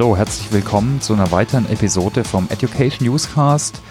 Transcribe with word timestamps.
hallo, 0.00 0.16
herzlich 0.16 0.50
willkommen 0.50 1.02
zu 1.02 1.12
einer 1.12 1.30
weiteren 1.30 1.68
Episode 1.68 2.24
vom 2.24 2.48
Education 2.48 3.06
Newscast. 3.06 3.82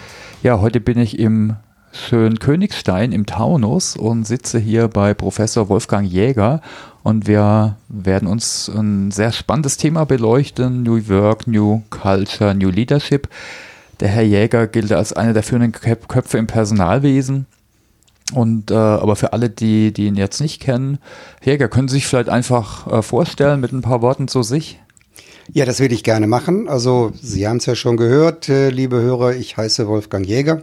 Ja, 0.42 0.60
heute 0.60 0.80
bin 0.80 0.98
ich 0.98 1.20
im 1.20 1.54
schönen 1.92 2.40
Königstein 2.40 3.12
im 3.12 3.26
Taunus 3.26 3.96
und 3.96 4.26
sitze 4.26 4.58
hier 4.58 4.88
bei 4.88 5.14
Professor 5.14 5.68
Wolfgang 5.68 6.04
Jäger 6.04 6.62
und 7.04 7.28
wir 7.28 7.76
werden 7.88 8.26
uns 8.26 8.68
ein 8.68 9.12
sehr 9.12 9.30
spannendes 9.30 9.76
Thema 9.76 10.04
beleuchten, 10.04 10.82
New 10.82 11.08
Work, 11.08 11.46
New 11.46 11.82
Culture, 11.90 12.56
New 12.56 12.70
Leadership. 12.70 13.28
Der 14.00 14.08
Herr 14.08 14.24
Jäger 14.24 14.66
gilt 14.66 14.90
als 14.90 15.12
einer 15.12 15.32
der 15.32 15.44
führenden 15.44 15.70
Köpfe 15.70 16.38
im 16.38 16.48
Personalwesen. 16.48 17.46
Und 18.34 18.72
äh, 18.72 18.74
aber 18.74 19.14
für 19.14 19.32
alle, 19.32 19.48
die, 19.48 19.92
die 19.92 20.06
ihn 20.06 20.16
jetzt 20.16 20.40
nicht 20.40 20.60
kennen, 20.60 20.98
Jäger, 21.44 21.68
können 21.68 21.86
Sie 21.86 21.94
sich 21.94 22.08
vielleicht 22.08 22.30
einfach 22.30 22.88
äh, 22.90 23.00
vorstellen 23.00 23.60
mit 23.60 23.70
ein 23.70 23.82
paar 23.82 24.02
Worten 24.02 24.26
zu 24.26 24.42
sich? 24.42 24.80
Ja, 25.52 25.64
das 25.64 25.80
würde 25.80 25.96
ich 25.96 26.04
gerne 26.04 26.28
machen. 26.28 26.68
Also 26.68 27.12
Sie 27.20 27.48
haben 27.48 27.56
es 27.56 27.66
ja 27.66 27.74
schon 27.74 27.96
gehört, 27.96 28.48
äh, 28.48 28.70
liebe 28.70 29.00
Hörer, 29.00 29.34
ich 29.34 29.56
heiße 29.56 29.88
Wolfgang 29.88 30.24
Jäger 30.24 30.62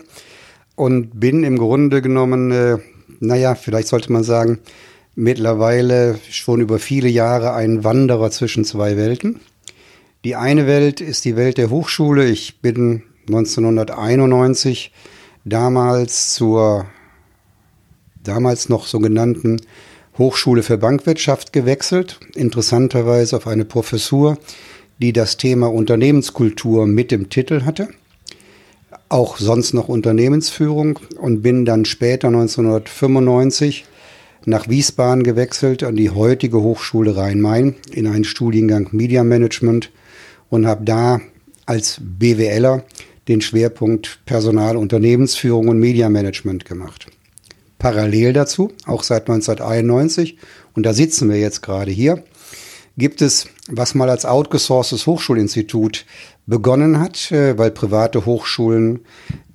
und 0.77 1.19
bin 1.19 1.43
im 1.43 1.57
Grunde 1.57 2.01
genommen, 2.01 2.51
äh, 2.51 2.77
naja, 3.19 3.55
vielleicht 3.55 3.89
sollte 3.89 4.13
man 4.13 4.23
sagen, 4.23 4.59
mittlerweile 5.13 6.17
schon 6.29 6.61
über 6.61 6.79
viele 6.79 7.09
Jahre 7.09 7.53
ein 7.53 7.83
Wanderer 7.83 8.31
zwischen 8.31 8.63
zwei 8.63 8.95
Welten. 8.95 9.41
Die 10.23 10.37
eine 10.37 10.67
Welt 10.67 11.01
ist 11.01 11.25
die 11.25 11.35
Welt 11.35 11.57
der 11.57 11.69
Hochschule. 11.69 12.25
Ich 12.25 12.61
bin 12.61 13.03
1991 13.27 14.93
damals 15.43 16.33
zur 16.33 16.85
damals 18.23 18.69
noch 18.69 18.87
sogenannten 18.87 19.59
Hochschule 20.17 20.63
für 20.63 20.77
Bankwirtschaft 20.77 21.51
gewechselt, 21.51 22.19
interessanterweise 22.35 23.35
auf 23.35 23.47
eine 23.47 23.65
Professur, 23.65 24.37
die 24.99 25.13
das 25.13 25.37
Thema 25.37 25.71
Unternehmenskultur 25.71 26.87
mit 26.87 27.11
dem 27.11 27.29
Titel 27.29 27.63
hatte 27.63 27.89
auch 29.09 29.37
sonst 29.37 29.73
noch 29.73 29.87
Unternehmensführung 29.87 30.99
und 31.19 31.41
bin 31.41 31.65
dann 31.65 31.85
später 31.85 32.27
1995 32.27 33.85
nach 34.45 34.69
Wiesbaden 34.69 35.23
gewechselt 35.23 35.83
an 35.83 35.95
die 35.95 36.09
heutige 36.09 36.61
Hochschule 36.61 37.15
Rhein-Main 37.15 37.75
in 37.91 38.07
einen 38.07 38.23
Studiengang 38.23 38.89
Media 38.91 39.23
Management 39.23 39.91
und 40.49 40.65
habe 40.65 40.85
da 40.85 41.21
als 41.65 41.99
BWLer 42.01 42.83
den 43.27 43.41
Schwerpunkt 43.41 44.19
Personal, 44.25 44.77
Unternehmensführung 44.77 45.67
und 45.67 45.79
Media 45.79 46.09
Management 46.09 46.63
gemacht. 46.65 47.07
Parallel 47.77 48.33
dazu, 48.33 48.71
auch 48.85 49.03
seit 49.03 49.29
1991, 49.29 50.37
und 50.73 50.85
da 50.85 50.93
sitzen 50.93 51.29
wir 51.29 51.37
jetzt 51.37 51.61
gerade 51.61 51.91
hier, 51.91 52.23
gibt 52.97 53.21
es, 53.21 53.47
was 53.69 53.95
mal 53.95 54.09
als 54.09 54.25
outgesourcedes 54.25 55.05
Hochschulinstitut 55.05 56.05
begonnen 56.45 56.99
hat, 56.99 57.31
äh, 57.31 57.57
weil 57.57 57.71
private 57.71 58.25
Hochschulen 58.25 59.01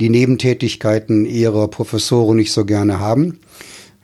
die 0.01 0.11
Nebentätigkeiten 0.11 1.25
ihrer 1.25 1.69
Professoren 1.69 2.37
nicht 2.37 2.53
so 2.53 2.65
gerne 2.65 3.01
haben, 3.01 3.41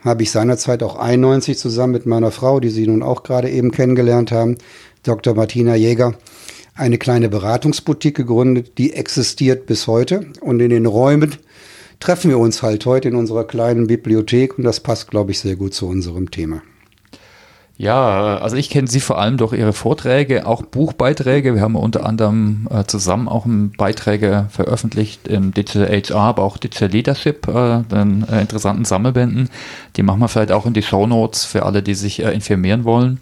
habe 0.00 0.22
ich 0.22 0.30
seinerzeit 0.30 0.82
auch 0.82 0.96
91 0.96 1.58
zusammen 1.58 1.92
mit 1.92 2.06
meiner 2.06 2.30
Frau, 2.30 2.60
die 2.60 2.70
Sie 2.70 2.86
nun 2.86 3.02
auch 3.02 3.22
gerade 3.22 3.50
eben 3.50 3.70
kennengelernt 3.70 4.32
haben, 4.32 4.56
Dr. 5.02 5.34
Martina 5.34 5.74
Jäger, 5.74 6.14
eine 6.74 6.98
kleine 6.98 7.28
Beratungsboutique 7.28 8.16
gegründet, 8.16 8.78
die 8.78 8.92
existiert 8.92 9.66
bis 9.66 9.86
heute. 9.86 10.26
Und 10.40 10.60
in 10.60 10.70
den 10.70 10.86
Räumen 10.86 11.36
treffen 12.00 12.30
wir 12.30 12.38
uns 12.38 12.62
halt 12.62 12.86
heute 12.86 13.08
in 13.08 13.16
unserer 13.16 13.44
kleinen 13.44 13.86
Bibliothek 13.86 14.58
und 14.58 14.64
das 14.64 14.80
passt, 14.80 15.10
glaube 15.10 15.32
ich, 15.32 15.40
sehr 15.40 15.56
gut 15.56 15.74
zu 15.74 15.88
unserem 15.88 16.30
Thema. 16.30 16.62
Ja, 17.80 18.38
also 18.38 18.56
ich 18.56 18.70
kenne 18.70 18.88
sie 18.88 18.98
vor 18.98 19.18
allem 19.18 19.36
durch 19.36 19.52
ihre 19.52 19.72
Vorträge, 19.72 20.48
auch 20.48 20.62
Buchbeiträge. 20.62 21.54
Wir 21.54 21.62
haben 21.62 21.76
unter 21.76 22.04
anderem 22.04 22.66
äh, 22.72 22.82
zusammen 22.84 23.28
auch 23.28 23.46
Beiträge 23.46 24.46
veröffentlicht 24.50 25.28
im 25.28 25.54
Digital 25.54 25.86
HR, 25.88 26.16
aber 26.16 26.42
auch 26.42 26.56
Digital 26.56 26.88
Leadership, 26.88 27.46
äh, 27.46 27.84
den 27.84 28.26
äh, 28.28 28.40
interessanten 28.40 28.84
Sammelbänden. 28.84 29.48
Die 29.96 30.02
machen 30.02 30.18
wir 30.18 30.26
vielleicht 30.26 30.50
auch 30.50 30.66
in 30.66 30.74
die 30.74 30.82
Show 30.82 31.06
Notes 31.06 31.44
für 31.44 31.64
alle, 31.64 31.84
die 31.84 31.94
sich 31.94 32.20
äh, 32.24 32.32
informieren 32.32 32.82
wollen. 32.82 33.20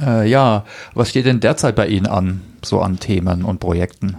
Äh, 0.00 0.30
ja, 0.30 0.64
was 0.94 1.10
steht 1.10 1.26
denn 1.26 1.40
derzeit 1.40 1.74
bei 1.74 1.88
Ihnen 1.88 2.06
an, 2.06 2.42
so 2.64 2.80
an 2.80 3.00
Themen 3.00 3.44
und 3.44 3.58
Projekten? 3.58 4.18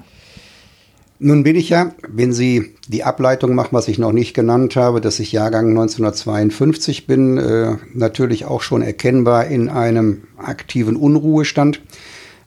Nun 1.21 1.43
bin 1.43 1.57
ich 1.57 1.67
ja, 1.67 1.93
wenn 2.07 2.31
Sie 2.31 2.75
die 2.87 3.03
Ableitung 3.03 3.53
machen, 3.53 3.73
was 3.73 3.89
ich 3.89 3.99
noch 3.99 4.13
nicht 4.13 4.33
genannt 4.33 4.77
habe, 4.77 5.01
dass 5.01 5.19
ich 5.19 5.33
Jahrgang 5.33 5.67
1952 5.69 7.07
bin, 7.07 7.37
äh, 7.37 7.75
natürlich 7.93 8.45
auch 8.45 8.61
schon 8.61 8.81
erkennbar 8.81 9.47
in 9.47 9.67
einem 9.67 10.23
aktiven 10.37 10.95
Unruhestand. 10.95 11.81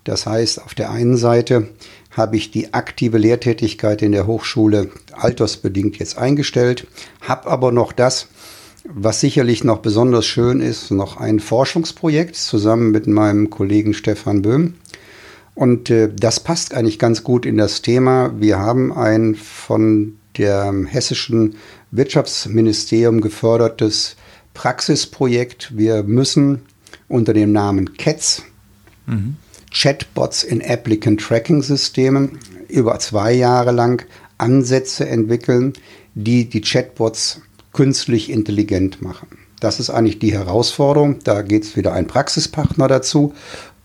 Das 0.04 0.24
heißt, 0.24 0.62
auf 0.62 0.72
der 0.72 0.90
einen 0.90 1.18
Seite 1.18 1.68
habe 2.10 2.38
ich 2.38 2.50
die 2.50 2.72
aktive 2.72 3.18
Lehrtätigkeit 3.18 4.00
in 4.00 4.12
der 4.12 4.26
Hochschule 4.26 4.88
altersbedingt 5.12 5.98
jetzt 5.98 6.16
eingestellt, 6.16 6.86
habe 7.20 7.50
aber 7.50 7.72
noch 7.72 7.92
das, 7.92 8.28
was 8.84 9.20
sicherlich 9.20 9.64
noch 9.64 9.78
besonders 9.78 10.24
schön 10.24 10.62
ist, 10.62 10.90
noch 10.90 11.18
ein 11.18 11.40
Forschungsprojekt 11.40 12.36
zusammen 12.36 12.90
mit 12.90 13.06
meinem 13.06 13.50
Kollegen 13.50 13.92
Stefan 13.92 14.40
Böhm 14.40 14.74
und 15.54 15.90
äh, 15.90 16.10
das 16.14 16.40
passt 16.40 16.74
eigentlich 16.74 16.98
ganz 16.98 17.24
gut 17.24 17.46
in 17.46 17.56
das 17.56 17.82
Thema. 17.82 18.32
Wir 18.38 18.58
haben 18.58 18.92
ein 18.92 19.34
von 19.34 20.18
dem 20.38 20.86
hessischen 20.86 21.56
Wirtschaftsministerium 21.90 23.20
gefördertes 23.20 24.16
Praxisprojekt. 24.54 25.76
Wir 25.76 26.02
müssen 26.02 26.62
unter 27.08 27.34
dem 27.34 27.52
Namen 27.52 27.96
CATS, 27.96 28.42
mhm. 29.06 29.36
Chatbots 29.70 30.42
in 30.42 30.62
Applicant 30.62 31.20
Tracking 31.20 31.62
Systemen, 31.62 32.38
über 32.68 32.98
zwei 32.98 33.32
Jahre 33.32 33.72
lang 33.72 34.06
Ansätze 34.38 35.06
entwickeln, 35.06 35.74
die 36.14 36.48
die 36.48 36.62
Chatbots 36.62 37.42
künstlich 37.72 38.30
intelligent 38.30 39.02
machen. 39.02 39.28
Das 39.60 39.78
ist 39.78 39.90
eigentlich 39.90 40.18
die 40.18 40.32
Herausforderung. 40.32 41.20
Da 41.22 41.42
geht 41.42 41.62
es 41.62 41.76
wieder 41.76 41.92
ein 41.92 42.08
Praxispartner 42.08 42.88
dazu. 42.88 43.32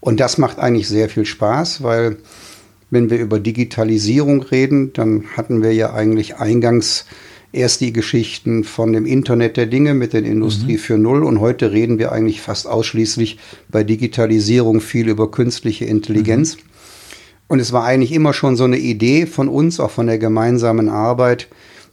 Und 0.08 0.22
das 0.22 0.38
macht 0.38 0.58
eigentlich 0.58 0.88
sehr 0.88 1.10
viel 1.10 1.26
Spaß, 1.26 1.84
weil 1.84 2.16
wenn 2.90 3.10
wir 3.10 3.20
über 3.20 3.42
Digitalisierung 3.42 4.42
reden, 4.42 4.94
dann 4.94 5.26
hatten 5.36 5.62
wir 5.62 5.74
ja 5.74 5.94
eigentlich 5.94 6.38
eingangs 6.38 7.04
erst 7.52 7.82
die 7.82 7.92
Geschichten 7.92 8.64
von 8.64 8.94
dem 8.94 9.06
Internet 9.06 9.58
der 9.58 9.66
Dinge 9.66 9.94
mit 9.94 10.14
der 10.14 10.24
Industrie 10.24 10.76
mhm. 10.76 10.80
für 10.80 10.98
Null 10.98 11.26
und 11.26 11.42
heute 11.42 11.74
reden 11.74 12.00
wir 12.00 12.14
eigentlich 12.14 12.40
fast 12.40 12.68
ausschließlich 12.68 13.38
bei 13.68 13.84
Digitalisierung 13.84 14.80
viel 14.80 15.10
über 15.10 15.30
künstliche 15.30 15.84
Intelligenz. 15.84 16.56
Mhm. 16.56 16.62
Und 17.50 17.60
es 17.60 17.74
war 17.74 17.84
eigentlich 17.84 18.14
immer 18.14 18.32
schon 18.32 18.56
so 18.56 18.64
eine 18.64 18.78
Idee 18.78 19.26
von 19.26 19.50
uns, 19.50 19.82
auch 19.82 19.92
von 19.92 20.08
der 20.08 20.20
gemeinsamen 20.20 20.88
Arbeit, 20.88 21.50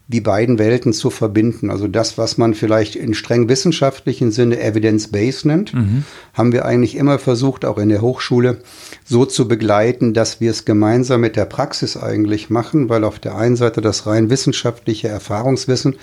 die 0.07 0.21
beiden 0.21 0.59
Welten 0.59 0.93
zu 0.93 1.09
verbinden. 1.09 1.71
Also 1.71 1.89
das, 1.89 2.19
was 2.19 2.37
man 2.37 2.55
vielleicht 2.55 2.95
in 2.95 3.15
streng 3.15 3.49
wissenschaftlichen 3.49 4.31
Sinne 4.31 4.61
Evidence-Based 4.61 5.47
nennt, 5.47 5.73
mhm. 5.73 6.05
haben 6.35 6.53
wir 6.53 6.67
eigentlich 6.67 6.97
immer 6.97 7.19
versucht, 7.19 7.65
auch 7.65 7.79
in 7.79 7.89
der 7.89 8.03
Hochschule 8.03 8.59
so 9.05 9.25
zu 9.25 9.49
begleiten, 9.49 10.13
dass 10.13 10.41
wir 10.41 10.51
es 10.51 10.67
gemeinsam 10.67 11.23
mit 11.23 11.37
der 11.37 11.47
Praxis 11.47 11.97
eigentlich 11.97 12.51
machen, 12.51 12.91
weil 12.91 13.03
auf 13.05 13.19
der 13.19 13.37
einen 13.37 13.57
Seite 13.57 13.81
das 13.81 14.07
rein 14.07 14.29
wissenschaftliche 14.29 15.09
Erfahrungswissen 15.09 15.97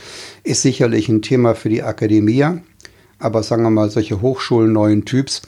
ist 0.44 0.63
sicherlich 0.63 1.07
ein 1.07 1.22
Thema 1.22 1.53
für 1.53 1.69
die 1.69 1.84
Akademie, 1.84 2.45
aber 3.19 3.44
sagen 3.44 3.61
wir 3.61 3.69
mal, 3.69 3.91
solche 3.91 4.22
Hochschulen 4.22 4.73
neuen 4.73 5.06
Typs 5.06 5.44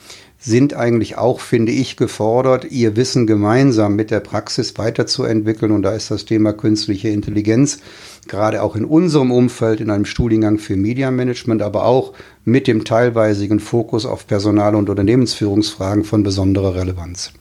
sind 0.46 0.74
eigentlich 0.74 1.18
auch, 1.18 1.40
finde 1.40 1.72
ich, 1.72 1.96
gefordert, 1.96 2.69
ihr 2.69 2.98
Wissen 2.98 3.28
gemeinsam 3.28 3.95
mit 3.95 4.12
der 4.12 4.19
Praxis 4.19 4.78
weiterzuentwickeln. 4.78 5.72
Und 5.72 5.84
da 5.84 5.94
ist 5.94 6.12
das 6.12 6.25
Thema 6.25 6.51
künstliche 6.51 7.10
Intelligenz 7.10 7.80
gerade 8.28 8.62
auch 8.62 8.75
in 8.75 8.86
unserem 8.86 9.31
Umfeld 9.31 9.81
in 9.81 9.90
einem 9.90 10.06
Studiengang 10.06 10.57
für 10.57 10.75
Media 10.75 11.12
Management, 11.12 11.62
aber 11.62 11.86
auch 11.86 12.13
mit 12.45 12.68
dem 12.68 12.86
teilweisigen 12.86 13.60
Fokus 13.60 14.06
auf 14.06 14.28
Personal- 14.28 14.75
und 14.75 14.90
Unternehmensführungsfragen 14.90 16.04
von 16.04 16.24
besonderer 16.24 16.75
Relevanz. 16.75 17.34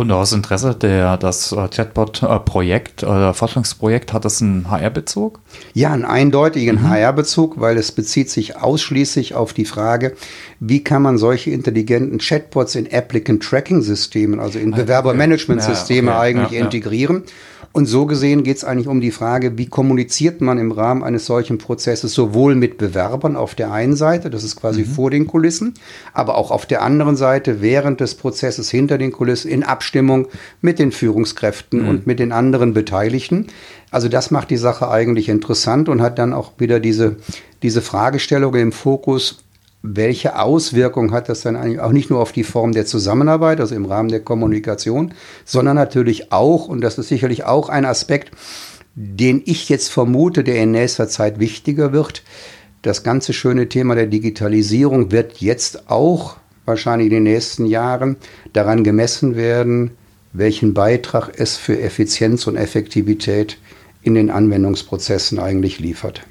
Und 0.00 0.10
aus 0.12 0.32
Interesse, 0.32 0.74
der, 0.74 1.18
das 1.18 1.52
äh, 1.52 1.68
Chatbot-Projekt 1.68 3.02
oder 3.02 3.34
Forschungsprojekt, 3.34 4.14
hat 4.14 4.24
das 4.24 4.40
einen 4.40 4.70
HR-Bezug? 4.70 5.40
Ja, 5.74 5.92
einen 5.92 6.06
eindeutigen 6.06 6.76
mhm. 6.76 6.88
HR-Bezug, 6.88 7.60
weil 7.60 7.76
es 7.76 7.92
bezieht 7.92 8.30
sich 8.30 8.56
ausschließlich 8.56 9.34
auf 9.34 9.52
die 9.52 9.66
Frage, 9.66 10.14
wie 10.58 10.82
kann 10.82 11.02
man 11.02 11.18
solche 11.18 11.50
intelligenten 11.50 12.16
Chatbots 12.16 12.76
in 12.76 12.90
Applicant 12.90 13.42
Tracking 13.42 13.82
Systemen, 13.82 14.40
also 14.40 14.58
in 14.58 14.72
ah, 14.72 14.78
Bewerbermanagement-Systeme 14.78 16.12
ja, 16.12 16.16
okay. 16.16 16.26
eigentlich 16.28 16.50
ja, 16.52 16.64
integrieren. 16.64 17.24
Ja. 17.26 17.32
Und 17.72 17.86
so 17.86 18.04
gesehen 18.04 18.42
geht 18.42 18.56
es 18.56 18.64
eigentlich 18.64 18.88
um 18.88 19.00
die 19.00 19.12
Frage, 19.12 19.56
wie 19.56 19.66
kommuniziert 19.66 20.40
man 20.40 20.58
im 20.58 20.72
Rahmen 20.72 21.04
eines 21.04 21.26
solchen 21.26 21.58
Prozesses 21.58 22.12
sowohl 22.12 22.56
mit 22.56 22.78
Bewerbern 22.78 23.36
auf 23.36 23.54
der 23.54 23.70
einen 23.70 23.94
Seite, 23.94 24.28
das 24.28 24.42
ist 24.42 24.56
quasi 24.56 24.80
mhm. 24.80 24.86
vor 24.86 25.10
den 25.10 25.28
Kulissen, 25.28 25.74
aber 26.12 26.36
auch 26.36 26.50
auf 26.50 26.66
der 26.66 26.82
anderen 26.82 27.14
Seite 27.14 27.60
während 27.60 28.00
des 28.00 28.16
Prozesses 28.16 28.70
hinter 28.70 28.98
den 28.98 29.12
Kulissen 29.12 29.48
in 29.48 29.62
Abstimmung 29.90 30.28
mit 30.60 30.78
den 30.78 30.92
Führungskräften 30.92 31.82
mhm. 31.82 31.88
und 31.88 32.06
mit 32.06 32.20
den 32.20 32.30
anderen 32.30 32.74
Beteiligten. 32.74 33.48
Also 33.90 34.08
das 34.08 34.30
macht 34.30 34.50
die 34.50 34.56
Sache 34.56 34.88
eigentlich 34.88 35.28
interessant 35.28 35.88
und 35.88 36.00
hat 36.00 36.20
dann 36.20 36.32
auch 36.32 36.52
wieder 36.58 36.78
diese, 36.78 37.16
diese 37.64 37.82
Fragestellung 37.82 38.54
im 38.54 38.70
Fokus, 38.70 39.38
welche 39.82 40.38
Auswirkung 40.38 41.10
hat 41.10 41.28
das 41.28 41.40
dann 41.40 41.56
eigentlich 41.56 41.80
auch 41.80 41.90
nicht 41.90 42.08
nur 42.08 42.20
auf 42.20 42.30
die 42.30 42.44
Form 42.44 42.70
der 42.70 42.86
Zusammenarbeit, 42.86 43.58
also 43.58 43.74
im 43.74 43.84
Rahmen 43.84 44.10
der 44.10 44.20
Kommunikation, 44.20 45.12
sondern 45.44 45.74
natürlich 45.74 46.30
auch, 46.30 46.68
und 46.68 46.82
das 46.82 46.96
ist 46.96 47.08
sicherlich 47.08 47.42
auch 47.44 47.68
ein 47.68 47.84
Aspekt, 47.84 48.30
den 48.94 49.42
ich 49.44 49.68
jetzt 49.68 49.88
vermute, 49.88 50.44
der 50.44 50.62
in 50.62 50.70
nächster 50.70 51.08
Zeit 51.08 51.40
wichtiger 51.40 51.92
wird. 51.92 52.22
Das 52.82 53.02
ganze 53.02 53.32
schöne 53.32 53.68
Thema 53.68 53.96
der 53.96 54.06
Digitalisierung 54.06 55.10
wird 55.10 55.38
jetzt 55.38 55.90
auch 55.90 56.36
wahrscheinlich 56.70 57.08
in 57.08 57.14
den 57.14 57.22
nächsten 57.24 57.66
Jahren 57.66 58.16
daran 58.52 58.82
gemessen 58.84 59.36
werden, 59.36 59.90
welchen 60.32 60.74
Beitrag 60.74 61.32
es 61.36 61.56
für 61.56 61.78
Effizienz 61.80 62.46
und 62.46 62.56
Effektivität 62.56 63.58
in 64.02 64.14
den 64.14 64.30
Anwendungsprozessen 64.30 65.38
eigentlich 65.38 65.78
liefert. 65.78 66.22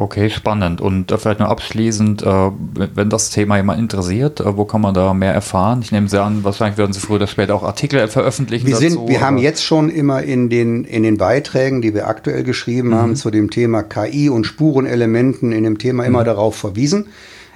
Okay, 0.00 0.30
spannend. 0.30 0.80
Und 0.80 1.10
äh, 1.10 1.18
vielleicht 1.18 1.40
nur 1.40 1.48
abschließend, 1.48 2.22
äh, 2.22 2.50
wenn 2.94 3.10
das 3.10 3.30
Thema 3.30 3.56
jemand 3.56 3.80
interessiert, 3.80 4.38
äh, 4.38 4.56
wo 4.56 4.64
kann 4.64 4.80
man 4.80 4.94
da 4.94 5.12
mehr 5.12 5.34
erfahren? 5.34 5.80
Ich 5.82 5.90
nehme 5.90 6.08
Sie 6.08 6.22
an, 6.22 6.44
wahrscheinlich 6.44 6.78
werden 6.78 6.92
Sie 6.92 7.00
früher 7.00 7.16
oder 7.16 7.26
später 7.26 7.56
auch 7.56 7.64
Artikel 7.64 8.06
veröffentlichen. 8.06 8.64
Wir, 8.68 8.76
sind, 8.76 8.94
dazu, 8.94 9.08
wir 9.08 9.20
haben 9.20 9.38
jetzt 9.38 9.64
schon 9.64 9.90
immer 9.90 10.22
in 10.22 10.50
den, 10.50 10.84
in 10.84 11.02
den 11.02 11.18
Beiträgen, 11.18 11.82
die 11.82 11.94
wir 11.94 12.06
aktuell 12.06 12.44
geschrieben 12.44 12.90
mhm. 12.90 12.94
haben, 12.94 13.16
zu 13.16 13.32
dem 13.32 13.50
Thema 13.50 13.82
KI 13.82 14.28
und 14.28 14.44
Spurenelementen 14.44 15.50
in 15.50 15.64
dem 15.64 15.78
Thema 15.78 16.04
immer 16.04 16.20
mhm. 16.20 16.26
darauf 16.26 16.54
verwiesen. 16.54 17.08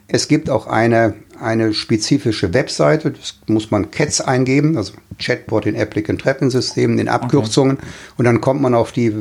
Es 0.09 0.27
gibt 0.27 0.51
auch 0.51 0.67
eine, 0.67 1.15
eine 1.43 1.75
spezifische 1.75 2.55
Webseite, 2.55 3.11
das 3.11 3.39
muss 3.47 3.71
man 3.71 3.91
CATS 3.91 4.21
eingeben, 4.21 4.77
also 4.77 4.95
Chatbot 5.19 5.67
in 5.67 5.77
Applicant 5.77 6.21
Tracking 6.21 6.51
Systemen, 6.51 6.99
in 6.99 7.09
Abkürzungen. 7.09 7.77
Okay. 7.77 7.87
Und 8.19 8.25
dann 8.25 8.41
kommt 8.41 8.63
man 8.63 8.75
auf 8.75 8.93
die 8.93 9.13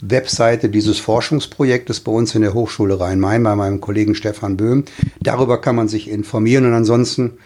Webseite 0.00 0.68
dieses 0.68 0.98
Forschungsprojektes 0.98 2.00
bei 2.00 2.12
uns 2.12 2.34
in 2.34 2.42
der 2.42 2.54
Hochschule 2.54 3.00
Rhein-Main 3.00 3.42
bei 3.42 3.54
meinem 3.56 3.80
Kollegen 3.80 4.14
Stefan 4.14 4.56
Böhm. 4.56 4.84
Darüber 5.20 5.60
kann 5.60 5.76
man 5.76 5.88
sich 5.88 6.10
informieren 6.10 6.66
und 6.66 6.74
ansonsten 6.74 7.38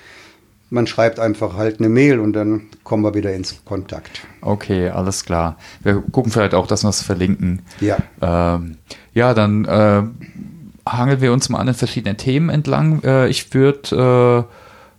man 0.71 0.87
schreibt 0.87 1.19
einfach 1.19 1.57
halt 1.57 1.81
eine 1.81 1.89
Mail 1.89 2.21
und 2.21 2.33
dann 2.33 2.63
kommen 2.85 3.03
wir 3.03 3.15
wieder 3.15 3.35
ins 3.35 3.65
Kontakt. 3.65 4.21
Okay, 4.41 4.89
alles 4.89 5.25
klar. 5.25 5.57
Wir 5.83 6.03
gucken 6.13 6.31
vielleicht 6.31 6.55
auch, 6.55 6.69
dass 6.69 6.85
wir 6.85 6.91
es 6.91 7.03
verlinken. 7.03 7.63
Ja. 7.81 7.99
Ähm, 8.23 8.77
ja, 9.13 9.35
dann 9.35 9.65
äh, 9.65 10.03
hangeln 10.91 11.21
wir 11.21 11.33
uns 11.33 11.49
mal 11.49 11.59
an 11.59 11.67
den 11.67 11.75
verschiedenen 11.75 12.17
Themen 12.17 12.51
entlang. 12.51 13.03
Äh, 13.03 13.29
ich 13.29 13.55
würde 13.55 14.47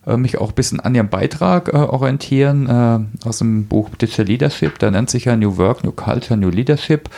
äh, 0.06 0.18
mich 0.18 0.40
auch 0.40 0.50
ein 0.50 0.56
bisschen 0.56 0.80
an 0.80 0.96
Ihrem 0.96 1.10
Beitrag 1.10 1.74
äh, 1.74 1.78
orientieren 1.78 2.68
äh, 2.68 3.28
aus 3.28 3.40
dem 3.40 3.68
Buch 3.68 3.90
Digital 3.90 4.26
Leadership. 4.26 4.80
Der 4.80 4.92
nennt 4.92 5.10
sich 5.10 5.26
ja 5.26 5.36
New 5.36 5.58
Work, 5.58 5.84
New 5.84 5.92
Culture, 5.92 6.38
New 6.38 6.50
Leadership. 6.50 7.10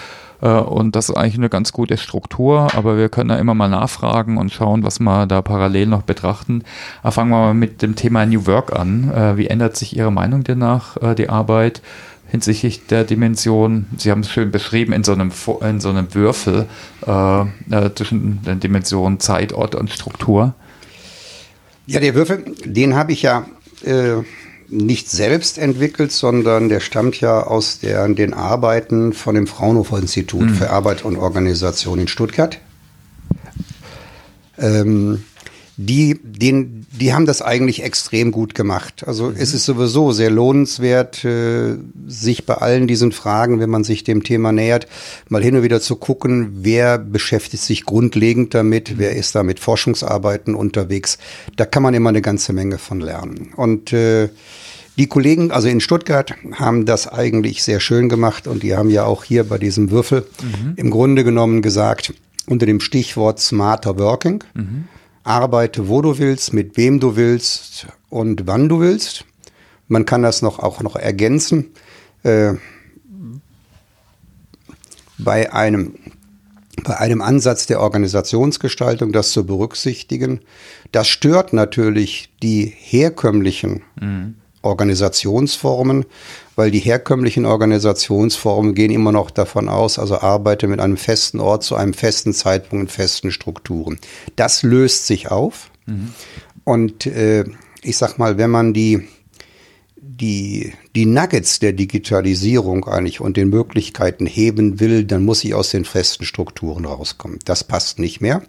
Äh, 0.42 0.50
und 0.50 0.96
das 0.96 1.10
ist 1.10 1.16
eigentlich 1.16 1.38
eine 1.38 1.50
ganz 1.50 1.72
gute 1.72 1.98
Struktur, 1.98 2.76
aber 2.76 2.98
wir 2.98 3.10
können 3.10 3.30
da 3.30 3.38
immer 3.38 3.54
mal 3.54 3.70
nachfragen 3.70 4.38
und 4.38 4.52
schauen, 4.52 4.84
was 4.84 5.00
wir 5.00 5.26
da 5.26 5.42
parallel 5.42 5.88
noch 5.88 6.02
betrachten. 6.02 6.64
Aber 7.02 7.14
fangen 7.14 7.32
wir 7.32 7.40
mal 7.40 7.54
mit 7.54 7.82
dem 7.82 7.96
Thema 7.96 8.26
New 8.26 8.46
Work 8.46 8.78
an. 8.78 9.12
Äh, 9.12 9.38
wie 9.38 9.48
ändert 9.48 9.78
sich 9.78 9.96
Ihre 9.96 10.12
Meinung 10.12 10.44
danach, 10.44 10.98
äh, 10.98 11.16
die 11.16 11.30
Arbeit? 11.30 11.82
Hinsichtlich 12.34 12.88
der 12.88 13.04
Dimension, 13.04 13.86
Sie 13.96 14.10
haben 14.10 14.22
es 14.22 14.32
schön 14.32 14.50
beschrieben, 14.50 14.92
in 14.92 15.04
so 15.04 15.12
einem, 15.12 15.32
in 15.62 15.80
so 15.80 15.90
einem 15.90 16.16
Würfel 16.16 16.66
äh, 17.06 17.46
zwischen 17.94 18.42
den 18.42 18.60
Dimensionen 18.60 19.20
Zeit, 19.20 19.54
Ort 19.54 19.76
und 19.76 19.92
Struktur. 19.92 20.56
Ja, 21.86 22.00
der 22.00 22.16
Würfel, 22.16 22.44
den 22.66 22.96
habe 22.96 23.12
ich 23.12 23.22
ja 23.22 23.46
äh, 23.86 24.24
nicht 24.68 25.12
selbst 25.12 25.60
entwickelt, 25.60 26.12
sondern 26.12 26.70
der 26.70 26.80
stammt 26.80 27.22
ja 27.22 27.44
aus 27.44 27.78
der, 27.78 28.08
den 28.10 28.34
Arbeiten 28.34 29.14
von 29.14 29.36
dem 29.36 29.46
Fraunhofer 29.46 30.00
Institut 30.00 30.50
mhm. 30.50 30.56
für 30.56 30.72
Arbeit 30.72 31.06
und 31.06 31.18
Organisation 31.18 32.00
in 32.00 32.08
Stuttgart. 32.08 32.58
Ähm, 34.58 35.24
die, 35.76 36.20
den, 36.24 36.86
die 36.92 37.14
haben 37.14 37.26
das 37.26 37.42
eigentlich 37.42 37.84
extrem 37.84 38.32
gut 38.32 38.54
gemacht. 38.54 39.04
Also 39.08 39.30
mhm. 39.30 39.36
es 39.38 39.54
ist 39.54 39.66
sowieso 39.66 40.12
sehr 40.12 40.30
lohnenswert, 40.30 41.26
äh, 41.26 41.76
sich 42.08 42.46
bei 42.46 42.56
allen 42.56 42.88
diesen 42.88 43.12
Fragen, 43.12 43.60
wenn 43.60 43.70
man 43.70 43.84
sich 43.84 44.04
dem 44.04 44.24
Thema 44.24 44.52
nähert, 44.52 44.88
mal 45.30 45.44
hin 45.44 45.56
und 45.56 45.64
wieder 45.64 45.82
zu 45.82 45.96
gucken, 45.96 46.60
wer 46.62 46.98
beschäftigt 46.98 47.64
sich 47.64 47.86
grundlegend 47.86 48.54
damit, 48.54 48.92
mhm. 48.92 48.96
wer 48.98 49.16
ist 49.16 49.34
da 49.36 49.44
mit 49.44 49.60
Forschungsarbeiten 49.60 50.54
unterwegs. 50.54 51.18
Da 51.56 51.66
kann 51.66 51.84
man 51.84 51.94
immer 51.94 52.10
eine 52.10 52.22
ganze 52.22 52.54
Menge 52.54 52.78
von 52.78 53.00
lernen. 53.00 53.54
Und 53.56 53.94
äh, 53.94 54.30
die 54.96 55.08
Kollegen, 55.08 55.50
also 55.50 55.68
in 55.68 55.80
Stuttgart, 55.80 56.36
haben 56.54 56.86
das 56.86 57.08
eigentlich 57.08 57.64
sehr 57.64 57.80
schön 57.80 58.10
gemacht 58.10 58.48
und 58.48 58.62
die 58.62 58.76
haben 58.76 58.92
ja 58.92 59.06
auch 59.06 59.24
hier 59.24 59.44
bei 59.44 59.58
diesem 59.58 59.90
Würfel 59.90 60.28
mhm. 60.42 60.74
im 60.76 60.92
Grunde 60.92 61.24
genommen 61.24 61.64
gesagt, 61.64 62.14
unter 62.46 62.68
dem 62.68 62.80
Stichwort 62.80 63.40
Smarter 63.40 63.98
Working, 63.98 64.44
mhm. 64.54 64.86
Arbeite 65.24 65.88
wo 65.88 66.02
du 66.02 66.18
willst, 66.18 66.54
mit 66.54 66.78
wem 66.78 67.00
du 67.00 67.16
willst 67.16 67.88
und 68.10 68.46
wann 68.46 68.70
du 68.70 68.80
willst. 68.80 69.26
Man 69.88 70.06
kann 70.06 70.24
das 70.24 70.42
noch 70.42 70.60
auch 70.60 70.82
noch 70.82 70.96
ergänzen. 70.96 71.72
Äh, 72.24 72.54
bei 75.18 75.54
einem 75.54 75.96
bei 76.84 76.98
einem 76.98 77.22
Ansatz 77.22 77.68
der 77.68 77.80
Organisationsgestaltung 77.80 79.12
das 79.12 79.32
zu 79.32 79.46
berücksichtigen. 79.46 80.42
Das 80.92 81.08
stört 81.08 81.54
natürlich 81.54 82.30
die 82.42 82.66
herkömmlichen 82.66 83.84
mhm. 84.02 84.36
Organisationsformen, 84.64 86.06
weil 86.56 86.72
die 86.72 86.80
herkömmlichen 86.80 87.46
Organisationsformen 87.46 88.74
gehen 88.74 88.92
immer 88.92 89.12
noch 89.12 89.30
davon 89.30 89.70
aus, 89.70 90.00
also 90.00 90.20
arbeite 90.20 90.68
mit 90.68 90.80
einem 90.80 90.98
festen 90.98 91.40
Ort 91.40 91.64
zu 91.64 91.76
einem 91.76 91.94
festen 91.94 92.34
Zeitpunkt 92.34 92.84
in 92.84 92.88
festen 92.88 93.32
Strukturen. 93.32 94.00
Das 94.36 94.64
löst 94.64 95.06
sich 95.06 95.30
auf. 95.30 95.70
Mhm. 95.86 96.14
Und 96.64 97.06
äh, 97.06 97.44
ich 97.82 97.98
sag 97.98 98.18
mal, 98.18 98.38
wenn 98.38 98.50
man 98.50 98.74
die, 98.74 99.08
die, 99.98 100.74
die 100.96 101.06
Nuggets 101.06 101.60
der 101.60 101.74
Digitalisierung 101.74 102.86
eigentlich 102.86 103.20
und 103.20 103.36
den 103.36 103.50
Möglichkeiten 103.50 104.26
heben 104.26 104.80
will, 104.80 105.04
dann 105.04 105.26
muss 105.26 105.44
ich 105.44 105.54
aus 105.54 105.72
den 105.72 105.86
festen 105.86 106.24
Strukturen 106.24 106.86
rauskommen. 106.86 107.40
Das 107.46 107.64
passt 107.64 108.00
nicht 108.00 108.22
mehr. 108.22 108.44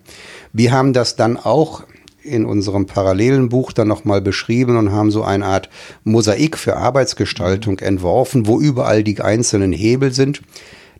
Wir 0.52 0.72
haben 0.72 0.92
das 0.92 1.16
dann 1.16 1.36
auch 1.36 1.82
in 2.24 2.46
unserem 2.46 2.86
parallelen 2.86 3.48
Buch 3.48 3.72
dann 3.72 3.88
nochmal 3.88 4.20
beschrieben 4.20 4.76
und 4.76 4.92
haben 4.92 5.10
so 5.10 5.22
eine 5.22 5.44
Art 5.44 5.68
Mosaik 6.04 6.56
für 6.56 6.76
Arbeitsgestaltung 6.76 7.78
entworfen, 7.78 8.46
wo 8.46 8.58
überall 8.58 9.04
die 9.04 9.20
einzelnen 9.20 9.72
Hebel 9.72 10.12
sind. 10.12 10.42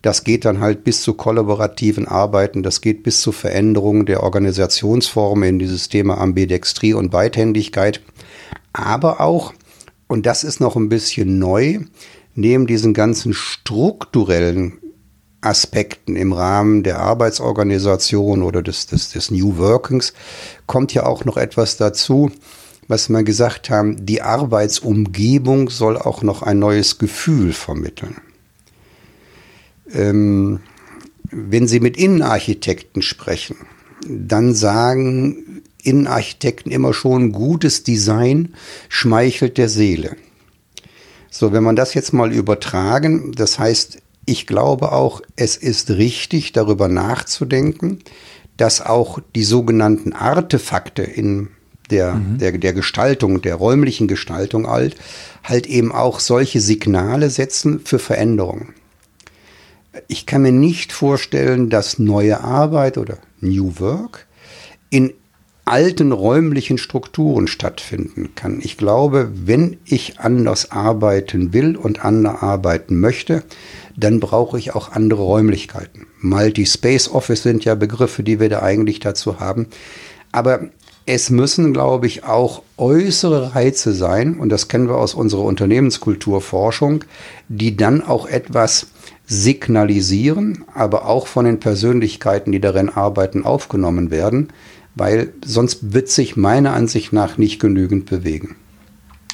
Das 0.03 0.23
geht 0.23 0.45
dann 0.45 0.61
halt 0.61 0.85
bis 0.85 1.01
zu 1.01 1.15
kollaborativen 1.15 2.07
Arbeiten, 2.07 2.63
das 2.63 2.83
geht 2.83 3.03
bis 3.03 3.23
zu 3.23 3.33
Veränderungen 3.33 4.05
der 4.05 4.23
Organisationsformen 4.23 5.49
in 5.49 5.59
dieses 5.59 5.89
Thema 5.89 6.19
Ambidextrie 6.19 6.93
und 6.93 7.11
Beidhändigkeit. 7.11 8.03
Aber 8.75 9.23
auch, 9.23 9.55
und 10.07 10.27
das 10.27 10.45
ist 10.45 10.61
noch 10.61 10.77
ein 10.77 10.91
bisschen 10.91 11.39
neu, 11.39 11.79
neben 12.35 12.67
diesen 12.67 12.93
ganzen 12.93 13.33
strukturellen 13.33 14.75
Aspekten 15.45 16.17
im 16.17 16.33
Rahmen 16.33 16.83
der 16.83 17.01
Arbeitsorganisation 17.01 18.43
oder 18.43 18.63
des, 18.63 18.87
des, 18.87 19.11
des 19.11 19.31
New 19.31 19.59
Workings 19.59 20.13
kommt 20.67 20.95
ja 20.95 21.07
auch 21.07 21.25
noch 21.25 21.37
etwas 21.37 21.77
dazu, 21.77 22.31
was 22.89 23.09
wir 23.09 23.23
gesagt 23.23 23.71
haben, 23.71 24.05
die 24.05 24.23
Arbeitsumgebung 24.23 25.71
soll 25.71 25.97
auch 25.97 26.23
noch 26.23 26.43
ein 26.43 26.59
neues 26.59 26.99
Gefühl 26.99 27.53
vermitteln. 27.53 28.17
Ähm, 29.93 30.61
wenn 31.31 31.67
Sie 31.67 31.81
mit 31.81 31.97
Innenarchitekten 31.97 33.03
sprechen, 33.03 33.57
dann 34.07 34.55
sagen 34.55 35.63
Innenarchitekten 35.83 36.73
immer 36.73 36.95
schon, 36.95 37.33
gutes 37.33 37.83
Design 37.83 38.55
schmeichelt 38.89 39.59
der 39.59 39.69
Seele. 39.69 40.17
So, 41.31 41.53
wenn 41.53 41.65
man 41.65 41.77
das 41.77 41.95
jetzt 41.95 42.13
mal 42.13 42.33
übertragen, 42.33 43.33
das 43.33 43.59
heißt, 43.59 43.99
ich 44.27 44.47
glaube 44.47 44.93
auch, 44.93 45.21
es 45.37 45.57
ist 45.57 45.91
richtig, 45.91 46.53
darüber 46.53 46.89
nachzudenken, 46.89 47.99
dass 48.57 48.81
auch 48.81 49.19
die 49.35 49.45
sogenannten 49.45 50.13
Artefakte 50.13 51.03
in 51.03 51.49
der, 51.91 52.15
mhm. 52.15 52.39
der, 52.39 52.53
der 52.53 52.73
Gestaltung, 52.73 53.43
der 53.43 53.57
räumlichen 53.57 54.09
Gestaltung 54.09 54.67
alt, 54.67 54.97
halt 55.43 55.67
eben 55.67 55.93
auch 55.93 56.21
solche 56.21 56.61
Signale 56.61 57.31
setzen 57.31 57.81
für 57.85 57.99
Veränderungen. 57.99 58.75
Ich 60.09 60.27
kann 60.27 60.43
mir 60.43 60.53
nicht 60.53 60.93
vorstellen, 60.93 61.71
dass 61.71 61.99
neue 61.99 62.43
Arbeit 62.43 62.99
oder 62.99 63.19
New 63.41 63.79
Work 63.79 64.27
in 64.91 65.13
alten 65.65 66.13
räumlichen 66.13 66.79
Strukturen 66.79 67.47
stattfinden 67.47 68.35
kann. 68.35 68.61
Ich 68.63 68.77
glaube, 68.77 69.31
wenn 69.35 69.79
ich 69.85 70.21
anders 70.21 70.73
arbeiten 70.73 71.53
will 71.53 71.77
und 71.77 72.05
anders 72.05 72.43
arbeiten 72.43 73.01
möchte, 73.01 73.45
dann 73.97 74.21
brauche 74.21 74.59
ich 74.59 74.75
auch 74.75 74.93
andere 74.93 75.23
Räumlichkeiten. 75.23 76.07
Multi-Space 76.21 77.11
Office 77.11 77.43
sind 77.43 77.65
ja 77.65 77.75
Begriffe, 77.75 78.23
die 78.23 78.41
wir 78.41 78.49
da 78.49 78.63
eigentlich 78.63 79.01
dazu 79.01 79.41
haben. 79.41 79.67
Aber 80.33 80.69
es 81.07 81.31
müssen, 81.31 81.73
glaube 81.73 82.07
ich, 82.07 82.25
auch 82.25 82.63
äußere 82.79 83.55
Reize 83.55 83.93
sein, 83.93 84.39
und 84.39 84.49
das 84.49 84.69
kennen 84.69 84.89
wir 84.89 84.97
aus 84.97 85.15
unserer 85.15 85.43
Unternehmenskulturforschung, 85.43 87.05
die 87.49 87.77
dann 87.77 88.03
auch 88.03 88.27
etwas 88.27 88.87
signalisieren, 89.27 90.65
aber 90.75 91.07
auch 91.07 91.27
von 91.27 91.45
den 91.45 91.61
Persönlichkeiten, 91.61 92.53
die 92.53 92.61
darin 92.61 92.89
arbeiten, 92.89 93.45
aufgenommen 93.45 94.11
werden, 94.11 94.49
weil 94.95 95.33
sonst 95.45 95.93
wird 95.93 96.09
sich 96.09 96.37
meiner 96.37 96.73
Ansicht 96.73 97.13
nach 97.13 97.37
nicht 97.39 97.61
genügend 97.61 98.07
bewegen. 98.07 98.57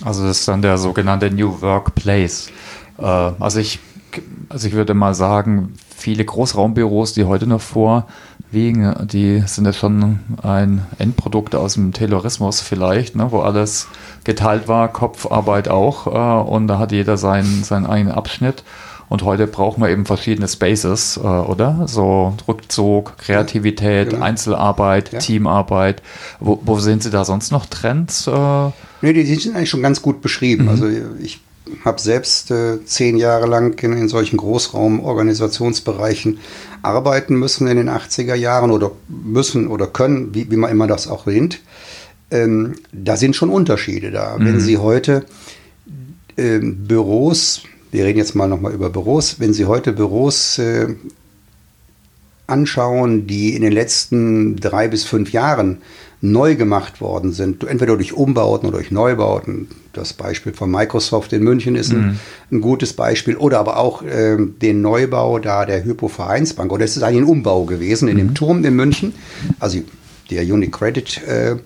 Also 0.02 0.24
das 0.24 0.40
ist 0.40 0.48
dann 0.48 0.62
der 0.62 0.78
sogenannte 0.78 1.30
New 1.30 1.60
Workplace. 1.60 2.50
Äh, 2.98 3.04
also 3.04 3.60
ich, 3.60 3.78
also 4.48 4.66
ich 4.66 4.74
würde 4.74 4.94
mal 4.94 5.14
sagen, 5.14 5.74
viele 5.96 6.24
Großraumbüros, 6.24 7.12
die 7.12 7.24
heute 7.24 7.46
noch 7.46 7.60
vorwiegen, 7.60 8.94
die 9.06 9.42
sind 9.46 9.66
ja 9.66 9.72
schon 9.72 10.20
ein 10.42 10.86
Endprodukt 10.98 11.54
aus 11.54 11.74
dem 11.74 11.92
Taylorismus 11.92 12.60
vielleicht, 12.60 13.16
ne, 13.16 13.30
wo 13.30 13.40
alles 13.40 13.88
geteilt 14.24 14.68
war, 14.68 14.88
Kopfarbeit 14.88 15.68
auch, 15.68 16.06
äh, 16.06 16.50
und 16.50 16.68
da 16.68 16.78
hat 16.78 16.92
jeder 16.92 17.16
seinen, 17.16 17.64
seinen 17.64 17.86
eigenen 17.86 18.14
Abschnitt. 18.14 18.64
Und 19.10 19.24
heute 19.24 19.48
brauchen 19.48 19.82
wir 19.82 19.90
eben 19.90 20.06
verschiedene 20.06 20.46
Spaces, 20.46 21.16
äh, 21.16 21.26
oder? 21.26 21.88
So 21.88 22.34
Rückzug, 22.46 23.18
Kreativität, 23.18 24.06
ja, 24.06 24.10
genau. 24.12 24.24
Einzelarbeit, 24.24 25.12
ja. 25.12 25.18
Teamarbeit. 25.18 26.00
Wo, 26.38 26.60
wo 26.64 26.78
sehen 26.78 27.00
Sie 27.00 27.10
da 27.10 27.24
sonst 27.24 27.50
noch 27.50 27.66
Trends? 27.66 28.28
Äh? 28.28 28.70
Nee, 29.02 29.12
die 29.12 29.24
sind 29.24 29.56
eigentlich 29.56 29.68
schon 29.68 29.82
ganz 29.82 30.00
gut 30.00 30.22
beschrieben. 30.22 30.64
Mhm. 30.64 30.68
Also 30.68 30.86
ich 31.20 31.40
habe 31.84 32.00
selbst 32.00 32.50
äh, 32.50 32.84
zehn 32.84 33.16
Jahre 33.16 33.46
lang 33.46 33.82
in, 33.82 33.92
in 33.92 34.08
solchen 34.08 34.36
Großraumorganisationsbereichen 34.36 36.38
arbeiten 36.82 37.36
müssen 37.36 37.66
in 37.66 37.76
den 37.76 37.90
80er 37.90 38.34
Jahren 38.34 38.70
oder 38.70 38.92
müssen 39.08 39.68
oder 39.68 39.86
können, 39.86 40.34
wie, 40.34 40.50
wie 40.50 40.56
man 40.56 40.70
immer 40.70 40.86
das 40.86 41.08
auch 41.08 41.26
nennt. 41.26 41.60
Ähm, 42.30 42.74
da 42.92 43.16
sind 43.16 43.36
schon 43.36 43.50
Unterschiede 43.50 44.10
da. 44.10 44.36
Mhm. 44.38 44.46
Wenn 44.46 44.60
Sie 44.60 44.78
heute 44.78 45.24
ähm, 46.36 46.86
Büros 46.86 47.62
wir 47.92 48.04
reden 48.04 48.18
jetzt 48.18 48.34
mal 48.34 48.46
nochmal 48.46 48.72
über 48.72 48.90
Büros. 48.90 49.40
Wenn 49.40 49.52
Sie 49.52 49.66
heute 49.66 49.92
Büros 49.92 50.58
äh, 50.58 50.94
anschauen, 52.50 53.26
die 53.26 53.54
in 53.54 53.62
den 53.62 53.72
letzten 53.72 54.56
drei 54.56 54.88
bis 54.88 55.04
fünf 55.04 55.32
Jahren 55.32 55.78
neu 56.22 56.54
gemacht 56.54 57.00
worden 57.00 57.32
sind, 57.32 57.64
entweder 57.64 57.96
durch 57.96 58.12
Umbauten 58.12 58.68
oder 58.68 58.78
durch 58.78 58.90
Neubauten. 58.90 59.68
Das 59.92 60.12
Beispiel 60.12 60.52
von 60.52 60.70
Microsoft 60.70 61.32
in 61.32 61.42
München 61.42 61.76
ist 61.76 61.92
ein, 61.92 62.00
mhm. 62.00 62.18
ein 62.52 62.60
gutes 62.60 62.92
Beispiel. 62.92 63.36
Oder 63.36 63.58
aber 63.58 63.78
auch 63.78 64.02
äh, 64.02 64.36
den 64.38 64.82
Neubau 64.82 65.38
da 65.38 65.64
der 65.64 65.82
Hypo-Vereinsbank. 65.82 66.70
Oder 66.70 66.84
es 66.84 66.96
ist 66.96 67.02
eigentlich 67.02 67.22
ein 67.22 67.28
Umbau 67.28 67.64
gewesen 67.64 68.08
in 68.08 68.14
mhm. 68.14 68.18
dem 68.18 68.34
Turm 68.34 68.64
in 68.64 68.76
München. 68.76 69.14
Also 69.58 69.80
der 70.30 70.42
Unicredit 70.42 71.22
äh, 71.26 71.56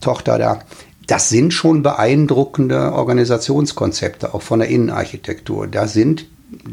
da 0.00 0.60
das 1.06 1.28
sind 1.28 1.52
schon 1.52 1.82
beeindruckende 1.82 2.92
Organisationskonzepte, 2.92 4.34
auch 4.34 4.42
von 4.42 4.60
der 4.60 4.68
Innenarchitektur. 4.68 5.66
Da 5.66 5.86
sind, 5.86 6.26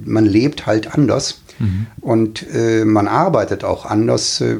man 0.05 0.25
lebt 0.25 0.65
halt 0.65 0.93
anders 0.93 1.40
mhm. 1.59 1.87
und 2.01 2.45
äh, 2.53 2.85
man 2.85 3.07
arbeitet 3.07 3.63
auch 3.63 3.85
anders. 3.85 4.41
Äh, 4.41 4.57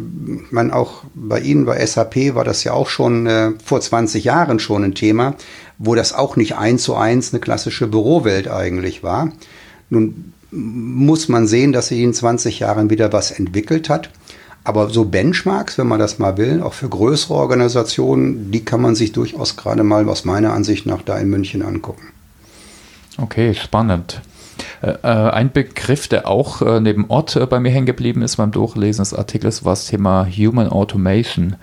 man 0.50 0.72
auch 0.72 1.04
bei 1.14 1.40
Ihnen 1.40 1.66
bei 1.66 1.86
SAP 1.86 2.36
war 2.36 2.44
das 2.44 2.64
ja 2.64 2.74
auch 2.74 2.90
schon 2.90 3.28
äh, 3.28 3.52
vor 3.64 3.82
20 3.82 4.24
Jahren 4.24 4.60
schon 4.60 4.84
ein 4.84 4.96
Thema, 4.96 5.36
wo 5.78 5.96
das 5.96 6.14
auch 6.14 6.36
nicht 6.36 6.56
eins 6.56 6.84
zu 6.84 6.96
eins 6.96 7.34
eine 7.34 7.40
klassische 7.40 7.88
Bürowelt 7.88 8.50
eigentlich 8.50 9.04
war. 9.04 9.32
Nun 9.90 10.34
muss 10.52 11.30
man 11.30 11.48
sehen, 11.48 11.72
dass 11.72 11.88
sich 11.88 12.00
in 12.00 12.14
20 12.14 12.60
Jahren 12.60 12.90
wieder 12.90 13.14
was 13.14 13.32
entwickelt 13.32 13.90
hat. 13.90 14.10
Aber 14.64 14.90
so 14.90 15.06
Benchmarks, 15.06 15.78
wenn 15.78 15.88
man 15.88 16.00
das 16.00 16.20
mal 16.20 16.38
will, 16.38 16.62
auch 16.62 16.74
für 16.74 16.88
größere 16.88 17.34
Organisationen, 17.34 18.52
die 18.52 18.64
kann 18.64 18.82
man 18.82 18.96
sich 18.96 19.12
durchaus 19.12 19.58
gerade 19.58 19.84
mal 19.84 20.08
aus 20.08 20.24
meiner 20.24 20.54
Ansicht 20.54 20.86
nach 20.86 21.02
da 21.02 21.18
in 21.18 21.30
München 21.30 21.64
angucken. 21.64 22.10
Okay, 23.18 23.56
spannend. 23.56 24.22
Äh, 24.82 25.08
ein 25.08 25.52
Begriff, 25.52 26.08
der 26.08 26.28
auch 26.28 26.62
äh, 26.62 26.80
neben 26.80 27.10
Ort 27.10 27.36
äh, 27.36 27.46
bei 27.46 27.60
mir 27.60 27.70
hängen 27.70 27.86
geblieben 27.86 28.24
ist 28.24 28.38
beim 28.38 28.52
Durchlesen 28.52 29.04
des 29.04 29.14
Artikels, 29.14 29.64
war 29.64 29.74
das 29.74 29.88
Thema 29.88 30.28
Human 30.28 30.70
Automation. 30.70 31.56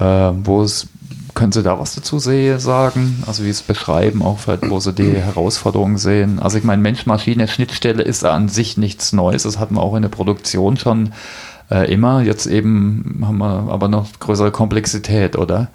Wo 0.00 0.62
es, 0.62 0.86
können 1.34 1.50
Sie 1.50 1.64
da 1.64 1.80
was 1.80 1.96
dazu 1.96 2.20
sagen? 2.20 3.24
Also 3.26 3.42
wie 3.42 3.46
Sie 3.46 3.50
es 3.50 3.62
beschreiben, 3.62 4.22
auch 4.22 4.38
wo 4.68 4.78
Sie 4.78 4.92
die 4.92 5.16
Herausforderungen 5.16 5.98
sehen? 5.98 6.38
Also 6.38 6.56
ich 6.56 6.62
meine, 6.62 6.80
Mensch-Maschine-Schnittstelle 6.82 8.04
ist 8.04 8.24
an 8.24 8.48
sich 8.48 8.76
nichts 8.76 9.12
Neues. 9.12 9.42
Das 9.42 9.58
hatten 9.58 9.74
wir 9.74 9.82
auch 9.82 9.96
in 9.96 10.02
der 10.02 10.08
Produktion 10.08 10.76
schon 10.76 11.12
immer. 11.68 12.22
Jetzt 12.22 12.46
eben 12.46 13.24
haben 13.24 13.38
wir 13.38 13.72
aber 13.72 13.88
noch 13.88 14.06
größere 14.20 14.52
Komplexität, 14.52 15.36
oder? 15.36 15.68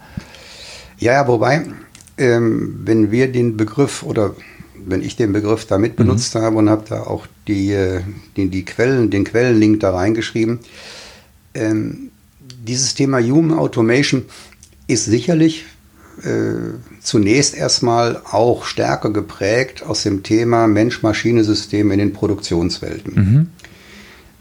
Ja, 0.99 1.13
ja 1.13 1.27
wobei, 1.27 1.65
ähm, 2.17 2.79
wenn 2.85 3.11
wir 3.11 3.29
den 3.29 3.57
Begriff 3.57 4.03
oder 4.03 4.31
wenn 4.85 5.01
ich 5.01 5.15
den 5.15 5.33
Begriff 5.33 5.65
damit 5.65 5.93
mhm. 5.93 6.05
benutzt 6.05 6.35
mhm. 6.35 6.39
habe 6.39 6.57
und 6.57 6.69
habe 6.69 6.85
da 6.87 7.03
auch 7.03 7.27
die, 7.47 7.71
äh, 7.71 8.01
die, 8.35 8.49
die 8.49 8.65
Quellen, 8.65 9.09
den 9.09 9.23
Quellenlink 9.23 9.79
da 9.79 9.91
reingeschrieben, 9.91 10.59
ähm, 11.53 12.09
dieses 12.63 12.95
Thema 12.95 13.19
Human 13.19 13.57
Automation 13.57 14.25
ist 14.87 15.05
sicherlich 15.05 15.65
äh, 16.23 16.77
zunächst 17.01 17.55
erstmal 17.55 18.21
auch 18.29 18.65
stärker 18.65 19.09
geprägt 19.09 19.83
aus 19.83 20.03
dem 20.03 20.23
Thema 20.23 20.67
Mensch-Maschine-System 20.67 21.91
in 21.91 21.99
den 21.99 22.13
Produktionswelten. 22.13 23.13
Mhm. 23.15 23.47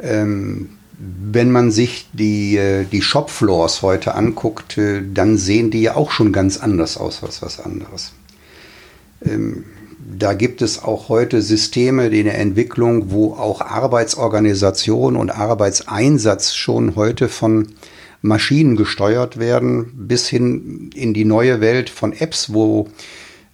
Ähm, 0.00 0.68
wenn 0.98 1.50
man 1.50 1.70
sich 1.70 2.08
die, 2.12 2.56
äh, 2.56 2.84
die 2.84 3.02
Shopfloors 3.02 3.82
heute 3.82 4.14
anguckt, 4.14 4.78
äh, 4.78 5.02
dann 5.02 5.38
sehen 5.38 5.70
die 5.70 5.82
ja 5.82 5.96
auch 5.96 6.10
schon 6.10 6.32
ganz 6.32 6.58
anders 6.58 6.96
aus 6.96 7.22
als 7.24 7.42
was 7.42 7.58
anderes. 7.58 8.12
Ähm, 9.24 9.64
da 10.16 10.34
gibt 10.34 10.62
es 10.62 10.82
auch 10.82 11.08
heute 11.08 11.42
Systeme 11.42 12.08
in 12.08 12.24
der 12.24 12.38
Entwicklung, 12.38 13.10
wo 13.10 13.34
auch 13.34 13.60
Arbeitsorganisation 13.60 15.16
und 15.16 15.30
Arbeitseinsatz 15.30 16.54
schon 16.54 16.96
heute 16.96 17.28
von 17.28 17.68
Maschinen 18.20 18.76
gesteuert 18.76 19.38
werden, 19.38 19.92
bis 19.94 20.28
hin 20.28 20.90
in 20.94 21.12
die 21.12 21.24
neue 21.24 21.60
Welt 21.60 21.90
von 21.90 22.12
Apps, 22.12 22.52
wo 22.52 22.88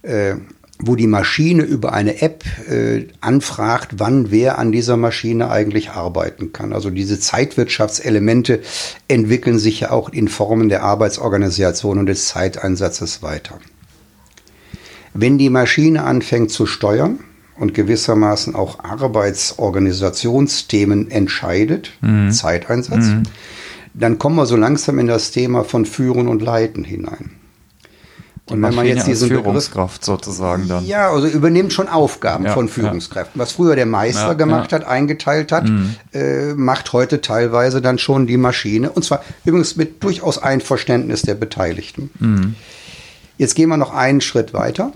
äh, 0.03 0.35
wo 0.81 0.95
die 0.95 1.07
Maschine 1.07 1.63
über 1.63 1.91
eine 1.91 2.21
App 2.21 2.45
äh, 2.69 3.07
anfragt, 3.19 3.95
wann 3.97 4.31
wer 4.31 4.57
an 4.57 4.71
dieser 4.71 4.95
Maschine 4.95 5.51
eigentlich 5.51 5.89
arbeiten 5.89 6.53
kann. 6.53 6.71
Also 6.71 6.89
diese 6.89 7.19
Zeitwirtschaftselemente 7.19 8.61
entwickeln 9.09 9.59
sich 9.59 9.81
ja 9.81 9.91
auch 9.91 10.09
in 10.09 10.29
Formen 10.29 10.69
der 10.69 10.83
Arbeitsorganisation 10.83 11.99
und 11.99 12.05
des 12.05 12.29
Zeiteinsatzes 12.29 13.21
weiter. 13.21 13.59
Wenn 15.13 15.37
die 15.37 15.49
Maschine 15.49 16.03
anfängt 16.03 16.51
zu 16.51 16.65
steuern 16.65 17.19
und 17.57 17.73
gewissermaßen 17.73 18.55
auch 18.55 18.83
Arbeitsorganisationsthemen 18.83 21.11
entscheidet, 21.11 21.91
mhm. 22.01 22.31
Zeiteinsatz, 22.31 23.05
mhm. 23.05 23.23
dann 23.93 24.19
kommen 24.19 24.35
wir 24.35 24.45
so 24.45 24.55
langsam 24.55 24.99
in 24.99 25.07
das 25.07 25.31
Thema 25.31 25.63
von 25.63 25.85
Führen 25.85 26.27
und 26.27 26.41
Leiten 26.41 26.83
hinein. 26.83 27.31
Und 28.51 28.63
wenn 28.63 28.73
man 28.73 28.85
jetzt 28.85 29.07
diesen 29.07 29.29
Führungskraft 29.29 30.01
Begriff, 30.01 30.05
sozusagen 30.05 30.67
dann. 30.67 30.85
Ja, 30.85 31.11
also 31.11 31.27
übernimmt 31.27 31.73
schon 31.73 31.87
Aufgaben 31.87 32.45
ja, 32.45 32.53
von 32.53 32.67
Führungskräften. 32.67 33.39
Ja. 33.39 33.43
Was 33.43 33.51
früher 33.51 33.75
der 33.75 33.85
Meister 33.85 34.29
ja, 34.29 34.33
gemacht 34.33 34.73
hat, 34.73 34.85
eingeteilt 34.85 35.51
hat, 35.51 35.65
mhm. 35.65 35.95
äh, 36.13 36.53
macht 36.55 36.93
heute 36.93 37.21
teilweise 37.21 37.81
dann 37.81 37.99
schon 37.99 38.27
die 38.27 38.37
Maschine. 38.37 38.89
Und 38.89 39.05
zwar 39.05 39.23
übrigens 39.45 39.75
mit 39.75 40.03
durchaus 40.03 40.41
Einverständnis 40.41 41.21
der 41.21 41.35
Beteiligten. 41.35 42.09
Mhm. 42.19 42.55
Jetzt 43.39 43.55
gehen 43.55 43.69
wir 43.69 43.77
noch 43.77 43.93
einen 43.93 44.19
Schritt 44.19 44.53
weiter. 44.53 44.91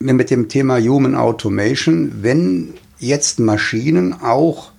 Mit 0.00 0.28
dem 0.28 0.48
Thema 0.48 0.78
Human 0.80 1.14
Automation, 1.14 2.10
wenn 2.22 2.74
jetzt 2.98 3.38
Maschinen 3.38 4.12
auch 4.12 4.72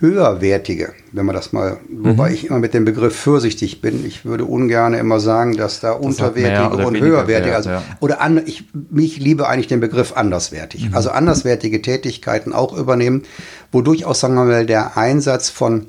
höherwertige, 0.00 0.94
wenn 1.12 1.26
man 1.26 1.34
das 1.34 1.52
mal, 1.52 1.76
mhm. 1.88 2.04
wobei 2.06 2.32
ich 2.32 2.46
immer 2.46 2.58
mit 2.58 2.72
dem 2.72 2.86
Begriff 2.86 3.14
vorsichtig 3.14 3.82
bin. 3.82 4.04
Ich 4.06 4.24
würde 4.24 4.46
ungern 4.46 4.94
immer 4.94 5.20
sagen, 5.20 5.58
dass 5.58 5.80
da 5.80 5.92
das 5.92 6.04
unterwertige 6.04 6.86
und 6.86 6.98
höherwertige, 6.98 7.52
Wert, 7.52 7.56
also, 7.56 7.70
ja. 7.70 7.82
oder 8.00 8.22
an, 8.22 8.40
ich, 8.46 8.64
mich 8.90 9.18
liebe 9.18 9.46
eigentlich 9.46 9.68
den 9.68 9.80
Begriff 9.80 10.16
anderswertig. 10.16 10.88
Mhm. 10.88 10.94
Also 10.94 11.10
anderswertige 11.10 11.82
Tätigkeiten 11.82 12.54
auch 12.54 12.74
übernehmen, 12.74 13.24
wo 13.72 13.82
durchaus, 13.82 14.20
sagen 14.20 14.36
wir 14.36 14.44
mal, 14.44 14.64
der 14.64 14.96
Einsatz 14.96 15.50
von 15.50 15.86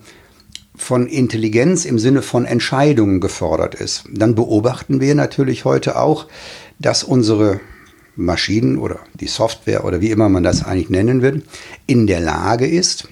von 0.78 1.08
Intelligenz 1.08 1.86
im 1.86 2.00
Sinne 2.00 2.22
von 2.22 2.46
Entscheidungen 2.46 3.20
gefordert 3.20 3.76
ist. 3.76 4.06
Dann 4.12 4.36
beobachten 4.36 5.00
wir 5.00 5.16
natürlich 5.16 5.66
heute 5.66 5.98
auch, 5.98 6.28
dass 6.80 7.04
unsere 7.04 7.60
Maschinen 8.16 8.78
oder 8.78 9.00
die 9.14 9.28
Software 9.28 9.86
oder 9.86 10.02
wie 10.02 10.12
immer 10.12 10.30
man 10.30 10.44
das 10.44 10.64
eigentlich 10.64 10.90
nennen 10.90 11.22
will, 11.22 11.44
in 11.88 12.08
der 12.08 12.20
Lage 12.20 12.68
ist, 12.68 13.10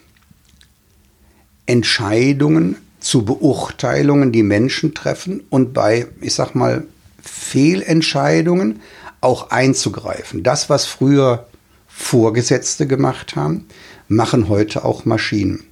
Entscheidungen 1.66 2.78
zu 3.00 3.26
Beurteilungen, 3.26 4.32
die 4.32 4.44
Menschen 4.44 4.94
treffen 4.94 5.42
und 5.50 5.74
bei, 5.74 6.08
ich 6.22 6.34
sag 6.34 6.56
mal, 6.56 6.86
Fehlentscheidungen 7.22 8.82
auch 9.22 9.50
einzugreifen. 9.52 10.44
Das, 10.44 10.70
was 10.70 10.86
früher 10.86 11.48
Vorgesetzte 11.88 12.88
gemacht 12.88 13.36
haben, 13.36 13.68
machen 14.08 14.50
heute 14.50 14.84
auch 14.84 15.06
Maschinen. 15.06 15.64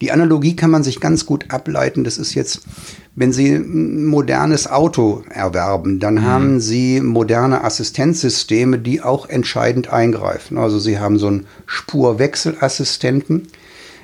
Die 0.00 0.12
Analogie 0.12 0.54
kann 0.54 0.70
man 0.70 0.84
sich 0.84 1.00
ganz 1.00 1.26
gut 1.26 1.46
ableiten. 1.48 2.04
Das 2.04 2.18
ist 2.18 2.34
jetzt, 2.34 2.60
wenn 3.16 3.32
Sie 3.32 3.52
ein 3.52 4.06
modernes 4.06 4.68
Auto 4.68 5.24
erwerben, 5.28 5.98
dann 5.98 6.14
mhm. 6.14 6.24
haben 6.24 6.60
Sie 6.60 7.00
moderne 7.00 7.64
Assistenzsysteme, 7.64 8.78
die 8.78 9.02
auch 9.02 9.28
entscheidend 9.28 9.92
eingreifen. 9.92 10.56
Also 10.56 10.78
Sie 10.78 10.98
haben 10.98 11.18
so 11.18 11.26
einen 11.26 11.46
Spurwechselassistenten, 11.66 13.48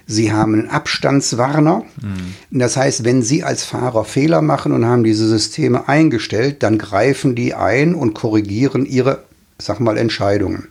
Sie 0.07 0.33
haben 0.33 0.55
einen 0.55 0.69
Abstandswarner. 0.69 1.85
Mhm. 2.03 2.59
Das 2.59 2.77
heißt, 2.77 3.05
wenn 3.05 3.23
Sie 3.23 3.45
als 3.45 3.65
Fahrer 3.65 4.05
Fehler 4.05 4.43
machen 4.43 4.73
und 4.73 4.85
haben 4.85 5.05
diese 5.05 5.29
Systeme 5.29 5.89
eingestellt, 5.89 6.63
dann 6.63 6.79
greifen 6.79 7.35
die 7.37 7.55
ein 7.55 7.95
und 7.95 8.15
korrigieren 8.15 8.85
Ihre, 8.85 9.23
sag 9.59 9.79
mal, 9.79 9.97
Entscheidungen. 9.97 10.69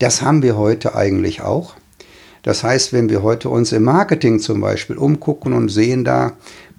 Das 0.00 0.22
haben 0.22 0.42
wir 0.42 0.56
heute 0.56 0.94
eigentlich 0.94 1.42
auch. 1.42 1.74
Das 2.42 2.62
heißt, 2.62 2.92
wenn 2.92 3.10
wir 3.10 3.22
heute 3.22 3.48
uns 3.48 3.72
im 3.72 3.84
Marketing 3.84 4.38
zum 4.40 4.60
Beispiel 4.60 4.96
umgucken 4.96 5.52
und 5.52 5.68
sehen 5.68 6.04
da 6.04 6.32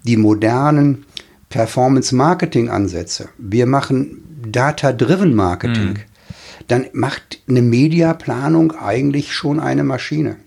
die 0.06 0.18
modernen 0.18 1.06
Performance-Marketing-Ansätze, 1.50 3.30
wir 3.38 3.66
machen 3.66 4.24
Data-Driven 4.51 5.36
Marketing, 5.36 5.89
mhm. 5.89 6.00
dann 6.68 6.86
macht 6.94 7.42
eine 7.48 7.62
Mediaplanung 7.62 8.72
eigentlich 8.72 9.34
schon 9.34 9.60
eine 9.60 9.84
Maschine. 9.84 10.38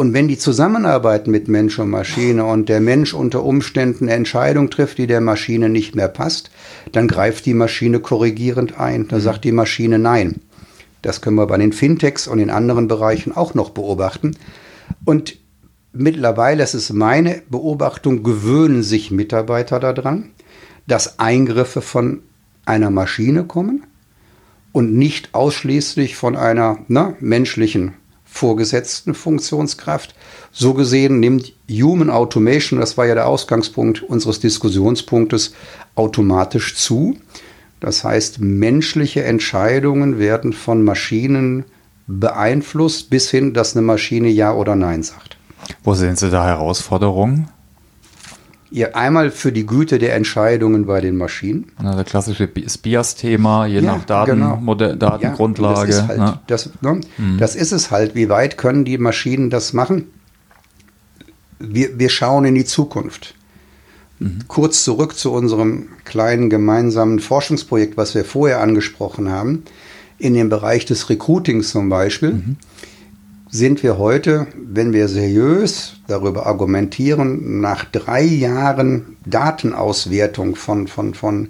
Und 0.00 0.14
wenn 0.14 0.28
die 0.28 0.38
zusammenarbeiten 0.38 1.30
mit 1.30 1.48
Mensch 1.48 1.78
und 1.78 1.90
Maschine 1.90 2.46
und 2.46 2.70
der 2.70 2.80
Mensch 2.80 3.12
unter 3.12 3.44
Umständen 3.44 4.04
eine 4.04 4.14
Entscheidung 4.14 4.70
trifft, 4.70 4.96
die 4.96 5.06
der 5.06 5.20
Maschine 5.20 5.68
nicht 5.68 5.94
mehr 5.94 6.08
passt, 6.08 6.50
dann 6.92 7.06
greift 7.06 7.44
die 7.44 7.52
Maschine 7.52 8.00
korrigierend 8.00 8.80
ein. 8.80 9.08
Da 9.08 9.16
mhm. 9.16 9.20
sagt 9.20 9.44
die 9.44 9.52
Maschine 9.52 9.98
Nein. 9.98 10.40
Das 11.02 11.20
können 11.20 11.36
wir 11.36 11.46
bei 11.46 11.56
den 11.56 11.72
Fintechs 11.72 12.26
und 12.26 12.38
in 12.38 12.50
anderen 12.50 12.88
Bereichen 12.88 13.34
auch 13.34 13.54
noch 13.54 13.70
beobachten. 13.70 14.36
Und 15.04 15.36
mittlerweile, 15.92 16.58
das 16.58 16.74
ist 16.74 16.92
meine 16.92 17.42
Beobachtung, 17.48 18.22
gewöhnen 18.22 18.82
sich 18.82 19.10
Mitarbeiter 19.10 19.80
daran, 19.80 20.30
dass 20.86 21.18
Eingriffe 21.18 21.82
von 21.82 22.22
einer 22.64 22.90
Maschine 22.90 23.44
kommen 23.44 23.84
und 24.72 24.94
nicht 24.94 25.34
ausschließlich 25.34 26.16
von 26.16 26.36
einer 26.36 26.78
na, 26.88 27.14
menschlichen 27.20 27.94
vorgesetzten 28.24 29.14
Funktionskraft. 29.14 30.14
So 30.52 30.74
gesehen 30.74 31.18
nimmt 31.18 31.52
Human 31.68 32.10
Automation, 32.10 32.78
das 32.78 32.96
war 32.96 33.06
ja 33.06 33.14
der 33.14 33.26
Ausgangspunkt 33.26 34.02
unseres 34.02 34.38
Diskussionspunktes, 34.38 35.52
automatisch 35.96 36.76
zu. 36.76 37.16
Das 37.80 38.04
heißt, 38.04 38.40
menschliche 38.40 39.24
Entscheidungen 39.24 40.18
werden 40.18 40.52
von 40.52 40.84
Maschinen 40.84 41.64
beeinflusst, 42.06 43.10
bis 43.10 43.30
hin, 43.30 43.54
dass 43.54 43.74
eine 43.74 43.84
Maschine 43.84 44.28
Ja 44.28 44.52
oder 44.52 44.76
Nein 44.76 45.02
sagt. 45.02 45.38
Wo 45.82 45.94
sehen 45.94 46.16
Sie 46.16 46.30
da 46.30 46.46
Herausforderungen? 46.46 47.48
Ja, 48.72 48.88
einmal 48.94 49.32
für 49.32 49.50
die 49.50 49.66
Güte 49.66 49.98
der 49.98 50.14
Entscheidungen 50.14 50.86
bei 50.86 51.00
den 51.00 51.16
Maschinen. 51.16 51.72
Na, 51.82 51.96
der 51.96 52.04
klassische 52.04 52.46
BIAS-Thema, 52.46 53.66
je 53.66 53.80
ja, 53.80 53.96
nach 53.96 54.04
Daten, 54.04 54.38
genau. 54.38 54.74
Datengrundlage. 54.74 55.80
Ja, 55.80 55.86
das, 55.86 55.96
ist 55.96 56.08
halt, 56.08 56.18
ne? 56.18 56.38
das, 56.46 56.70
ne? 56.80 57.00
Mhm. 57.18 57.38
das 57.38 57.56
ist 57.56 57.72
es 57.72 57.90
halt. 57.90 58.14
Wie 58.14 58.28
weit 58.28 58.58
können 58.58 58.84
die 58.84 58.96
Maschinen 58.98 59.50
das 59.50 59.72
machen? 59.72 60.06
Wir, 61.58 61.98
wir 61.98 62.10
schauen 62.10 62.44
in 62.44 62.54
die 62.54 62.64
Zukunft. 62.64 63.34
Kurz 64.48 64.84
zurück 64.84 65.16
zu 65.16 65.32
unserem 65.32 65.88
kleinen 66.04 66.50
gemeinsamen 66.50 67.20
Forschungsprojekt, 67.20 67.96
was 67.96 68.14
wir 68.14 68.24
vorher 68.24 68.60
angesprochen 68.60 69.30
haben, 69.30 69.64
in 70.18 70.34
dem 70.34 70.48
Bereich 70.48 70.84
des 70.84 71.08
Recruitings 71.08 71.70
zum 71.70 71.88
Beispiel. 71.88 72.32
Mhm 72.32 72.56
sind 73.50 73.82
wir 73.82 73.98
heute, 73.98 74.46
wenn 74.54 74.92
wir 74.92 75.08
seriös 75.08 75.96
darüber 76.06 76.46
argumentieren, 76.46 77.60
nach 77.60 77.84
drei 77.84 78.22
Jahren 78.22 79.16
Datenauswertung 79.26 80.54
von, 80.54 80.86
von, 80.86 81.14
von, 81.14 81.48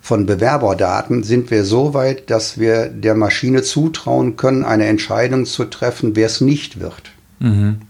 von 0.00 0.26
Bewerberdaten, 0.26 1.22
sind 1.22 1.50
wir 1.50 1.64
so 1.64 1.94
weit, 1.94 2.30
dass 2.30 2.58
wir 2.58 2.88
der 2.88 3.14
Maschine 3.14 3.62
zutrauen 3.62 4.36
können, 4.36 4.64
eine 4.64 4.86
Entscheidung 4.86 5.46
zu 5.46 5.64
treffen, 5.66 6.16
wer 6.16 6.26
es 6.26 6.40
nicht 6.40 6.80
wird. 6.80 7.12
Mhm. 7.38 7.82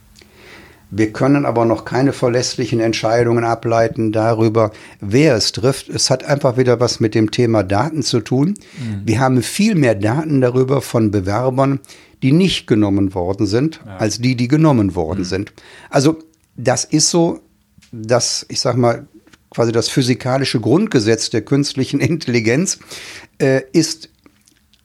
Wir 0.91 1.13
können 1.13 1.47
aber 1.47 1.65
noch 1.65 1.85
keine 1.85 2.13
verlässlichen 2.13 2.79
Entscheidungen 2.79 3.45
ableiten 3.45 4.13
darüber, 4.13 4.71
wer 5.01 5.35
es 5.35 5.51
trifft. 5.53 5.89
Es 5.89 6.11
hat 6.11 6.25
einfach 6.25 6.57
wieder 6.57 6.79
was 6.79 7.01
mit 7.01 7.15
dem 7.15 7.31
Thema 7.33 7.65
Daten 7.65 8.03
zu 8.03 8.21
tun. 8.21 8.55
Mhm. 8.79 9.03
Wir 9.05 9.19
haben 9.19 9.43
viel 9.43 9.75
mehr 9.75 9.97
Daten 9.97 10.41
darüber 10.41 10.81
von 10.81 11.11
Bewerbern, 11.11 11.81
die 12.23 12.33
nicht 12.33 12.67
genommen 12.67 13.15
worden 13.15 13.47
sind, 13.47 13.81
ja. 13.85 13.97
als 13.97 14.21
die, 14.21 14.37
die 14.37 14.49
genommen 14.49 14.95
worden 14.95 15.21
mhm. 15.21 15.25
sind. 15.25 15.53
Also 15.91 16.19
das 16.57 16.85
ist 16.85 17.11
so, 17.11 17.41
dass, 17.91 18.47
ich 18.49 18.61
sag 18.61 18.77
mal, 18.77 19.07
quasi 19.51 19.73
das 19.73 19.89
physikalische 19.89 20.61
Grundgesetz 20.61 21.31
der 21.31 21.43
künstlichen 21.43 22.01
Intelligenz 22.01 22.79
äh, 23.39 23.63
ist 23.73 24.11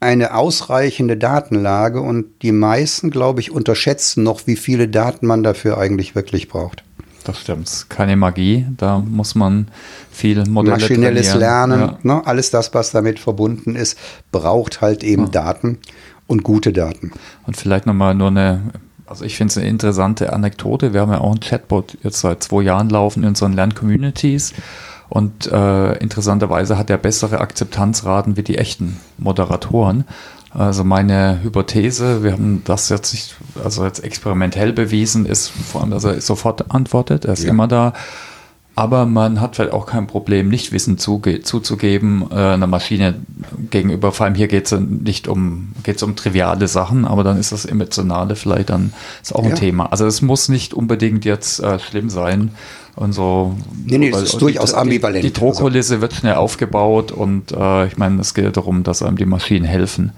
eine 0.02 0.34
ausreichende 0.34 1.16
Datenlage 1.16 2.02
und 2.02 2.42
die 2.42 2.52
meisten, 2.52 3.12
glaube 3.12 3.40
ich, 3.40 3.52
unterschätzen 3.52 4.24
noch, 4.24 4.48
wie 4.48 4.56
viele 4.56 4.88
Daten 4.88 5.28
man 5.28 5.44
dafür 5.44 5.78
eigentlich 5.78 6.16
wirklich 6.16 6.50
braucht. 6.50 6.84
Das 7.24 7.40
stimmt. 7.40 7.86
Keine 7.90 8.16
Magie. 8.16 8.66
Da 8.78 8.98
muss 8.98 9.36
man 9.36 9.68
viel 10.12 10.44
Modelle 10.50 10.78
Maschinelles 10.78 11.30
trainieren. 11.30 11.40
Lernen, 11.40 11.80
ja. 11.80 11.98
ne, 12.02 12.26
alles 12.26 12.50
das, 12.50 12.74
was 12.74 12.90
damit 12.90 13.20
verbunden 13.20 13.76
ist, 13.76 13.98
braucht 14.32 14.82
halt 14.82 15.04
eben 15.04 15.26
ja. 15.26 15.30
Daten 15.30 15.78
und 16.26 16.44
gute 16.44 16.74
Daten. 16.74 17.12
Und 17.46 17.56
vielleicht 17.56 17.86
nochmal 17.86 18.16
nur 18.16 18.30
eine, 18.30 18.62
also 19.06 19.24
ich 19.24 19.38
finde 19.38 19.52
es 19.52 19.58
eine 19.60 19.68
interessante 19.68 20.34
Anekdote. 20.34 20.94
Wir 20.94 21.02
haben 21.02 21.12
ja 21.12 21.22
auch 21.22 21.36
ein 21.36 21.42
Chatbot 21.42 21.96
jetzt 22.02 22.22
seit 22.22 22.42
zwei 22.42 22.64
Jahren 22.64 22.90
laufen 22.90 23.22
in 23.22 23.30
unseren 23.30 23.54
Lerncommunities. 23.54 24.54
Und 25.12 25.52
äh, 25.52 25.98
interessanterweise 25.98 26.78
hat 26.78 26.90
er 26.90 26.98
bessere 26.98 27.42
Akzeptanzraten 27.42 28.38
wie 28.38 28.44
die 28.44 28.58
echten 28.58 28.98
Moderatoren. 29.18 30.06
Also 30.52 30.86
meine 30.86 31.44
Hypothese, 31.44 32.24
wir 32.24 32.32
haben 32.32 32.62
das 32.64 32.88
jetzt 32.88 33.12
nicht, 33.12 33.36
also 33.62 33.84
jetzt 33.84 34.02
experimentell 34.06 34.72
bewiesen, 34.72 35.26
ist 35.26 35.50
vor 35.50 35.82
allem, 35.82 35.92
dass 35.92 36.06
er 36.06 36.22
sofort 36.22 36.72
antwortet, 36.72 37.26
er 37.26 37.34
ist 37.34 37.44
ja. 37.44 37.50
immer 37.50 37.68
da. 37.68 37.92
Aber 38.74 39.06
man 39.06 39.42
hat 39.42 39.58
vielleicht 39.58 39.74
auch 39.74 39.86
kein 39.86 40.08
Problem, 40.08 40.48
nicht 40.48 40.72
Wissen 40.72 40.98
zuzugeben 40.98 42.28
äh, 42.32 42.36
einer 42.36 42.68
Maschine 42.68 43.16
gegenüber. 43.70 44.14
Vor 44.14 44.26
allem 44.26 44.36
hier 44.36 44.48
geht 44.48 44.72
es 44.72 44.80
nicht 44.80 45.28
um, 45.28 45.74
geht's 45.84 46.04
um 46.04 46.16
triviale 46.16 46.70
Sachen, 46.70 47.04
aber 47.04 47.26
dann 47.26 47.38
ist 47.38 47.52
das 47.52 47.66
Emotionale 47.66 48.38
vielleicht 48.38 48.70
dann 48.70 48.94
ist 49.22 49.36
auch 49.36 49.44
ja. 49.44 49.50
ein 49.50 49.56
Thema. 49.56 49.92
Also 49.92 50.06
es 50.06 50.22
muss 50.22 50.48
nicht 50.48 50.74
unbedingt 50.74 51.26
jetzt 51.26 51.60
äh, 51.60 51.80
schlimm 51.80 52.10
sein. 52.10 52.52
Und 52.96 53.14
so, 53.14 53.56
nee, 53.86 53.98
nee, 53.98 54.12
das 54.12 54.24
ist 54.24 54.42
durchaus 54.42 54.74
ambivalent. 54.74 55.24
Die, 55.24 55.32
die 55.32 55.34
Druckkulisse 55.34 55.96
also. 55.96 56.02
wird 56.02 56.14
schnell 56.14 56.36
aufgebaut 56.36 57.12
und 57.12 57.52
äh, 57.52 57.88
ich 57.88 57.98
meine, 57.98 58.20
es 58.20 58.34
geht 58.34 58.58
darum, 58.58 58.84
dass 58.84 59.02
einem 59.02 59.18
die 59.18 59.26
Maschinen 59.26 59.66
helfen 59.66 60.12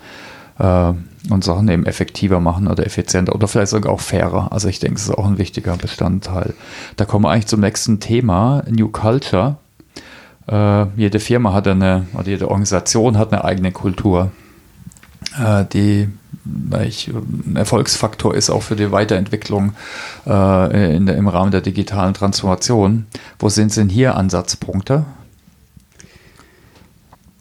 äh, 0.59 0.93
und 1.29 1.43
Sachen 1.43 1.67
eben 1.69 1.85
effektiver 1.85 2.39
machen 2.39 2.67
oder 2.67 2.85
effizienter 2.85 3.35
oder 3.35 3.47
vielleicht 3.47 3.71
sogar 3.71 3.93
auch 3.93 4.01
fairer. 4.01 4.51
Also 4.51 4.67
ich 4.67 4.79
denke, 4.79 4.97
es 4.97 5.03
ist 5.03 5.11
auch 5.11 5.25
ein 5.25 5.37
wichtiger 5.37 5.77
Bestandteil. 5.77 6.53
Da 6.97 7.05
kommen 7.05 7.25
wir 7.25 7.29
eigentlich 7.29 7.47
zum 7.47 7.61
nächsten 7.61 7.99
Thema, 7.99 8.63
New 8.69 8.89
Culture. 8.89 9.57
Äh, 10.47 10.85
jede 10.97 11.19
Firma 11.19 11.53
hat 11.53 11.67
eine, 11.67 12.07
oder 12.13 12.27
jede 12.27 12.49
Organisation 12.49 13.17
hat 13.17 13.31
eine 13.31 13.45
eigene 13.45 13.71
Kultur, 13.71 14.31
äh, 15.39 15.63
die 15.71 16.09
ich, 16.85 17.09
ein 17.09 17.55
Erfolgsfaktor 17.55 18.35
ist 18.35 18.49
auch 18.49 18.63
für 18.63 18.75
die 18.75 18.91
Weiterentwicklung 18.91 19.73
äh, 20.27 20.95
in 20.95 21.07
im 21.07 21.27
Rahmen 21.27 21.51
der 21.51 21.61
digitalen 21.61 22.13
Transformation. 22.13 23.05
Wo 23.39 23.49
sind 23.49 23.75
denn 23.75 23.89
hier 23.89 24.15
Ansatzpunkte? 24.15 25.05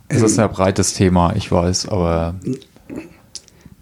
Das 0.08 0.22
ist 0.22 0.38
ein 0.38 0.50
breites 0.50 0.92
Thema, 0.92 1.34
ich 1.36 1.50
weiß, 1.50 1.88
aber 1.88 2.34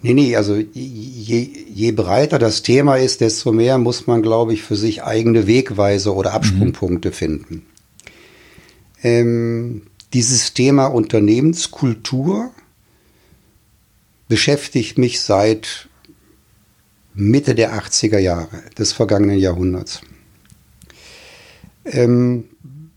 Nee, 0.03 0.15
nee, 0.15 0.37
also 0.37 0.57
je, 0.57 1.49
je 1.69 1.93
breiter 1.93 2.39
das 2.39 2.63
Thema 2.63 2.97
ist, 2.97 3.21
desto 3.21 3.53
mehr 3.53 3.77
muss 3.77 4.07
man, 4.07 4.23
glaube 4.23 4.55
ich, 4.55 4.63
für 4.63 4.77
sich 4.77 5.03
eigene 5.03 5.47
Wegweise 5.47 6.15
oder 6.15 6.33
Absprungpunkte 6.33 7.11
mhm. 7.11 7.13
finden. 7.13 7.67
Ähm, 9.03 9.83
dieses 10.15 10.55
Thema 10.55 10.87
Unternehmenskultur 10.87 12.51
beschäftigt 14.31 14.97
mich 14.97 15.21
seit 15.21 15.89
Mitte 17.15 17.57
der 17.57 17.75
80er 17.75 18.19
Jahre 18.19 18.63
des 18.79 18.93
vergangenen 18.93 19.39
Jahrhunderts. 19.39 20.03
Ähm, 21.85 22.45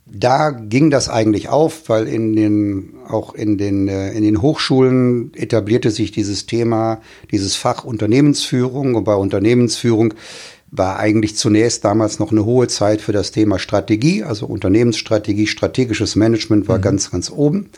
da 0.06 0.52
ging 0.52 0.92
das 0.92 1.10
eigentlich 1.10 1.50
auf, 1.50 1.90
weil 1.90 2.08
in 2.08 2.36
den, 2.36 2.94
auch 3.08 3.34
in 3.34 3.58
den, 3.58 3.88
äh, 3.88 4.14
in 4.14 4.22
den 4.22 4.44
Hochschulen 4.44 5.34
etablierte 5.34 5.90
sich 5.90 6.12
dieses 6.12 6.46
Thema, 6.46 7.02
dieses 7.32 7.56
Fach 7.56 7.84
Unternehmensführung. 7.84 8.94
Und 8.94 9.04
bei 9.04 9.16
Unternehmensführung 9.16 10.14
war 10.70 11.00
eigentlich 11.00 11.36
zunächst 11.36 11.84
damals 11.84 12.20
noch 12.20 12.32
eine 12.32 12.46
hohe 12.46 12.68
Zeit 12.68 13.02
für 13.02 13.12
das 13.12 13.32
Thema 13.32 13.58
Strategie, 13.58 14.22
also 14.24 14.46
Unternehmensstrategie, 14.46 15.48
strategisches 15.48 16.16
Management 16.16 16.68
war 16.68 16.78
mhm. 16.78 16.84
ganz, 16.84 17.10
ganz 17.10 17.32
oben. 17.32 17.72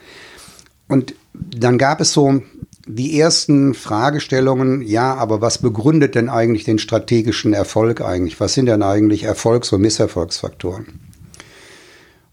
Und 0.90 1.16
dann 1.34 1.78
gab 1.78 2.02
es 2.02 2.12
so 2.12 2.42
die 2.88 3.20
ersten 3.20 3.74
Fragestellungen, 3.74 4.82
ja, 4.82 5.16
aber 5.16 5.42
was 5.42 5.58
begründet 5.58 6.16
denn 6.16 6.30
eigentlich 6.30 6.64
den 6.64 6.78
strategischen 6.78 7.54
Erfolg 7.54 8.02
eigentlich? 8.02 8.40
Was 8.40 8.54
sind 8.54 8.68
denn 8.68 8.84
eigentlich 8.84 9.24
Erfolgs- 9.24 9.72
und 9.74 9.82
Misserfolgsfaktoren? 9.82 11.00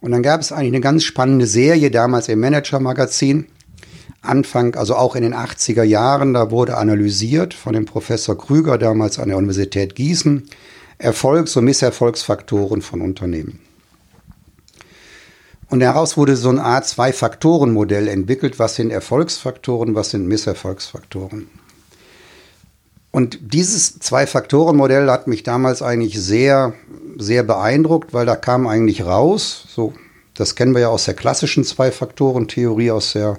Und 0.01 0.11
dann 0.11 0.23
gab 0.23 0.41
es 0.41 0.53
eigentlich 0.53 0.73
eine 0.73 0.81
ganz 0.81 1.05
spannende 1.05 1.47
Serie 1.47 1.91
damals 1.91 2.29
im 2.29 2.41
Manager-Magazin. 2.41 3.47
Anfang, 4.21 4.75
also 4.75 4.95
auch 4.95 5.17
in 5.17 5.23
den 5.23 5.35
80er 5.35 5.83
Jahren, 5.85 6.35
da 6.35 6.51
wurde 6.51 6.77
analysiert 6.77 7.55
von 7.55 7.73
dem 7.73 7.87
Professor 7.87 8.37
Krüger 8.37 8.79
damals 8.79 9.19
an 9.19 9.29
der 9.29 9.39
Universität 9.39 9.95
Gießen, 9.95 10.49
Erfolgs- 10.99 11.57
und 11.57 11.65
Misserfolgsfaktoren 11.65 12.83
von 12.83 13.01
Unternehmen. 13.01 13.61
Und 15.73 15.81
daraus 15.81 16.17
wurde 16.19 16.37
so 16.37 16.51
eine 16.51 16.63
Art 16.63 16.87
Zwei-Faktoren-Modell 16.87 18.07
entwickelt. 18.07 18.59
Was 18.59 18.75
sind 18.75 18.91
Erfolgsfaktoren, 18.91 19.95
was 19.95 20.11
sind 20.11 20.29
Misserfolgsfaktoren? 20.29 21.49
Und 23.11 23.39
dieses 23.41 23.99
Zwei-Faktoren-Modell 23.99 25.11
hat 25.11 25.29
mich 25.29 25.45
damals 25.45 25.81
eigentlich 25.81 26.21
sehr, 26.21 26.75
sehr 27.17 27.43
beeindruckt, 27.43 28.13
weil 28.13 28.27
da 28.27 28.37
kam 28.37 28.67
eigentlich 28.67 29.07
raus, 29.07 29.65
so, 29.67 29.95
das 30.35 30.57
kennen 30.57 30.75
wir 30.75 30.83
ja 30.83 30.89
aus 30.89 31.07
der 31.07 31.15
klassischen 31.15 31.65
Zwei-Faktoren-Theorie, 31.65 32.91
aus 32.91 33.15
der 33.15 33.39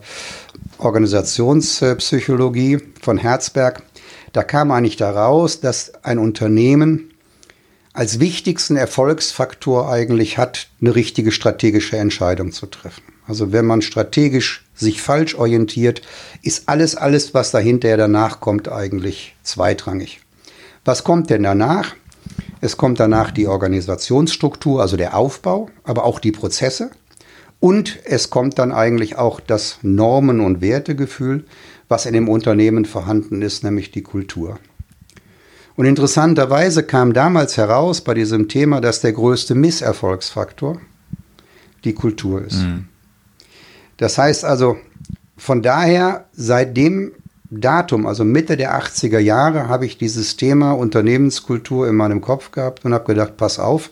Organisationspsychologie 0.79 2.79
von 2.99 3.19
Herzberg. 3.19 3.83
Da 4.31 4.41
kam 4.41 4.71
eigentlich 4.71 4.97
daraus, 4.97 5.59
dass 5.59 6.03
ein 6.03 6.17
Unternehmen 6.17 7.12
als 7.93 8.19
wichtigsten 8.19 8.75
Erfolgsfaktor 8.75 9.89
eigentlich 9.89 10.37
hat, 10.37 10.67
eine 10.81 10.95
richtige 10.95 11.31
strategische 11.31 11.97
Entscheidung 11.97 12.51
zu 12.51 12.65
treffen. 12.65 13.03
Also 13.27 13.51
wenn 13.51 13.65
man 13.65 13.81
strategisch 13.81 14.65
sich 14.73 15.01
falsch 15.01 15.35
orientiert, 15.35 16.01
ist 16.41 16.67
alles, 16.67 16.95
alles, 16.95 17.33
was 17.33 17.51
dahinter 17.51 17.95
danach 17.95 18.39
kommt, 18.39 18.69
eigentlich 18.69 19.35
zweitrangig. 19.43 20.21
Was 20.83 21.03
kommt 21.03 21.29
denn 21.29 21.43
danach? 21.43 21.95
Es 22.59 22.77
kommt 22.77 22.99
danach 22.99 23.31
die 23.31 23.47
Organisationsstruktur, 23.47 24.81
also 24.81 24.97
der 24.97 25.15
Aufbau, 25.15 25.69
aber 25.83 26.03
auch 26.03 26.19
die 26.19 26.31
Prozesse. 26.31 26.91
Und 27.59 27.99
es 28.03 28.29
kommt 28.29 28.59
dann 28.59 28.73
eigentlich 28.73 29.17
auch 29.17 29.39
das 29.39 29.77
Normen- 29.83 30.41
und 30.41 30.61
Wertegefühl, 30.61 31.45
was 31.87 32.05
in 32.05 32.13
dem 32.13 32.27
Unternehmen 32.27 32.85
vorhanden 32.85 33.41
ist, 33.41 33.63
nämlich 33.63 33.91
die 33.91 34.01
Kultur. 34.01 34.59
Und 35.75 35.85
interessanterweise 35.85 36.83
kam 36.83 37.13
damals 37.13 37.57
heraus 37.57 38.01
bei 38.01 38.13
diesem 38.13 38.47
Thema, 38.47 38.79
dass 38.79 39.01
der 39.01 39.13
größte 39.13 39.55
Misserfolgsfaktor 39.55 40.79
die 41.83 41.93
Kultur 41.93 42.43
ist. 42.43 42.61
Mhm. 42.61 42.87
Das 43.97 44.17
heißt 44.17 44.45
also, 44.45 44.77
von 45.37 45.61
daher, 45.61 46.25
seit 46.33 46.77
dem 46.77 47.13
Datum, 47.49 48.05
also 48.05 48.23
Mitte 48.23 48.57
der 48.57 48.79
80er 48.79 49.19
Jahre, 49.19 49.67
habe 49.67 49.85
ich 49.85 49.97
dieses 49.97 50.37
Thema 50.37 50.71
Unternehmenskultur 50.73 51.87
in 51.87 51.95
meinem 51.95 52.21
Kopf 52.21 52.51
gehabt 52.51 52.85
und 52.85 52.93
habe 52.93 53.05
gedacht, 53.05 53.37
pass 53.37 53.59
auf, 53.59 53.89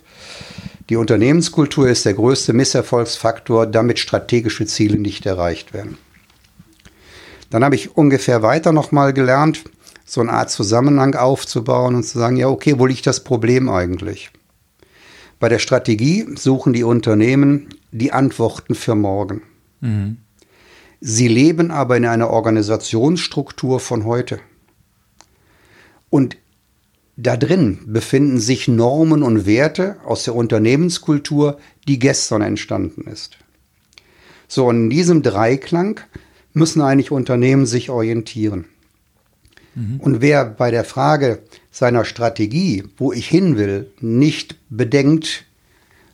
die 0.90 0.96
Unternehmenskultur 0.96 1.88
ist 1.88 2.06
der 2.06 2.16
größte 2.16 2.54
Misserfolgsfaktor, 2.54 3.66
damit 3.66 4.00
strategische 4.00 4.66
Ziele 4.66 4.98
nicht 4.98 5.26
erreicht 5.26 5.74
werden. 5.74 5.98
Dann 7.50 7.64
habe 7.64 7.76
ich 7.76 7.96
ungefähr 7.96 8.42
weiter 8.42 8.72
nochmal 8.72 9.14
gelernt, 9.14 9.64
so 10.12 10.20
eine 10.20 10.34
Art 10.34 10.52
Zusammenhang 10.52 11.16
aufzubauen 11.16 11.96
und 11.96 12.04
zu 12.04 12.20
sagen, 12.20 12.36
ja, 12.36 12.50
okay, 12.50 12.78
wo 12.78 12.86
liegt 12.86 13.08
das 13.08 13.24
Problem 13.24 13.70
eigentlich? 13.70 14.30
Bei 15.40 15.48
der 15.48 15.60
Strategie 15.60 16.28
suchen 16.36 16.74
die 16.74 16.84
Unternehmen 16.84 17.70
die 17.94 18.12
Antworten 18.12 18.76
für 18.76 18.94
morgen. 18.94 19.42
Mhm. 19.80 20.18
Sie 21.00 21.30
leben 21.30 21.72
aber 21.72 21.96
in 21.96 22.06
einer 22.06 22.30
Organisationsstruktur 22.30 23.80
von 23.80 24.04
heute. 24.04 24.42
Und 26.10 26.36
da 27.16 27.38
drin 27.38 27.80
befinden 27.86 28.42
sich 28.42 28.68
Normen 28.68 29.24
und 29.24 29.46
Werte 29.46 29.96
aus 30.04 30.26
der 30.26 30.36
Unternehmenskultur, 30.36 31.58
die 31.88 32.00
gestern 32.00 32.42
entstanden 32.42 33.10
ist. 33.10 33.38
So, 34.50 34.66
und 34.66 34.76
in 34.76 34.90
diesem 34.90 35.24
Dreiklang 35.24 36.02
müssen 36.52 36.82
eigentlich 36.82 37.12
Unternehmen 37.12 37.66
sich 37.66 37.90
orientieren. 37.90 38.66
Mhm. 39.76 40.00
Und 40.00 40.22
wer 40.22 40.46
bei 40.46 40.72
der 40.72 40.84
Frage 40.84 41.40
seiner 41.72 42.06
Strategie, 42.06 42.84
wo 42.98 43.12
ich 43.12 43.28
hin 43.28 43.58
will, 43.58 43.92
nicht 44.00 44.58
bedenkt, 44.70 45.46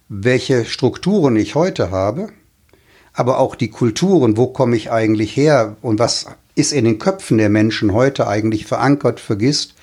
welche 0.09 0.65
Strukturen 0.65 1.35
ich 1.35 1.55
heute 1.55 1.91
habe, 1.91 2.29
aber 3.13 3.39
auch 3.39 3.55
die 3.55 3.69
Kulturen, 3.69 4.37
wo 4.37 4.47
komme 4.47 4.75
ich 4.75 4.91
eigentlich 4.91 5.35
her 5.35 5.75
und 5.81 5.99
was 5.99 6.27
ist 6.55 6.71
in 6.71 6.85
den 6.85 6.99
Köpfen 6.99 7.37
der 7.37 7.49
Menschen 7.49 7.93
heute 7.93 8.27
eigentlich 8.27 8.65
verankert, 8.65 9.19
vergisst, 9.19 9.75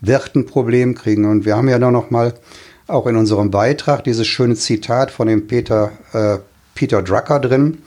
wird 0.00 0.34
ein 0.34 0.46
Problem 0.46 0.94
kriegen. 0.94 1.24
Und 1.24 1.44
wir 1.44 1.56
haben 1.56 1.68
ja 1.68 1.78
noch 1.78 2.10
mal 2.10 2.34
auch 2.86 3.06
in 3.06 3.16
unserem 3.16 3.50
Beitrag 3.50 4.04
dieses 4.04 4.26
schöne 4.26 4.54
Zitat 4.54 5.10
von 5.10 5.28
dem 5.28 5.46
Peter, 5.46 5.92
äh, 6.12 6.38
Peter 6.74 7.02
Drucker 7.02 7.40
drin, 7.40 7.78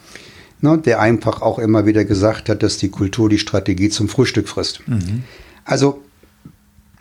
ne, 0.62 0.78
der 0.78 1.00
einfach 1.00 1.42
auch 1.42 1.60
immer 1.60 1.86
wieder 1.86 2.06
gesagt 2.06 2.50
hat, 2.50 2.64
dass 2.64 2.78
die 2.78 2.90
Kultur 2.90 3.30
die 3.30 3.40
Strategie 3.40 3.90
zum 3.90 4.10
Frühstück 4.10 4.48
frisst. 4.48 4.88
Mhm. 4.88 5.24
Also 5.66 6.02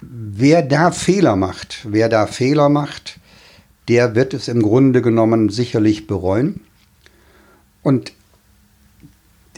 wer 0.01 0.63
da 0.63 0.91
Fehler 0.91 1.37
macht, 1.37 1.87
wer 1.89 2.09
da 2.09 2.27
Fehler 2.27 2.69
macht, 2.69 3.19
der 3.89 4.15
wird 4.15 4.35
es 4.35 4.49
im 4.49 4.63
Grunde 4.63 5.01
genommen 5.01 5.49
sicherlich 5.49 6.07
bereuen. 6.07 6.61
Und 7.83 8.13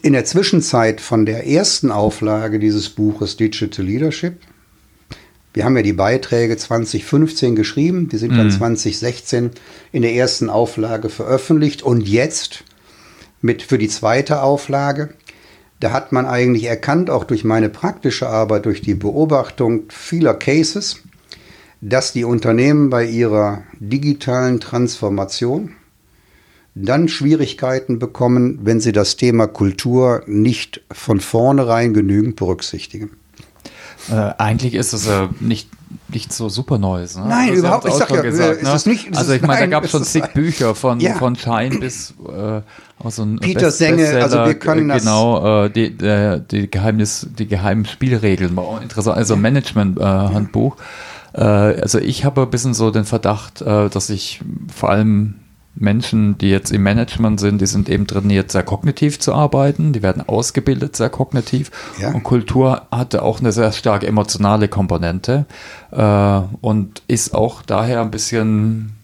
in 0.02 0.12
der 0.12 0.24
Zwischenzeit 0.24 1.00
von 1.00 1.26
der 1.26 1.46
ersten 1.46 1.90
Auflage 1.90 2.58
dieses 2.58 2.90
Buches 2.90 3.36
Digital 3.36 3.84
Leadership, 3.84 4.38
wir 5.54 5.64
haben 5.64 5.76
ja 5.76 5.82
die 5.82 5.94
Beiträge 5.94 6.56
2015 6.56 7.56
geschrieben, 7.56 8.08
die 8.08 8.18
sind 8.18 8.36
dann 8.36 8.50
2016 8.50 9.44
mhm. 9.44 9.50
in 9.92 10.02
der 10.02 10.14
ersten 10.14 10.50
Auflage 10.50 11.08
veröffentlicht 11.08 11.82
und 11.82 12.06
jetzt 12.06 12.64
mit 13.40 13.62
für 13.62 13.78
die 13.78 13.88
zweite 13.88 14.42
Auflage. 14.42 15.10
Da 15.80 15.92
hat 15.92 16.12
man 16.12 16.26
eigentlich 16.26 16.64
erkannt, 16.64 17.08
auch 17.08 17.24
durch 17.24 17.44
meine 17.44 17.68
praktische 17.68 18.28
Arbeit, 18.28 18.66
durch 18.66 18.82
die 18.82 18.94
Beobachtung 18.94 19.84
vieler 19.88 20.34
Cases, 20.34 21.00
dass 21.80 22.12
die 22.12 22.24
Unternehmen 22.24 22.90
bei 22.90 23.04
ihrer 23.04 23.62
digitalen 23.78 24.58
Transformation 24.58 25.72
dann 26.74 27.08
Schwierigkeiten 27.08 27.98
bekommen, 27.98 28.60
wenn 28.62 28.80
sie 28.80 28.92
das 28.92 29.16
Thema 29.16 29.46
Kultur 29.46 30.22
nicht 30.26 30.82
von 30.90 31.20
vornherein 31.20 31.94
genügend 31.94 32.36
berücksichtigen. 32.36 33.10
Äh, 34.10 34.32
eigentlich 34.38 34.74
ist 34.74 34.92
es 34.92 35.06
äh, 35.06 35.28
nicht, 35.40 35.68
nicht 36.08 36.32
so 36.32 36.48
super 36.48 36.78
Neues. 36.78 37.16
Ne? 37.16 37.26
Nein, 37.28 37.48
also 37.50 37.60
überhaupt. 37.60 37.88
Ich 37.88 37.94
sag 37.94 38.10
ja, 38.10 38.22
gesagt, 38.22 38.62
ne? 38.62 38.92
nicht, 38.92 39.16
also 39.16 39.32
ich 39.32 39.42
meine, 39.42 39.60
da 39.60 39.66
gab 39.66 39.84
es 39.84 39.90
schon 39.90 40.04
zig 40.04 40.24
Bücher 40.34 40.74
von, 40.74 41.00
ja. 41.00 41.14
von 41.14 41.36
Schein 41.36 41.80
bis 41.80 42.14
äh, 42.26 42.62
auch 43.02 43.10
so 43.10 43.22
ein 43.22 43.38
Peter 43.38 43.70
Senge, 43.70 44.22
also 44.22 44.44
wir 44.44 44.54
können 44.54 44.88
das 44.88 45.02
genau 45.02 45.64
äh, 45.64 45.70
die, 45.70 45.86
äh, 46.04 46.40
die 46.50 46.70
Geheimnis, 46.70 47.28
die 47.38 47.46
geheimen 47.46 47.84
Spielregeln, 47.84 48.56
war 48.56 48.82
interessant, 48.82 49.16
also 49.16 49.36
Management-Handbuch. 49.36 50.76
Äh, 51.32 51.42
also 51.42 51.98
ich 51.98 52.24
habe 52.24 52.42
ein 52.42 52.50
bisschen 52.50 52.74
so 52.74 52.90
den 52.90 53.04
Verdacht, 53.04 53.60
dass 53.60 54.10
ich 54.10 54.40
vor 54.74 54.90
allem 54.90 55.34
Menschen, 55.80 56.36
die 56.38 56.50
jetzt 56.50 56.72
im 56.72 56.82
Management 56.82 57.38
sind, 57.40 57.60
die 57.60 57.66
sind 57.66 57.88
eben 57.88 58.06
trainiert, 58.06 58.50
sehr 58.50 58.62
kognitiv 58.62 59.20
zu 59.20 59.32
arbeiten, 59.32 59.92
die 59.92 60.02
werden 60.02 60.28
ausgebildet, 60.28 60.96
sehr 60.96 61.10
kognitiv. 61.10 61.70
Ja. 62.00 62.12
Und 62.12 62.24
Kultur 62.24 62.82
hatte 62.90 63.22
auch 63.22 63.40
eine 63.40 63.52
sehr 63.52 63.72
starke 63.72 64.06
emotionale 64.06 64.68
Komponente 64.68 65.46
äh, 65.92 66.40
und 66.60 67.02
ist 67.06 67.34
auch 67.34 67.62
daher 67.62 68.00
ein 68.00 68.10
bisschen 68.10 68.97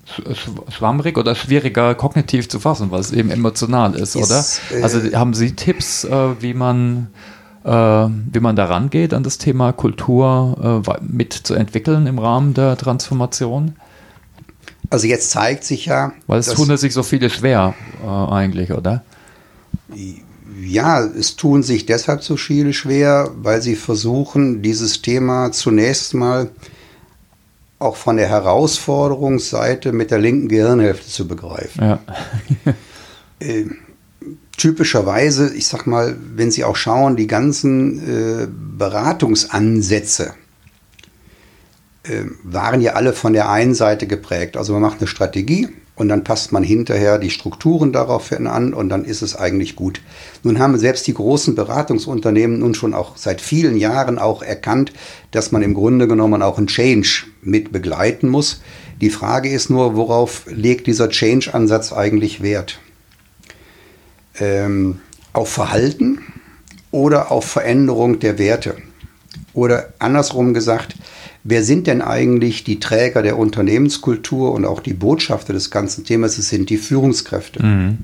schwammrig 0.69 1.17
oder 1.17 1.35
schwieriger 1.35 1.95
kognitiv 1.95 2.49
zu 2.49 2.61
fassen, 2.61 2.91
weil 2.91 3.01
es 3.01 3.13
eben 3.13 3.31
emotional 3.31 3.95
ist, 3.95 4.17
ist 4.17 4.31
oder? 4.71 4.79
Äh, 4.79 4.83
also 4.83 5.01
haben 5.17 5.35
Sie 5.35 5.57
Tipps, 5.57 6.05
äh, 6.05 6.41
wie 6.41 6.55
man 6.55 7.09
äh, 7.65 7.71
wie 7.71 8.41
man 8.41 8.57
da 8.57 8.67
rangeht 8.67 9.15
an 9.15 9.23
das 9.23 9.39
Thema 9.39 9.73
Kultur 9.73 10.85
äh, 10.87 11.03
mitzuentwickeln 11.03 12.07
im 12.07 12.19
Rahmen 12.19 12.55
der 12.55 12.77
Transformation? 12.77 13.77
Also 14.91 15.07
jetzt 15.07 15.31
zeigt 15.31 15.65
sich 15.65 15.87
ja. 15.87 16.13
Weil 16.27 16.41
es 16.41 16.49
tun 16.49 16.77
sich 16.77 16.93
so 16.93 17.03
viele 17.03 17.31
schwer 17.31 17.75
äh, 18.05 18.07
eigentlich, 18.07 18.73
oder? 18.73 19.03
Ja, 20.63 21.03
es 21.03 21.37
tun 21.37 21.63
sich 21.63 21.87
deshalb 21.87 22.23
so 22.23 22.37
viele 22.37 22.73
schwer, 22.73 23.31
weil 23.37 23.63
sie 23.63 23.77
versuchen, 23.77 24.63
dieses 24.63 25.03
Thema 25.03 25.51
zunächst 25.53 26.15
mal 26.15 26.51
auch 27.85 27.97
von 27.97 28.17
der 28.17 28.29
Herausforderungsseite 28.29 29.93
mit 29.93 30.11
der 30.11 30.19
linken 30.19 30.49
Gehirnhälfte 30.49 31.09
zu 31.09 31.29
begreifen. 31.29 31.83
Ja. 31.83 32.01
äh, 33.41 33.67
typischerweise, 34.57 35.55
ich 35.55 35.69
sag 35.69 35.87
mal, 35.87 36.17
wenn 36.35 36.51
Sie 36.51 36.65
auch 36.65 36.77
schauen, 36.77 37.17
die 37.17 37.27
ganzen 37.27 38.43
äh, 38.43 38.49
Beratungsansätze, 38.49 40.35
ähm, 42.07 42.39
waren 42.43 42.81
ja 42.81 42.93
alle 42.95 43.13
von 43.13 43.33
der 43.33 43.49
einen 43.51 43.75
Seite 43.75 44.07
geprägt. 44.07 44.57
Also 44.57 44.73
man 44.75 44.83
macht 44.83 44.99
eine 44.99 45.07
Strategie 45.07 45.69
und 45.97 46.09
dann 46.09 46.25
passt 46.25 46.51
man 46.51 46.65
hinterher 46.65 47.19
die 47.19 47.31
Strukturen 47.31 47.93
daraufhin 47.93 48.47
an 48.47 48.75
und 48.75 48.89
dann 48.89 49.05
ist 49.05 49.23
es 49.23 49.37
eigentlich 49.37 49.77
gut. 49.77 50.01
Nun 50.43 50.59
haben 50.59 50.77
selbst 50.77 51.07
die 51.07 51.15
großen 51.15 51.55
Beratungsunternehmen 51.55 52.59
nun 52.59 52.75
schon 52.75 52.95
auch 52.95 53.17
seit 53.17 53.41
vielen 53.41 53.77
Jahren 53.77 54.19
auch 54.19 54.43
erkannt, 54.43 54.93
dass 55.31 55.53
man 55.53 55.63
im 55.63 55.75
Grunde 55.75 56.09
genommen 56.09 56.43
auch 56.43 56.59
einen 56.59 56.67
Change 56.67 57.27
mit 57.43 57.71
begleiten 57.71 58.29
muss. 58.29 58.61
Die 59.01 59.11
Frage 59.11 59.51
ist 59.51 59.71
nur, 59.71 59.95
worauf 59.95 60.47
legt 60.47 60.87
dieser 60.87 61.09
Change-Ansatz 61.09 61.93
eigentlich 61.93 62.43
Wert? 62.43 62.81
Ähm, 64.41 65.01
auf 65.33 65.49
Verhalten 65.49 66.21
oder 66.91 67.31
auf 67.31 67.45
Veränderung 67.45 68.19
der 68.19 68.39
Werte? 68.39 68.77
Oder 69.53 69.93
andersrum 70.01 70.55
gesagt, 70.55 70.97
wer 71.45 71.63
sind 71.63 71.87
denn 71.87 72.03
eigentlich 72.03 72.65
die 72.65 72.81
Träger 72.81 73.23
der 73.23 73.39
Unternehmenskultur 73.39 74.53
und 74.53 74.65
auch 74.65 74.81
die 74.81 74.95
Botschafter 74.95 75.53
des 75.53 75.71
ganzen 75.71 76.05
Themas? 76.05 76.39
Es 76.39 76.49
sind 76.49 76.71
die 76.71 76.79
Führungskräfte. 76.79 77.65
Mhm. 77.65 77.99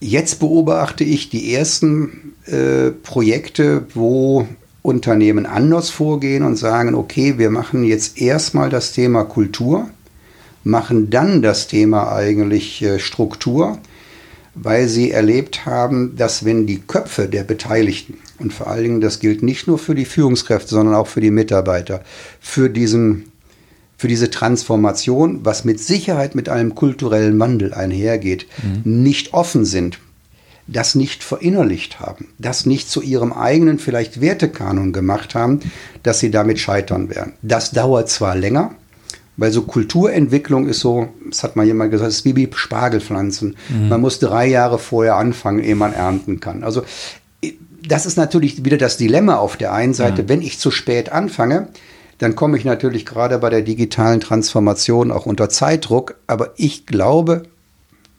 Jetzt 0.00 0.40
beobachte 0.40 1.04
ich 1.04 1.30
die 1.30 1.54
ersten 1.54 2.34
äh, 2.46 2.90
Projekte, 2.90 3.86
wo 3.94 4.46
Unternehmen 4.82 5.46
anders 5.46 5.90
vorgehen 5.90 6.42
und 6.42 6.56
sagen, 6.56 6.94
okay, 6.94 7.38
wir 7.38 7.50
machen 7.50 7.84
jetzt 7.84 8.20
erstmal 8.20 8.70
das 8.70 8.92
Thema 8.92 9.24
Kultur, 9.24 9.88
machen 10.64 11.10
dann 11.10 11.42
das 11.42 11.68
Thema 11.68 12.12
eigentlich 12.12 12.82
äh, 12.82 12.98
Struktur, 12.98 13.78
weil 14.54 14.88
sie 14.88 15.10
erlebt 15.10 15.66
haben, 15.66 16.16
dass 16.16 16.44
wenn 16.44 16.66
die 16.66 16.80
Köpfe 16.80 17.28
der 17.28 17.44
Beteiligten, 17.44 18.14
und 18.40 18.52
vor 18.52 18.68
allen 18.68 18.82
Dingen 18.82 19.00
das 19.00 19.20
gilt 19.20 19.42
nicht 19.42 19.66
nur 19.66 19.78
für 19.78 19.94
die 19.94 20.04
Führungskräfte, 20.04 20.70
sondern 20.70 20.94
auch 20.94 21.06
für 21.06 21.20
die 21.20 21.30
Mitarbeiter, 21.30 22.02
für 22.40 22.70
diesen 22.70 23.30
für 23.96 24.08
diese 24.08 24.30
Transformation, 24.30 25.40
was 25.44 25.66
mit 25.66 25.78
Sicherheit 25.78 26.34
mit 26.34 26.48
einem 26.48 26.74
kulturellen 26.74 27.38
Wandel 27.38 27.74
einhergeht, 27.74 28.46
mhm. 28.62 29.02
nicht 29.02 29.34
offen 29.34 29.66
sind, 29.66 29.98
das 30.66 30.94
nicht 30.94 31.22
verinnerlicht 31.22 32.00
haben, 32.00 32.28
das 32.38 32.64
nicht 32.64 32.88
zu 32.88 33.02
ihrem 33.02 33.34
eigenen 33.34 33.78
vielleicht 33.78 34.22
Wertekanon 34.22 34.94
gemacht 34.94 35.34
haben, 35.34 35.60
dass 36.02 36.18
sie 36.20 36.30
damit 36.30 36.58
scheitern 36.58 37.10
werden. 37.10 37.34
Das 37.42 37.72
dauert 37.72 38.08
zwar 38.08 38.36
länger, 38.36 38.74
weil 39.36 39.52
so 39.52 39.62
Kulturentwicklung 39.62 40.68
ist 40.68 40.80
so, 40.80 41.08
das 41.28 41.42
hat 41.42 41.56
mal 41.56 41.66
jemand 41.66 41.90
gesagt, 41.90 42.10
es 42.10 42.18
ist 42.18 42.24
wie 42.24 42.48
Spargelpflanzen. 42.54 43.56
Mhm. 43.68 43.88
Man 43.88 44.00
muss 44.00 44.18
drei 44.18 44.46
Jahre 44.46 44.78
vorher 44.78 45.16
anfangen, 45.16 45.60
ehe 45.60 45.74
man 45.74 45.92
ernten 45.92 46.40
kann. 46.40 46.62
Also 46.62 46.84
das 47.86 48.06
ist 48.06 48.16
natürlich 48.16 48.64
wieder 48.64 48.78
das 48.78 48.96
Dilemma 48.96 49.36
auf 49.36 49.56
der 49.56 49.72
einen 49.72 49.94
Seite. 49.94 50.22
Mhm. 50.22 50.28
Wenn 50.28 50.42
ich 50.42 50.58
zu 50.58 50.70
spät 50.70 51.12
anfange, 51.12 51.68
dann 52.18 52.36
komme 52.36 52.58
ich 52.58 52.64
natürlich 52.64 53.06
gerade 53.06 53.38
bei 53.38 53.50
der 53.50 53.62
digitalen 53.62 54.20
Transformation 54.20 55.10
auch 55.10 55.26
unter 55.26 55.48
Zeitdruck. 55.48 56.16
Aber 56.26 56.52
ich 56.56 56.86
glaube, 56.86 57.44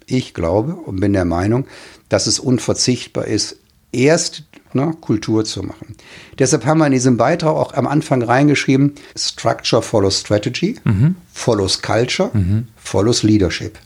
ich 0.08 0.34
glaube 0.34 0.74
und 0.74 1.00
bin 1.00 1.14
der 1.14 1.26
Meinung, 1.26 1.66
dass 2.10 2.28
es 2.28 2.40
unverzichtbar 2.40 3.26
ist, 3.26 3.58
erst 3.92 4.44
ne, 4.74 4.96
Kultur 5.02 5.46
zu 5.46 5.64
machen. 5.64 5.96
Deshalb 6.40 6.66
haben 6.66 6.80
wir 6.80 6.88
in 6.88 6.94
diesem 6.94 7.18
Beitrag 7.18 7.56
auch 7.56 7.74
am 7.74 7.88
Anfang 7.88 8.22
reingeschrieben, 8.22 8.96
Structure 9.16 9.82
follows 9.82 10.20
Strategy, 10.20 10.80
mhm. 10.84 11.16
follows 11.32 11.82
Culture, 11.82 12.32
mhm. 12.34 12.68
follows 12.78 13.24
Leadership. 13.24 13.78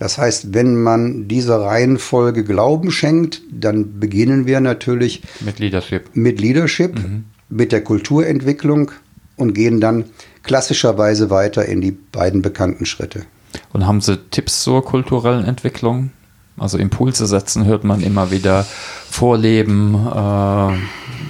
Das 0.00 0.16
heißt, 0.16 0.54
wenn 0.54 0.82
man 0.82 1.28
dieser 1.28 1.60
Reihenfolge 1.60 2.42
Glauben 2.42 2.90
schenkt, 2.90 3.42
dann 3.52 4.00
beginnen 4.00 4.46
wir 4.46 4.60
natürlich 4.60 5.22
mit 5.40 5.58
Leadership, 5.58 6.08
mit, 6.14 6.40
Leadership, 6.40 6.98
mhm. 6.98 7.26
mit 7.50 7.70
der 7.70 7.84
Kulturentwicklung 7.84 8.92
und 9.36 9.52
gehen 9.52 9.78
dann 9.78 10.06
klassischerweise 10.42 11.28
weiter 11.28 11.66
in 11.66 11.82
die 11.82 11.90
beiden 11.90 12.40
bekannten 12.40 12.86
Schritte. 12.86 13.26
Und 13.74 13.86
haben 13.86 14.00
Sie 14.00 14.16
Tipps 14.30 14.62
zur 14.62 14.82
kulturellen 14.82 15.44
Entwicklung? 15.44 16.12
Also 16.60 16.76
Impulse 16.76 17.26
setzen 17.26 17.64
hört 17.64 17.84
man 17.84 18.02
immer 18.02 18.30
wieder, 18.30 18.66
vorleben, 19.10 19.94
äh, 19.94 20.78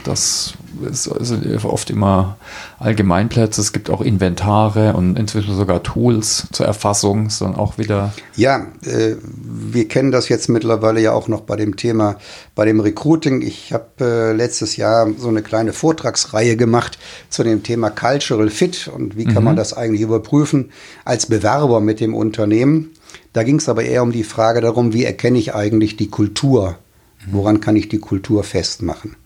das 0.05 0.55
sind 0.91 1.65
oft 1.65 1.91
immer 1.91 2.37
Allgemeinplätze. 2.79 3.61
Es 3.61 3.73
gibt 3.73 3.91
auch 3.91 4.01
Inventare 4.01 4.95
und 4.95 5.19
inzwischen 5.19 5.55
sogar 5.55 5.83
Tools 5.83 6.49
zur 6.53 6.67
Erfassung, 6.67 7.31
sondern 7.31 7.61
auch 7.61 7.79
wieder. 7.79 8.13
Ja, 8.35 8.67
äh, 8.85 9.17
wir 9.23 9.89
kennen 9.89 10.11
das 10.11 10.29
jetzt 10.29 10.49
mittlerweile 10.49 11.01
ja 11.01 11.13
auch 11.13 11.29
noch 11.29 11.43
bei 11.43 11.57
dem 11.57 11.77
Thema, 11.77 12.17
bei 12.55 12.65
dem 12.65 12.81
Recruiting. 12.81 13.43
Ich 13.43 13.73
habe 13.73 13.87
äh, 14.01 14.33
letztes 14.33 14.77
Jahr 14.77 15.07
so 15.17 15.29
eine 15.29 15.43
kleine 15.43 15.73
Vortragsreihe 15.73 16.57
gemacht 16.57 16.99
zu 17.29 17.45
dem 17.45 17.63
Thema 17.63 17.91
Cultural 17.91 18.51
Fit 18.51 18.89
und 18.89 19.17
wie 19.17 19.27
kann 19.27 19.43
mhm. 19.43 19.45
man 19.45 19.57
das 19.57 19.75
eigentlich 19.75 20.03
überprüfen 20.03 20.71
als 21.05 21.27
Bewerber 21.27 21.81
mit 21.81 22.01
dem 22.01 22.15
Unternehmen. 22.15 22.91
Da 23.33 23.43
ging 23.43 23.57
es 23.57 23.69
aber 23.69 23.85
eher 23.85 24.03
um 24.03 24.13
die 24.13 24.25
Frage 24.25 24.61
darum, 24.61 24.93
wie 24.93 25.05
erkenne 25.05 25.39
ich 25.39 25.55
eigentlich 25.55 25.97
die 25.97 26.09
Kultur? 26.09 26.79
Woran 27.31 27.61
kann 27.61 27.77
ich 27.77 27.89
die 27.89 27.99
Kultur 27.99 28.45
festmachen? 28.45 29.17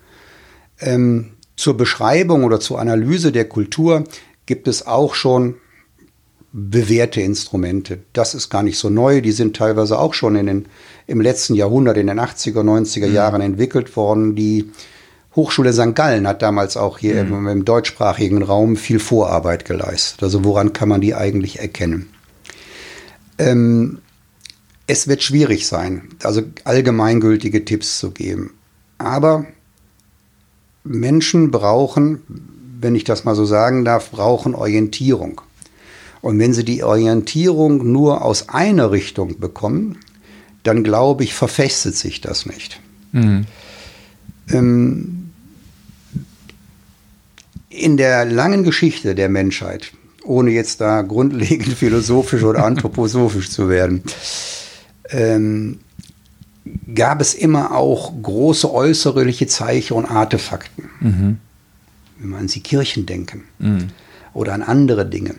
Ähm, 0.80 1.30
zur 1.56 1.76
Beschreibung 1.76 2.44
oder 2.44 2.58
zur 2.58 2.80
Analyse 2.80 3.30
der 3.30 3.48
Kultur 3.48 4.04
gibt 4.46 4.68
es 4.68 4.86
auch 4.86 5.14
schon 5.14 5.54
bewährte 6.52 7.20
Instrumente. 7.20 7.98
Das 8.12 8.34
ist 8.34 8.48
gar 8.48 8.62
nicht 8.62 8.78
so 8.78 8.88
neu. 8.88 9.20
Die 9.20 9.32
sind 9.32 9.56
teilweise 9.56 9.98
auch 9.98 10.14
schon 10.14 10.36
in 10.36 10.46
den, 10.46 10.66
im 11.06 11.20
letzten 11.20 11.54
Jahrhundert, 11.54 11.96
in 11.96 12.06
den 12.06 12.20
80er, 12.20 12.62
90er 12.62 13.08
mhm. 13.08 13.14
Jahren 13.14 13.40
entwickelt 13.40 13.96
worden. 13.96 14.36
Die 14.36 14.70
Hochschule 15.34 15.72
St. 15.72 15.96
Gallen 15.96 16.28
hat 16.28 16.42
damals 16.42 16.76
auch 16.76 16.98
hier 16.98 17.24
mhm. 17.24 17.32
im, 17.32 17.48
im, 17.48 17.64
deutschsprachigen 17.64 18.42
Raum 18.42 18.76
viel 18.76 19.00
Vorarbeit 19.00 19.64
geleistet. 19.64 20.22
Also 20.22 20.44
woran 20.44 20.72
kann 20.72 20.88
man 20.88 21.00
die 21.00 21.14
eigentlich 21.14 21.58
erkennen? 21.58 22.13
Ähm, 23.38 23.98
es 24.86 25.08
wird 25.08 25.22
schwierig 25.22 25.66
sein, 25.66 26.08
also 26.22 26.42
allgemeingültige 26.64 27.64
Tipps 27.64 27.98
zu 27.98 28.10
geben. 28.10 28.52
Aber 28.98 29.46
Menschen 30.84 31.50
brauchen, 31.50 32.20
wenn 32.80 32.94
ich 32.94 33.04
das 33.04 33.24
mal 33.24 33.34
so 33.34 33.46
sagen 33.46 33.84
darf, 33.84 34.10
brauchen 34.10 34.54
Orientierung. 34.54 35.40
Und 36.20 36.38
wenn 36.38 36.52
sie 36.52 36.64
die 36.64 36.82
Orientierung 36.82 37.90
nur 37.90 38.22
aus 38.22 38.48
einer 38.48 38.90
Richtung 38.90 39.40
bekommen, 39.40 39.98
dann 40.62 40.84
glaube 40.84 41.24
ich, 41.24 41.34
verfestet 41.34 41.96
sich 41.96 42.20
das 42.20 42.46
nicht. 42.46 42.80
Mhm. 43.12 43.46
Ähm, 44.48 45.30
in 47.68 47.96
der 47.96 48.24
langen 48.24 48.64
Geschichte 48.64 49.14
der 49.14 49.28
Menschheit, 49.28 49.92
ohne 50.24 50.50
jetzt 50.50 50.80
da 50.80 51.02
grundlegend 51.02 51.74
philosophisch 51.76 52.42
oder 52.42 52.64
anthroposophisch 52.64 53.50
zu 53.50 53.68
werden, 53.68 54.02
ähm, 55.10 55.80
gab 56.94 57.20
es 57.20 57.34
immer 57.34 57.76
auch 57.76 58.12
große 58.22 58.72
äußerliche 58.72 59.46
Zeichen 59.46 59.94
und 59.94 60.06
Artefakten. 60.06 60.84
Mhm. 61.00 61.38
Wenn 62.18 62.30
wir 62.30 62.38
an 62.38 62.46
die 62.46 62.62
Kirchen 62.62 63.06
denken 63.06 63.44
mhm. 63.58 63.88
oder 64.32 64.54
an 64.54 64.62
andere 64.62 65.04
Dinge. 65.04 65.34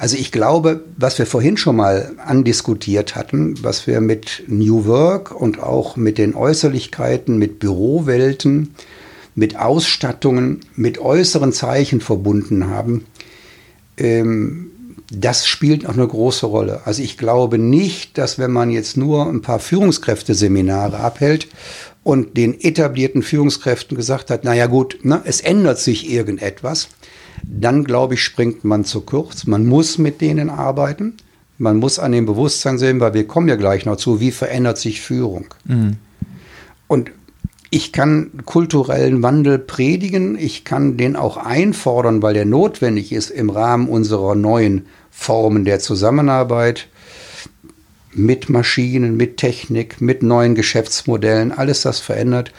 Also 0.00 0.16
ich 0.16 0.30
glaube, 0.30 0.84
was 0.96 1.18
wir 1.18 1.26
vorhin 1.26 1.56
schon 1.56 1.74
mal 1.74 2.12
andiskutiert 2.24 3.16
hatten, 3.16 3.60
was 3.64 3.88
wir 3.88 4.00
mit 4.00 4.44
New 4.46 4.86
Work 4.86 5.32
und 5.32 5.60
auch 5.60 5.96
mit 5.96 6.18
den 6.18 6.36
Äußerlichkeiten, 6.36 7.36
mit 7.36 7.58
Bürowelten, 7.58 8.74
mit 9.34 9.58
Ausstattungen, 9.58 10.60
mit 10.76 10.98
äußeren 10.98 11.52
Zeichen 11.52 12.00
verbunden 12.00 12.68
haben, 12.68 13.06
ähm, 13.98 14.70
das 15.10 15.46
spielt 15.46 15.86
auch 15.86 15.94
eine 15.94 16.06
große 16.06 16.46
Rolle. 16.46 16.82
Also 16.84 17.02
ich 17.02 17.16
glaube 17.16 17.58
nicht, 17.58 18.18
dass 18.18 18.38
wenn 18.38 18.50
man 18.50 18.70
jetzt 18.70 18.96
nur 18.96 19.26
ein 19.26 19.40
paar 19.40 19.58
Führungskräfteseminare 19.58 20.98
abhält 20.98 21.48
und 22.02 22.36
den 22.36 22.60
etablierten 22.60 23.22
Führungskräften 23.22 23.96
gesagt 23.96 24.30
hat, 24.30 24.44
naja 24.44 24.66
gut, 24.66 24.98
ne, 25.02 25.22
es 25.24 25.40
ändert 25.40 25.78
sich 25.78 26.10
irgendetwas, 26.10 26.88
dann 27.42 27.84
glaube 27.84 28.14
ich, 28.14 28.22
springt 28.22 28.64
man 28.64 28.84
zu 28.84 29.00
kurz. 29.00 29.46
Man 29.46 29.66
muss 29.66 29.98
mit 29.98 30.20
denen 30.20 30.50
arbeiten. 30.50 31.14
Man 31.56 31.78
muss 31.78 31.98
an 31.98 32.12
dem 32.12 32.26
Bewusstsein 32.26 32.78
sehen, 32.78 33.00
weil 33.00 33.14
wir 33.14 33.26
kommen 33.26 33.48
ja 33.48 33.56
gleich 33.56 33.84
noch 33.84 33.96
zu, 33.96 34.20
wie 34.20 34.30
verändert 34.30 34.78
sich 34.78 35.00
Führung. 35.00 35.46
Mhm. 35.64 35.96
Und 36.86 37.10
ich 37.70 37.92
kann 37.92 38.30
kulturellen 38.46 39.22
Wandel 39.22 39.58
predigen, 39.58 40.38
ich 40.38 40.64
kann 40.64 40.96
den 40.96 41.16
auch 41.16 41.36
einfordern, 41.36 42.22
weil 42.22 42.34
der 42.34 42.46
notwendig 42.46 43.12
ist 43.12 43.30
im 43.30 43.50
Rahmen 43.50 43.88
unserer 43.88 44.34
neuen 44.34 44.86
Formen 45.10 45.64
der 45.64 45.78
Zusammenarbeit 45.78 46.88
mit 48.12 48.48
Maschinen, 48.48 49.16
mit 49.16 49.36
Technik, 49.36 50.00
mit 50.00 50.22
neuen 50.22 50.54
Geschäftsmodellen, 50.54 51.52
alles 51.52 51.82
das 51.82 52.00
verändert. 52.00 52.52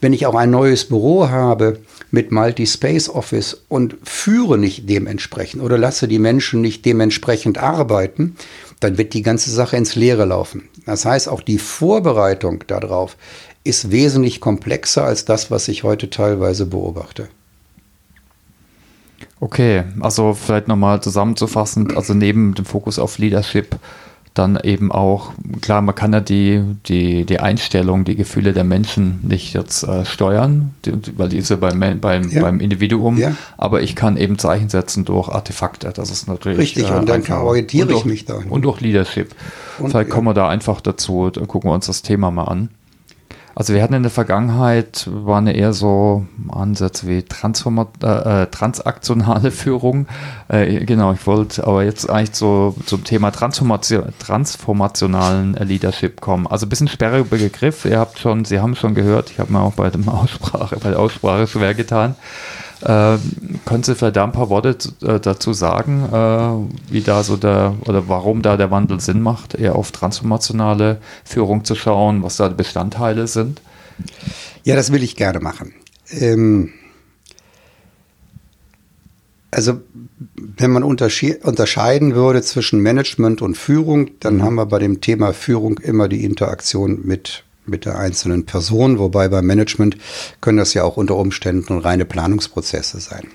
Wenn 0.00 0.12
ich 0.12 0.26
auch 0.26 0.34
ein 0.34 0.50
neues 0.50 0.84
Büro 0.84 1.30
habe 1.30 1.80
mit 2.10 2.30
Multi-Space 2.30 3.08
Office 3.08 3.62
und 3.68 3.96
führe 4.04 4.58
nicht 4.58 4.88
dementsprechend 4.90 5.62
oder 5.62 5.78
lasse 5.78 6.06
die 6.06 6.18
Menschen 6.18 6.60
nicht 6.60 6.84
dementsprechend 6.84 7.56
arbeiten, 7.56 8.36
dann 8.80 8.98
wird 8.98 9.14
die 9.14 9.22
ganze 9.22 9.50
Sache 9.50 9.78
ins 9.78 9.94
Leere 9.94 10.26
laufen. 10.26 10.68
Das 10.84 11.06
heißt, 11.06 11.28
auch 11.28 11.40
die 11.40 11.58
Vorbereitung 11.58 12.64
darauf 12.66 13.16
ist 13.64 13.90
wesentlich 13.90 14.40
komplexer 14.40 15.04
als 15.04 15.24
das, 15.24 15.50
was 15.50 15.68
ich 15.68 15.82
heute 15.82 16.10
teilweise 16.10 16.66
beobachte. 16.66 17.28
Okay, 19.40 19.84
also 20.00 20.34
vielleicht 20.34 20.68
nochmal 20.68 21.02
zusammenzufassen, 21.02 21.96
also 21.96 22.14
neben 22.14 22.54
dem 22.54 22.64
Fokus 22.64 22.98
auf 22.98 23.18
Leadership 23.18 23.78
dann 24.34 24.58
eben 24.60 24.90
auch, 24.90 25.30
klar, 25.60 25.80
man 25.80 25.94
kann 25.94 26.12
ja 26.12 26.20
die, 26.20 26.60
die, 26.86 27.24
die 27.24 27.38
Einstellung, 27.38 28.04
die 28.04 28.16
Gefühle 28.16 28.52
der 28.52 28.64
Menschen 28.64 29.20
nicht 29.22 29.54
jetzt 29.54 29.84
äh, 29.84 30.04
steuern, 30.04 30.74
die, 30.84 30.92
weil 31.16 31.28
diese 31.28 31.56
beim, 31.56 32.00
beim, 32.00 32.28
ja. 32.30 32.42
beim 32.42 32.58
Individuum, 32.58 33.16
ja. 33.16 33.36
aber 33.56 33.82
ich 33.82 33.94
kann 33.94 34.16
eben 34.16 34.36
Zeichen 34.36 34.68
setzen 34.68 35.04
durch 35.04 35.28
Artefakte. 35.28 35.92
Das 35.94 36.10
ist 36.10 36.26
natürlich. 36.26 36.58
Richtig, 36.58 36.90
äh, 36.90 36.94
und 36.94 37.08
dann 37.08 37.24
orientiere 37.30 37.92
ich 37.92 38.04
mich 38.04 38.24
da. 38.24 38.40
Und 38.48 38.62
durch 38.62 38.80
Leadership. 38.80 39.34
Und, 39.78 39.90
Vielleicht 39.90 40.10
kommen 40.10 40.26
wir 40.26 40.34
da 40.34 40.48
einfach 40.48 40.80
dazu, 40.80 41.30
dann 41.30 41.46
gucken 41.46 41.70
wir 41.70 41.74
uns 41.74 41.86
das 41.86 42.02
Thema 42.02 42.32
mal 42.32 42.44
an. 42.44 42.70
Also 43.54 43.72
wir 43.72 43.82
hatten 43.82 43.94
in 43.94 44.02
der 44.02 44.10
Vergangenheit, 44.10 45.08
waren 45.10 45.46
eher 45.46 45.72
so 45.72 46.26
Ansätze 46.48 47.06
wie 47.06 47.18
äh, 47.18 47.22
äh, 47.22 48.46
transaktionale 48.46 49.50
Führung. 49.52 50.06
Äh, 50.48 50.84
genau, 50.84 51.12
ich 51.12 51.26
wollte 51.26 51.66
aber 51.66 51.84
jetzt 51.84 52.10
eigentlich 52.10 52.34
so 52.34 52.74
zum 52.86 53.04
Thema 53.04 53.30
Transformation, 53.30 54.12
transformationalen 54.18 55.54
Leadership 55.54 56.20
kommen. 56.20 56.46
Also 56.46 56.66
ein 56.66 56.68
bisschen 56.68 56.88
sperriger 56.88 57.24
Begriff. 57.24 57.84
Ihr 57.84 57.98
habt 57.98 58.18
schon, 58.18 58.44
Sie 58.44 58.58
haben 58.58 58.74
schon 58.74 58.94
gehört, 58.94 59.30
ich 59.30 59.38
habe 59.38 59.52
mir 59.52 59.60
auch 59.60 59.74
bei, 59.74 59.90
dem 59.90 60.08
Aussprache, 60.08 60.76
bei 60.76 60.90
der 60.90 60.98
Aussprache 60.98 61.46
schwer 61.46 61.74
getan. 61.74 62.16
Äh, 62.80 63.18
können 63.64 63.82
Sie 63.82 63.94
vielleicht 63.94 64.18
ein 64.18 64.32
paar 64.32 64.50
Worte 64.50 64.76
äh, 65.02 65.20
dazu 65.20 65.52
sagen, 65.52 66.08
äh, 66.12 66.92
wie 66.92 67.00
da 67.00 67.22
so 67.22 67.36
der 67.36 67.74
oder 67.86 68.08
warum 68.08 68.42
da 68.42 68.56
der 68.56 68.70
Wandel 68.70 69.00
Sinn 69.00 69.20
macht, 69.20 69.54
eher 69.54 69.76
auf 69.76 69.92
transformationale 69.92 70.98
Führung 71.24 71.64
zu 71.64 71.74
schauen, 71.74 72.22
was 72.22 72.36
da 72.36 72.48
Bestandteile 72.48 73.26
sind? 73.26 73.62
Ja, 74.64 74.74
das 74.76 74.92
will 74.92 75.02
ich 75.02 75.16
gerne 75.16 75.40
machen. 75.40 75.74
Ähm 76.10 76.72
also 79.50 79.80
wenn 80.36 80.72
man 80.72 80.82
unterscheiden 80.82 82.14
würde 82.14 82.42
zwischen 82.42 82.80
Management 82.80 83.40
und 83.40 83.56
Führung, 83.56 84.10
dann 84.20 84.42
haben 84.42 84.56
wir 84.56 84.66
bei 84.66 84.80
dem 84.80 85.00
Thema 85.00 85.32
Führung 85.32 85.78
immer 85.78 86.08
die 86.08 86.24
Interaktion 86.24 87.00
mit 87.04 87.44
mit 87.66 87.84
der 87.84 87.98
einzelnen 87.98 88.46
Person, 88.46 88.98
wobei 88.98 89.28
beim 89.28 89.46
Management 89.46 89.96
können 90.40 90.58
das 90.58 90.74
ja 90.74 90.84
auch 90.84 90.96
unter 90.96 91.16
Umständen 91.16 91.78
reine 91.78 92.04
Planungsprozesse 92.04 93.00
sein. 93.00 93.28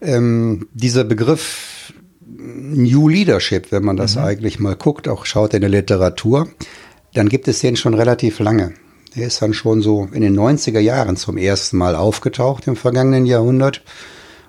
Ähm, 0.00 0.68
dieser 0.74 1.04
Begriff 1.04 1.92
New 2.26 3.08
Leadership, 3.08 3.70
wenn 3.70 3.84
man 3.84 3.96
das 3.96 4.16
mhm. 4.16 4.22
eigentlich 4.22 4.58
mal 4.58 4.74
guckt, 4.74 5.08
auch 5.08 5.26
schaut 5.26 5.54
in 5.54 5.60
der 5.60 5.70
Literatur, 5.70 6.48
dann 7.14 7.28
gibt 7.28 7.46
es 7.48 7.60
den 7.60 7.76
schon 7.76 7.94
relativ 7.94 8.38
lange. 8.38 8.74
Der 9.14 9.26
ist 9.26 9.42
dann 9.42 9.52
schon 9.52 9.82
so 9.82 10.08
in 10.12 10.22
den 10.22 10.38
90er 10.38 10.80
Jahren 10.80 11.16
zum 11.16 11.36
ersten 11.36 11.76
Mal 11.76 11.94
aufgetaucht 11.94 12.66
im 12.66 12.76
vergangenen 12.76 13.26
Jahrhundert 13.26 13.82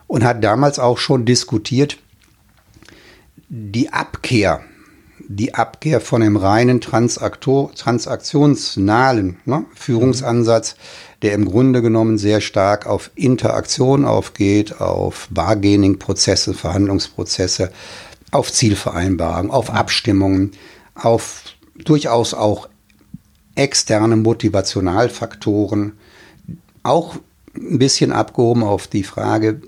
und 0.08 0.24
hat 0.24 0.44
damals 0.44 0.80
auch 0.80 0.98
schon 0.98 1.26
diskutiert, 1.26 1.98
die 3.50 3.92
Abkehr 3.92 4.62
die 5.28 5.54
Abkehr 5.54 6.02
von 6.02 6.22
dem 6.22 6.36
reinen 6.36 6.82
Transaktor, 6.82 7.74
transaktionsnahen 7.74 9.38
ne, 9.46 9.66
Führungsansatz, 9.76 10.76
der 11.22 11.34
im 11.34 11.46
Grunde 11.46 11.82
genommen 11.82 12.18
sehr 12.18 12.42
stark 12.42 12.86
auf 12.86 13.12
Interaktion 13.16 14.06
aufgeht, 14.06 14.82
auf 14.82 15.28
Bargaining-Prozesse, 15.32 16.54
Verhandlungsprozesse, 16.54 17.72
auf 18.32 18.52
Zielvereinbarungen, 18.52 19.52
auf 19.52 19.70
Abstimmungen, 19.70 20.52
auf 20.96 21.44
durchaus 21.76 22.34
auch 22.34 22.68
externe 23.56 24.16
Motivationalfaktoren, 24.18 25.94
auch 26.84 27.16
ein 27.56 27.80
bisschen 27.80 28.12
abgehoben 28.12 28.64
auf 28.64 28.88
die 28.88 29.04
Frage, 29.04 29.62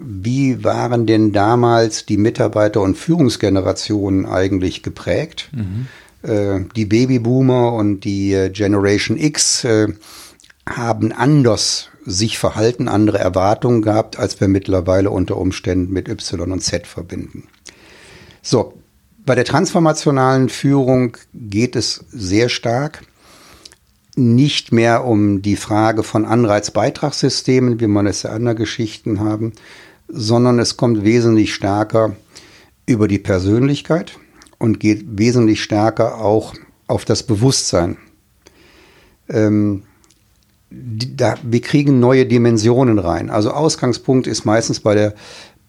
wie 0.00 0.64
waren 0.64 1.06
denn 1.06 1.32
damals 1.32 2.06
die 2.06 2.16
Mitarbeiter- 2.16 2.80
und 2.80 2.96
Führungsgenerationen 2.96 4.26
eigentlich 4.26 4.82
geprägt? 4.82 5.50
Mhm. 5.52 5.86
Äh, 6.22 6.64
die 6.76 6.86
Babyboomer 6.86 7.72
und 7.72 8.00
die 8.00 8.32
äh, 8.32 8.50
Generation 8.50 9.16
X 9.16 9.64
äh, 9.64 9.88
haben 10.68 11.12
anders 11.12 11.88
sich 12.04 12.38
verhalten, 12.38 12.88
andere 12.88 13.18
Erwartungen 13.18 13.82
gehabt, 13.82 14.18
als 14.18 14.40
wir 14.40 14.48
mittlerweile 14.48 15.10
unter 15.10 15.36
Umständen 15.36 15.92
mit 15.92 16.08
Y 16.08 16.52
und 16.52 16.62
Z 16.62 16.86
verbinden. 16.86 17.44
So, 18.42 18.74
bei 19.26 19.34
der 19.34 19.44
transformationalen 19.44 20.48
Führung 20.48 21.16
geht 21.34 21.76
es 21.76 22.04
sehr 22.10 22.48
stark 22.48 23.02
nicht 24.18 24.72
mehr 24.72 25.04
um 25.04 25.42
die 25.42 25.56
Frage 25.56 26.02
von 26.02 26.24
Anreizbeitragssystemen, 26.24 27.80
wie 27.80 27.86
man 27.86 28.06
es 28.06 28.24
in 28.24 28.30
anderen 28.30 28.58
Geschichten 28.58 29.20
haben, 29.20 29.52
sondern 30.08 30.58
es 30.58 30.76
kommt 30.76 31.04
wesentlich 31.04 31.54
stärker 31.54 32.16
über 32.86 33.06
die 33.06 33.18
Persönlichkeit 33.18 34.18
und 34.58 34.80
geht 34.80 35.18
wesentlich 35.18 35.62
stärker 35.62 36.20
auch 36.20 36.54
auf 36.86 37.04
das 37.04 37.22
Bewusstsein. 37.22 37.98
Ähm, 39.28 39.84
da, 40.70 41.36
wir 41.42 41.60
kriegen 41.60 42.00
neue 42.00 42.26
Dimensionen 42.26 42.98
rein. 42.98 43.30
Also 43.30 43.50
Ausgangspunkt 43.52 44.26
ist 44.26 44.44
meistens 44.44 44.80
bei 44.80 44.94
der, 44.94 45.14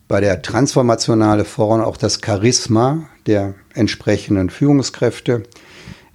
bei 0.08 0.22
der 0.22 0.42
transformationale 0.42 1.46
Form 1.46 1.82
auch 1.82 1.98
das 1.98 2.20
Charisma 2.24 3.10
der 3.28 3.56
entsprechenden 3.74 4.50
Führungskräfte. 4.50 5.44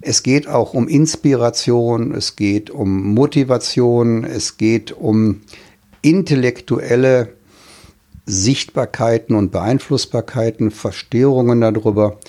Es 0.01 0.21
geht 0.21 0.47
auch 0.47 0.73
um 0.73 0.87
Inspiration, 0.87 2.13
es 2.13 2.35
geht 2.35 2.69
um 2.69 3.13
Motivation, 3.13 4.23
es 4.23 4.57
geht 4.57 4.91
um 4.91 5.41
intellektuelle 6.01 7.34
Sichtbarkeiten 8.25 9.35
und 9.35 9.51
Beeinflussbarkeiten, 9.51 10.71
Verstörungen 10.71 11.61
darüber. 11.61 12.19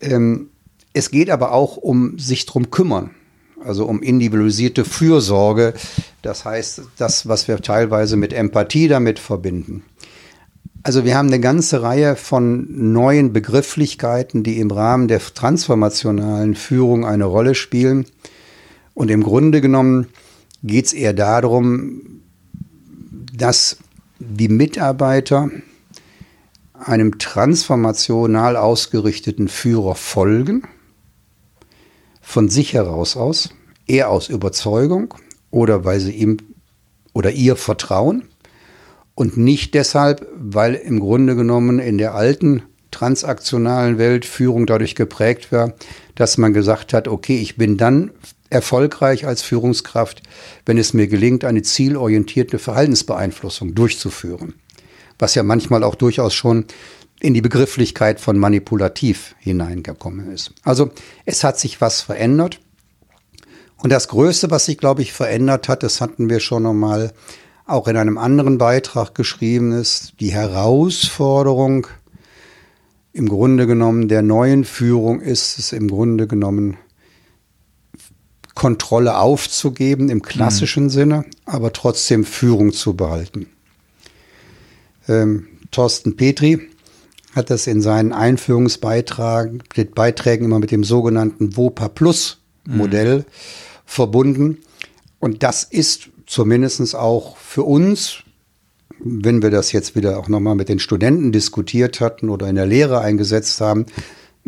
Ähm, 0.00 0.50
es 0.92 1.10
geht 1.10 1.30
aber 1.30 1.52
auch 1.52 1.76
um 1.76 2.18
sich 2.18 2.46
drum 2.46 2.70
kümmern, 2.70 3.10
also 3.62 3.84
um 3.84 4.02
individualisierte 4.02 4.84
Fürsorge. 4.84 5.74
Das 6.22 6.44
heißt, 6.44 6.82
das, 6.96 7.28
was 7.28 7.46
wir 7.46 7.58
teilweise 7.58 8.16
mit 8.16 8.32
Empathie 8.32 8.88
damit 8.88 9.18
verbinden. 9.18 9.84
Also 10.82 11.04
wir 11.04 11.16
haben 11.16 11.28
eine 11.28 11.40
ganze 11.40 11.82
Reihe 11.82 12.16
von 12.16 12.92
neuen 12.92 13.32
Begrifflichkeiten, 13.32 14.42
die 14.42 14.58
im 14.58 14.70
Rahmen 14.70 15.08
der 15.08 15.20
transformationalen 15.20 16.54
Führung 16.54 17.04
eine 17.04 17.24
Rolle 17.24 17.54
spielen. 17.54 18.06
Und 18.94 19.10
im 19.10 19.22
Grunde 19.22 19.60
genommen 19.60 20.06
geht 20.62 20.86
es 20.86 20.92
eher 20.92 21.12
darum, 21.12 22.22
dass 23.36 23.78
die 24.18 24.48
Mitarbeiter 24.48 25.50
einem 26.74 27.18
transformational 27.18 28.56
ausgerichteten 28.56 29.48
Führer 29.48 29.94
folgen, 29.94 30.62
von 32.20 32.48
sich 32.48 32.74
heraus 32.74 33.16
aus, 33.16 33.50
eher 33.86 34.10
aus 34.10 34.28
Überzeugung 34.28 35.14
oder 35.50 35.84
weil 35.84 35.98
sie 36.00 36.12
ihm 36.12 36.36
oder 37.12 37.30
ihr 37.32 37.56
vertrauen 37.56 38.24
und 39.14 39.36
nicht 39.36 39.74
deshalb, 39.74 40.26
weil 40.36 40.74
im 40.74 41.00
Grunde 41.00 41.34
genommen 41.34 41.78
in 41.78 41.98
der 41.98 42.14
alten 42.14 42.62
transaktionalen 42.90 43.98
Welt 43.98 44.24
Führung 44.24 44.66
dadurch 44.66 44.94
geprägt 44.94 45.52
war, 45.52 45.72
dass 46.14 46.38
man 46.38 46.52
gesagt 46.52 46.92
hat, 46.92 47.08
okay, 47.08 47.38
ich 47.38 47.56
bin 47.56 47.76
dann 47.76 48.10
erfolgreich 48.50 49.26
als 49.26 49.42
Führungskraft, 49.42 50.22
wenn 50.64 50.78
es 50.78 50.94
mir 50.94 51.08
gelingt, 51.08 51.44
eine 51.44 51.62
zielorientierte 51.62 52.58
Verhaltensbeeinflussung 52.58 53.74
durchzuführen. 53.74 54.54
Was 55.18 55.34
ja 55.34 55.42
manchmal 55.42 55.82
auch 55.82 55.94
durchaus 55.94 56.34
schon 56.34 56.66
in 57.20 57.34
die 57.34 57.40
Begrifflichkeit 57.40 58.20
von 58.20 58.38
manipulativ 58.38 59.34
hineingekommen 59.38 60.32
ist. 60.32 60.52
Also 60.62 60.90
es 61.24 61.42
hat 61.42 61.58
sich 61.58 61.80
was 61.80 62.00
verändert. 62.00 62.60
Und 63.76 63.90
das 63.90 64.08
Größte, 64.08 64.50
was 64.50 64.66
sich, 64.66 64.78
glaube 64.78 65.02
ich, 65.02 65.12
verändert 65.12 65.68
hat, 65.68 65.82
das 65.82 66.00
hatten 66.00 66.30
wir 66.30 66.40
schon 66.40 66.66
einmal 66.66 67.12
auch 67.66 67.86
in 67.86 67.96
einem 67.96 68.18
anderen 68.18 68.58
Beitrag 68.58 69.14
geschrieben, 69.14 69.72
ist 69.72 70.14
die 70.20 70.32
Herausforderung 70.32 71.86
im 73.12 73.28
Grunde 73.28 73.66
genommen 73.66 74.08
der 74.08 74.22
neuen 74.22 74.64
Führung 74.64 75.20
ist 75.20 75.58
es 75.58 75.72
im 75.72 75.88
Grunde 75.88 76.26
genommen 76.26 76.76
Kontrolle 78.58 79.18
aufzugeben 79.18 80.08
im 80.08 80.20
klassischen 80.20 80.84
mhm. 80.84 80.90
Sinne, 80.90 81.24
aber 81.44 81.72
trotzdem 81.72 82.24
Führung 82.24 82.72
zu 82.72 82.94
behalten. 82.94 83.46
Ähm, 85.06 85.46
Thorsten 85.70 86.16
Petri 86.16 86.58
hat 87.36 87.50
das 87.50 87.68
in 87.68 87.80
seinen 87.80 88.12
Einführungsbeiträgen 88.12 89.62
Beiträgen 89.94 90.46
immer 90.46 90.58
mit 90.58 90.72
dem 90.72 90.82
sogenannten 90.82 91.56
VOPA 91.56 91.88
Plus 91.88 92.38
Modell 92.64 93.18
mhm. 93.18 93.24
verbunden. 93.86 94.58
Und 95.20 95.44
das 95.44 95.62
ist 95.62 96.10
zumindest 96.26 96.96
auch 96.96 97.36
für 97.36 97.62
uns, 97.62 98.24
wenn 98.98 99.40
wir 99.40 99.50
das 99.50 99.70
jetzt 99.70 99.94
wieder 99.94 100.18
auch 100.18 100.26
nochmal 100.26 100.56
mit 100.56 100.68
den 100.68 100.80
Studenten 100.80 101.30
diskutiert 101.30 102.00
hatten 102.00 102.28
oder 102.28 102.48
in 102.48 102.56
der 102.56 102.66
Lehre 102.66 103.02
eingesetzt 103.02 103.60
haben, 103.60 103.86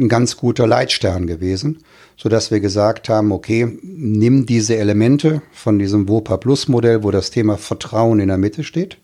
ein 0.01 0.09
ganz 0.09 0.37
guter 0.37 0.67
Leitstern 0.67 1.27
gewesen 1.27 1.85
sodass 2.21 2.51
wir 2.51 2.61
gesagt 2.61 3.09
haben, 3.09 3.33
okay, 3.33 3.79
nimm 3.83 4.45
diese 4.45 4.77
Elemente 4.77 5.41
von 5.53 5.79
diesem 5.79 6.07
WOPA 6.07 6.37
Plus 6.37 6.69
Modell, 6.69 7.03
wo 7.03 7.11
das 7.11 7.31
Thema 7.31 7.57
Vertrauen 7.57 8.21
in 8.21 8.29
der 8.29 8.37
Mitte 8.37 8.63
steht, 8.63 8.99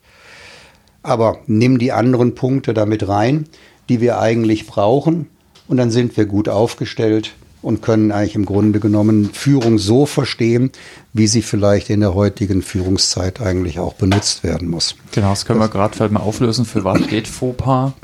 aber 1.02 1.38
nimm 1.46 1.78
die 1.78 1.92
anderen 1.92 2.34
Punkte 2.34 2.74
damit 2.74 3.08
rein, 3.08 3.46
die 3.88 4.02
wir 4.02 4.18
eigentlich 4.18 4.66
brauchen 4.66 5.28
und 5.66 5.78
dann 5.78 5.90
sind 5.90 6.14
wir 6.18 6.26
gut 6.26 6.50
aufgestellt 6.50 7.32
und 7.62 7.80
können 7.80 8.12
eigentlich 8.12 8.34
im 8.34 8.44
Grunde 8.44 8.80
genommen 8.80 9.30
Führung 9.32 9.78
so 9.78 10.04
verstehen, 10.04 10.70
wie 11.14 11.26
sie 11.26 11.40
vielleicht 11.40 11.88
in 11.88 12.00
der 12.00 12.14
heutigen 12.14 12.60
Führungszeit 12.60 13.40
eigentlich 13.40 13.78
auch 13.78 13.94
benutzt 13.94 14.44
werden 14.44 14.68
muss. 14.68 14.94
Genau, 15.12 15.30
das 15.30 15.46
können 15.46 15.60
das, 15.60 15.70
wir 15.70 15.72
gerade 15.72 15.96
vielleicht 15.96 16.12
mal 16.12 16.20
auflösen. 16.20 16.66
Für 16.66 16.84
was 16.84 17.02
steht 17.02 17.40
WOPA? 17.40 17.94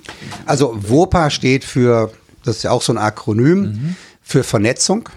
Also 0.47 0.75
WOPA 0.89 1.29
steht 1.29 1.65
für, 1.65 2.11
das 2.45 2.59
ist 2.59 2.63
ja 2.65 2.71
auch 2.71 2.83
so 2.83 2.93
ein 2.93 2.99
Akronym, 2.99 3.61
mhm 3.61 3.97
für 4.23 4.45
Vernetzung, 4.45 5.09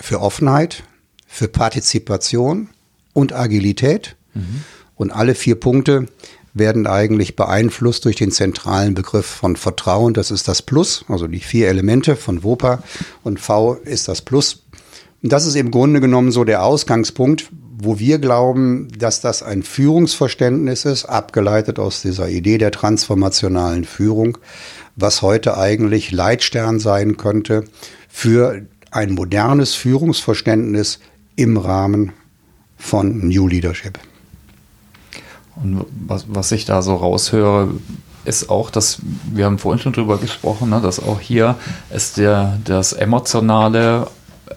für 0.00 0.20
Offenheit, 0.20 0.82
für 1.26 1.48
Partizipation 1.48 2.70
und 3.12 3.32
Agilität. 3.32 4.16
Mhm. 4.34 4.64
Und 4.96 5.12
alle 5.12 5.34
vier 5.34 5.54
Punkte 5.54 6.06
werden 6.54 6.88
eigentlich 6.88 7.36
beeinflusst 7.36 8.04
durch 8.04 8.16
den 8.16 8.32
zentralen 8.32 8.94
Begriff 8.94 9.26
von 9.26 9.54
Vertrauen. 9.54 10.14
Das 10.14 10.32
ist 10.32 10.48
das 10.48 10.62
Plus, 10.62 11.04
also 11.08 11.28
die 11.28 11.38
vier 11.38 11.68
Elemente 11.68 12.16
von 12.16 12.42
WOPA 12.42 12.82
und 13.22 13.38
V 13.38 13.74
ist 13.74 14.08
das 14.08 14.22
Plus. 14.22 14.64
Und 15.22 15.32
das 15.32 15.46
ist 15.46 15.54
im 15.54 15.70
Grunde 15.70 16.00
genommen 16.00 16.32
so 16.32 16.42
der 16.42 16.64
Ausgangspunkt, 16.64 17.50
wo 17.80 18.00
wir 18.00 18.18
glauben, 18.18 18.88
dass 18.98 19.20
das 19.20 19.44
ein 19.44 19.62
Führungsverständnis 19.62 20.84
ist, 20.84 21.04
abgeleitet 21.04 21.78
aus 21.78 22.02
dieser 22.02 22.28
Idee 22.28 22.58
der 22.58 22.72
transformationalen 22.72 23.84
Führung, 23.84 24.38
was 24.98 25.22
heute 25.22 25.56
eigentlich 25.56 26.10
Leitstern 26.10 26.80
sein 26.80 27.16
könnte 27.16 27.64
für 28.08 28.62
ein 28.90 29.12
modernes 29.12 29.74
Führungsverständnis 29.74 30.98
im 31.36 31.56
Rahmen 31.56 32.12
von 32.76 33.28
New 33.28 33.46
Leadership. 33.46 33.98
Und 35.56 35.84
was, 36.06 36.26
was 36.28 36.52
ich 36.52 36.64
da 36.64 36.82
so 36.82 36.96
raushöre, 36.96 37.70
ist 38.24 38.50
auch, 38.50 38.70
dass 38.70 38.98
wir 39.32 39.44
haben 39.44 39.58
vorhin 39.58 39.80
schon 39.80 39.92
drüber 39.92 40.18
gesprochen, 40.18 40.70
ne, 40.70 40.80
dass 40.80 41.00
auch 41.00 41.20
hier 41.20 41.56
ist 41.90 42.16
der, 42.16 42.58
das 42.64 42.92
Emotionale 42.92 44.08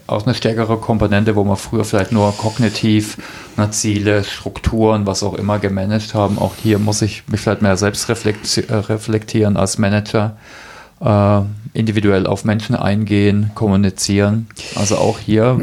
auch 0.07 0.25
eine 0.25 0.35
stärkere 0.35 0.77
Komponente, 0.77 1.35
wo 1.35 1.43
man 1.43 1.57
früher 1.57 1.85
vielleicht 1.85 2.11
nur 2.11 2.31
kognitiv 2.37 3.17
ne, 3.57 3.69
Ziele, 3.71 4.23
Strukturen, 4.23 5.05
was 5.05 5.23
auch 5.23 5.33
immer 5.33 5.59
gemanagt 5.59 6.13
haben. 6.13 6.37
Auch 6.39 6.53
hier 6.61 6.79
muss 6.79 7.01
ich 7.01 7.23
mich 7.27 7.41
vielleicht 7.41 7.61
mehr 7.61 7.77
selbst 7.77 8.09
reflektieren 8.09 9.57
als 9.57 9.77
Manager, 9.77 10.37
äh, 10.99 11.41
individuell 11.73 12.27
auf 12.27 12.45
Menschen 12.45 12.75
eingehen, 12.75 13.51
kommunizieren. 13.55 14.47
Also 14.75 14.97
auch 14.97 15.19
hier 15.19 15.59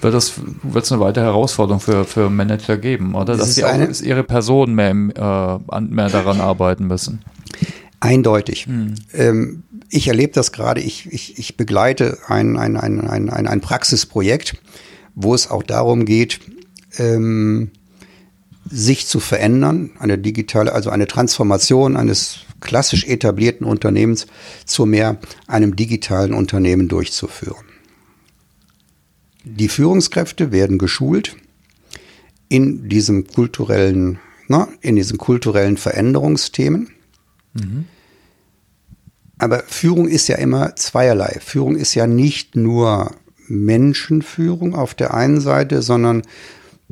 wird 0.00 0.14
es 0.14 0.34
wird's 0.62 0.92
eine 0.92 1.00
weitere 1.00 1.24
Herausforderung 1.24 1.80
für, 1.80 2.04
für 2.04 2.30
Manager 2.30 2.76
geben, 2.76 3.14
oder? 3.14 3.36
Das 3.36 3.38
Dass 3.38 3.54
sie 3.54 3.64
auch 3.64 4.02
ihre 4.02 4.24
Personen 4.24 4.74
mehr, 4.74 4.90
im, 4.90 5.10
äh, 5.10 5.80
mehr 5.80 6.08
daran 6.08 6.40
arbeiten 6.40 6.86
müssen. 6.86 7.20
Eindeutig. 8.00 8.66
Hm. 8.66 8.94
Ähm, 9.12 9.64
ich 9.90 10.08
erlebe 10.08 10.32
das 10.32 10.52
gerade, 10.52 10.80
ich, 10.80 11.06
ich, 11.12 11.38
ich 11.38 11.56
begleite 11.56 12.18
ein, 12.26 12.56
ein, 12.56 12.76
ein, 12.76 13.00
ein, 13.08 13.30
ein, 13.30 13.60
Praxisprojekt, 13.60 14.54
wo 15.14 15.34
es 15.34 15.50
auch 15.50 15.62
darum 15.62 16.04
geht, 16.04 16.40
ähm, 16.98 17.70
sich 18.70 19.06
zu 19.06 19.18
verändern, 19.20 19.90
eine 19.98 20.18
digitale, 20.18 20.72
also 20.72 20.90
eine 20.90 21.06
Transformation 21.06 21.96
eines 21.96 22.40
klassisch 22.60 23.06
etablierten 23.06 23.66
Unternehmens 23.66 24.26
zu 24.66 24.84
mehr 24.84 25.18
einem 25.46 25.76
digitalen 25.76 26.34
Unternehmen 26.34 26.88
durchzuführen. 26.88 27.64
Die 29.44 29.68
Führungskräfte 29.68 30.52
werden 30.52 30.76
geschult 30.76 31.36
in 32.48 32.88
diesem 32.88 33.26
kulturellen, 33.26 34.18
na, 34.48 34.68
in 34.80 34.96
diesen 34.96 35.16
kulturellen 35.16 35.78
Veränderungsthemen. 35.78 36.90
Mhm. 37.54 37.86
Aber 39.38 39.62
Führung 39.66 40.08
ist 40.08 40.28
ja 40.28 40.36
immer 40.36 40.76
zweierlei. 40.76 41.38
Führung 41.40 41.76
ist 41.76 41.94
ja 41.94 42.06
nicht 42.06 42.56
nur 42.56 43.12
Menschenführung 43.46 44.74
auf 44.74 44.94
der 44.94 45.14
einen 45.14 45.40
Seite, 45.40 45.82
sondern 45.82 46.22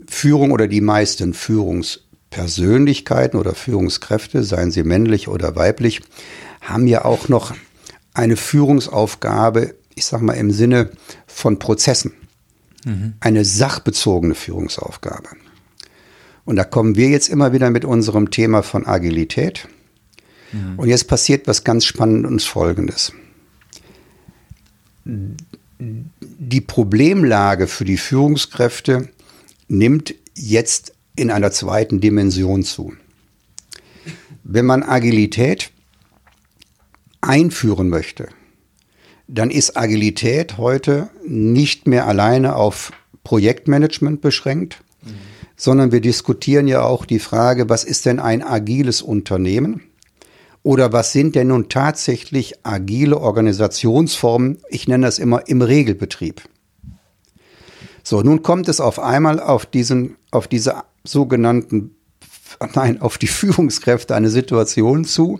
Führung 0.09 0.53
oder 0.53 0.69
die 0.69 0.81
meisten 0.81 1.35
Führungspersönlichkeiten 1.35 3.39
oder 3.39 3.55
Führungskräfte, 3.55 4.45
seien 4.45 4.71
sie 4.71 4.85
männlich 4.85 5.29
oder 5.29 5.57
weiblich, 5.57 6.01
haben 6.61 6.87
ja 6.87 7.05
auch 7.05 7.29
noch 7.29 7.55
eine 8.15 8.37
Führungsaufgabe, 8.37 9.75
ich 9.95 10.07
sag 10.07 10.23
mal 10.23 10.35
im 10.35 10.51
Sinne 10.51 10.91
von 11.27 11.59
Prozessen 11.59 12.13
mhm. 12.85 13.15
eine 13.21 13.45
sachbezogene 13.45 14.35
Führungsaufgabe. 14.35 15.29
Und 16.45 16.57
da 16.57 16.65
kommen 16.65 16.97
wir 16.97 17.09
jetzt 17.09 17.29
immer 17.29 17.53
wieder 17.53 17.71
mit 17.71 17.85
unserem 17.85 18.31
Thema 18.31 18.63
von 18.63 18.87
Agilität. 18.87 19.69
Mhm. 20.53 20.79
Und 20.79 20.89
jetzt 20.89 21.09
passiert 21.09 21.47
was 21.47 21.65
ganz 21.65 21.85
Spannendes 21.85 22.45
Folgendes. 22.45 23.13
Die 25.79 26.61
Problemlage 26.61 27.67
für 27.67 27.85
die 27.85 27.97
Führungskräfte 27.97 29.09
nimmt 29.69 30.15
jetzt 30.35 30.93
in 31.17 31.31
einer 31.31 31.51
zweiten 31.51 32.01
Dimension 32.01 32.63
zu. 32.63 32.93
Wenn 34.45 34.67
man 34.67 34.83
Agilität 34.83 35.71
einführen 37.21 37.89
möchte, 37.89 38.29
dann 39.29 39.51
ist 39.51 39.77
Agilität 39.77 40.57
heute 40.57 41.11
nicht 41.27 41.87
mehr 41.89 42.07
alleine 42.07 42.55
auf 42.55 42.93
Projektmanagement 43.25 44.21
beschränkt, 44.21 44.85
mhm. 45.03 45.15
sondern 45.57 45.91
wir 45.91 46.01
diskutieren 46.01 46.69
ja 46.69 46.83
auch 46.83 47.07
die 47.07 47.19
Frage, 47.19 47.69
was 47.69 47.83
ist 47.83 48.07
denn 48.07 48.21
ein 48.21 48.43
agiles 48.43 49.03
Unternehmen? 49.03 49.83
Oder 50.67 50.93
was 50.93 51.13
sind 51.13 51.37
denn 51.37 51.47
nun 51.47 51.69
tatsächlich 51.69 52.55
agile 52.65 53.21
Organisationsformen? 53.21 54.59
Ich 54.69 54.89
nenne 54.89 55.07
das 55.07 55.21
immer 55.21 55.47
im 55.47 55.63
Regelbetrieb. 55.63 56.43
So, 58.03 58.21
nun 58.21 58.43
kommt 58.43 58.69
es 58.69 58.81
auf 58.81 58.99
einmal 58.99 59.39
auf 59.39 59.65
diesen, 59.65 60.17
auf 60.33 60.49
diese 60.49 60.83
sogenannten, 61.05 61.95
nein, 62.75 63.01
auf 63.01 63.17
die 63.17 63.27
Führungskräfte 63.29 64.17
eine 64.17 64.29
Situation 64.29 65.05
zu, 65.05 65.39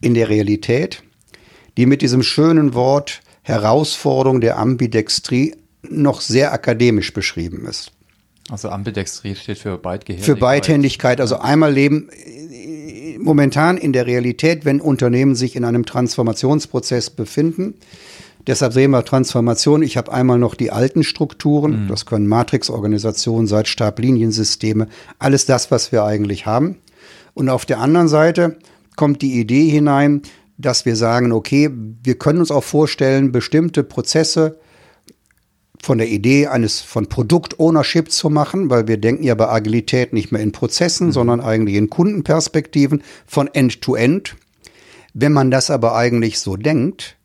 in 0.00 0.14
der 0.14 0.30
Realität, 0.30 1.02
die 1.76 1.84
mit 1.84 2.00
diesem 2.00 2.22
schönen 2.22 2.72
Wort 2.72 3.20
Herausforderung 3.42 4.40
der 4.40 4.58
Ambidextrie 4.58 5.54
noch 5.82 6.22
sehr 6.22 6.54
akademisch 6.54 7.12
beschrieben 7.12 7.66
ist. 7.66 7.92
Also 8.48 8.70
Ambidextrie 8.70 9.34
steht 9.34 9.58
für 9.58 9.76
Beidgehändigkeit. 9.76 10.34
Für 10.34 10.40
Beidhändigkeit. 10.40 11.20
Also 11.20 11.40
einmal 11.40 11.74
leben 11.74 12.08
momentan 13.22 13.76
in 13.76 13.92
der 13.92 14.06
Realität, 14.06 14.64
wenn 14.64 14.80
Unternehmen 14.80 15.34
sich 15.34 15.56
in 15.56 15.64
einem 15.64 15.86
Transformationsprozess 15.86 17.10
befinden. 17.10 17.74
Deshalb 18.46 18.72
sehen 18.72 18.90
wir 18.90 19.04
Transformation. 19.04 19.82
Ich 19.82 19.96
habe 19.96 20.12
einmal 20.12 20.38
noch 20.38 20.54
die 20.54 20.72
alten 20.72 21.04
Strukturen. 21.04 21.84
Mhm. 21.84 21.88
Das 21.88 22.06
können 22.06 22.26
Matrixorganisationen, 22.26 23.46
seit 23.46 23.68
Stabliniensysteme, 23.68 24.88
alles 25.18 25.46
das, 25.46 25.70
was 25.70 25.92
wir 25.92 26.04
eigentlich 26.04 26.46
haben. 26.46 26.76
Und 27.34 27.48
auf 27.48 27.66
der 27.66 27.78
anderen 27.78 28.08
Seite 28.08 28.56
kommt 28.96 29.22
die 29.22 29.38
Idee 29.38 29.68
hinein, 29.68 30.22
dass 30.58 30.84
wir 30.84 30.96
sagen, 30.96 31.32
okay, 31.32 31.70
wir 32.02 32.18
können 32.18 32.40
uns 32.40 32.50
auch 32.50 32.64
vorstellen, 32.64 33.32
bestimmte 33.32 33.82
Prozesse 33.82 34.58
von 35.82 35.98
der 35.98 36.08
Idee 36.08 36.46
eines 36.46 36.80
von 36.80 37.08
Produkt-Ownership 37.08 38.10
zu 38.10 38.28
machen, 38.30 38.70
weil 38.70 38.86
wir 38.86 38.98
denken 38.98 39.24
ja 39.24 39.34
bei 39.34 39.48
Agilität 39.48 40.12
nicht 40.12 40.30
mehr 40.30 40.42
in 40.42 40.52
Prozessen, 40.52 41.08
mhm. 41.08 41.12
sondern 41.12 41.40
eigentlich 41.40 41.76
in 41.76 41.90
Kundenperspektiven 41.90 43.02
von 43.26 43.48
End-to-End. 43.52 44.30
-End. 44.30 44.34
Wenn 45.14 45.32
man 45.32 45.50
das 45.50 45.70
aber 45.70 45.96
eigentlich 45.96 46.38
so 46.38 46.56
denkt, 46.56 47.16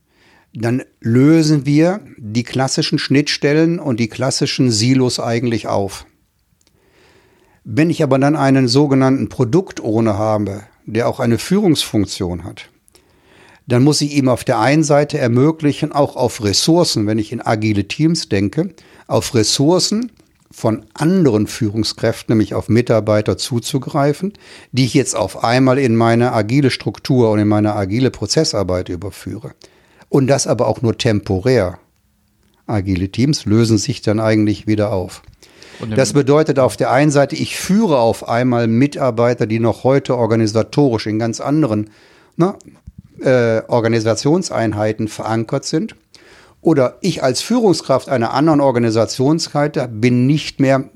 dann 0.54 0.84
lösen 1.02 1.66
wir 1.66 2.00
die 2.18 2.44
klassischen 2.44 2.98
Schnittstellen 2.98 3.78
und 3.78 4.00
die 4.00 4.08
klassischen 4.08 4.72
Silos 4.72 5.20
eigentlich 5.20 5.68
auf. 5.68 6.06
Wenn 7.66 7.90
ich 7.90 8.02
aber 8.04 8.20
dann 8.20 8.36
einen 8.36 8.68
sogenannten 8.68 9.28
Produkt-Owner 9.28 10.18
habe, 10.18 10.64
der 10.86 11.10
auch 11.10 11.20
eine 11.20 11.38
Führungsfunktion 11.38 12.44
hat, 12.44 12.70
dann 13.68 13.84
muss 13.84 14.02
ich 14.02 14.16
ihm 14.16 14.30
auf 14.30 14.44
der 14.44 14.60
einen 14.60 14.84
Seite 14.84 15.18
ermöglichen, 15.18 15.92
auch 15.92 16.16
auf 16.16 16.44
Ressourcen, 16.44 17.08
wenn 17.08 17.18
ich 17.18 17.32
in 17.32 17.46
agile 17.46 17.88
Teams 17.88 18.30
denke, 18.30 18.70
auf 19.08 19.34
Ressourcen 19.34 20.12
von 20.52 20.86
anderen 20.94 21.48
Führungskräften, 21.48 22.34
nämlich 22.34 22.54
auf 22.54 22.70
Mitarbeiter 22.70 23.38
zuzugreifen, 23.38 24.34
die 24.72 24.86
ich 24.86 24.94
jetzt 24.94 25.16
auf 25.16 25.44
einmal 25.44 25.80
in 25.80 25.96
meine 25.96 26.32
agile 26.32 26.70
Struktur 26.70 27.32
und 27.32 27.40
in 27.40 27.48
meine 27.48 27.76
agile 27.76 28.12
Prozessarbeit 28.12 28.90
überführe. 28.90 29.52
Und 30.10 30.28
das 30.28 30.48
aber 30.48 30.68
auch 30.68 30.82
nur 30.82 30.98
temporär. 30.98 31.80
Agile 32.68 33.10
Teams 33.10 33.46
lösen 33.46 33.78
sich 33.78 34.02
dann 34.02 34.20
eigentlich 34.20 34.66
wieder 34.66 34.94
auf. 34.94 35.24
Das 35.94 36.14
bedeutet 36.14 36.58
auf 36.58 36.78
der 36.78 36.90
einen 36.92 37.12
Seite, 37.12 37.36
ich 37.36 37.58
führe 37.58 38.00
auf 38.00 38.30
einmal 38.30 38.68
Mitarbeiter, 38.68 39.46
die 39.46 39.60
noch 39.60 39.84
heute 39.84 40.16
organisatorisch 40.16 41.06
in 41.06 41.20
ganz 41.20 41.42
anderen 41.42 41.90
na, 42.38 42.58
äh, 43.22 43.62
Organisationseinheiten 43.68 45.08
verankert 45.08 45.66
sind. 45.66 45.96
Oder 46.62 46.98
ich 47.02 47.24
als 47.24 47.42
Führungskraft 47.42 48.10
einer 48.10 48.34
anderen 48.34 48.60
Organisationsseite 48.60 49.88
bin 49.88 50.26
nicht 50.26 50.60
mehr, 50.60 50.90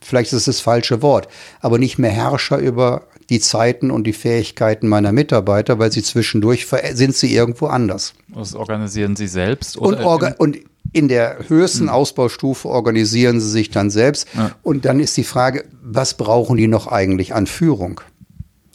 vielleicht 0.00 0.32
ist 0.32 0.38
es 0.38 0.44
das 0.46 0.60
falsche 0.60 1.02
Wort, 1.02 1.28
aber 1.60 1.78
nicht 1.78 1.98
mehr 1.98 2.10
Herrscher 2.10 2.58
über 2.58 3.02
die 3.28 3.38
Zeiten 3.38 3.90
und 3.90 4.04
die 4.04 4.12
Fähigkeiten 4.12 4.88
meiner 4.88 5.12
Mitarbeiter, 5.12 5.78
weil 5.78 5.92
sie 5.92 6.02
zwischendurch 6.02 6.66
sind 6.94 7.14
sie 7.14 7.34
irgendwo 7.34 7.66
anders. 7.66 8.14
Das 8.28 8.54
organisieren 8.54 9.14
sie 9.14 9.28
selbst? 9.28 9.78
Oder 9.78 10.04
und, 10.06 10.40
und 10.40 10.58
in 10.92 11.08
der 11.08 11.48
höchsten 11.48 11.84
hm. 11.84 11.90
Ausbaustufe 11.90 12.68
organisieren 12.68 13.40
sie 13.40 13.48
sich 13.48 13.70
dann 13.70 13.90
selbst. 13.90 14.26
Ja. 14.34 14.52
Und 14.62 14.84
dann 14.84 15.00
ist 15.00 15.16
die 15.16 15.24
Frage, 15.24 15.64
was 15.82 16.14
brauchen 16.14 16.56
die 16.56 16.66
noch 16.66 16.88
eigentlich 16.88 17.34
an 17.34 17.46
Führung? 17.46 18.00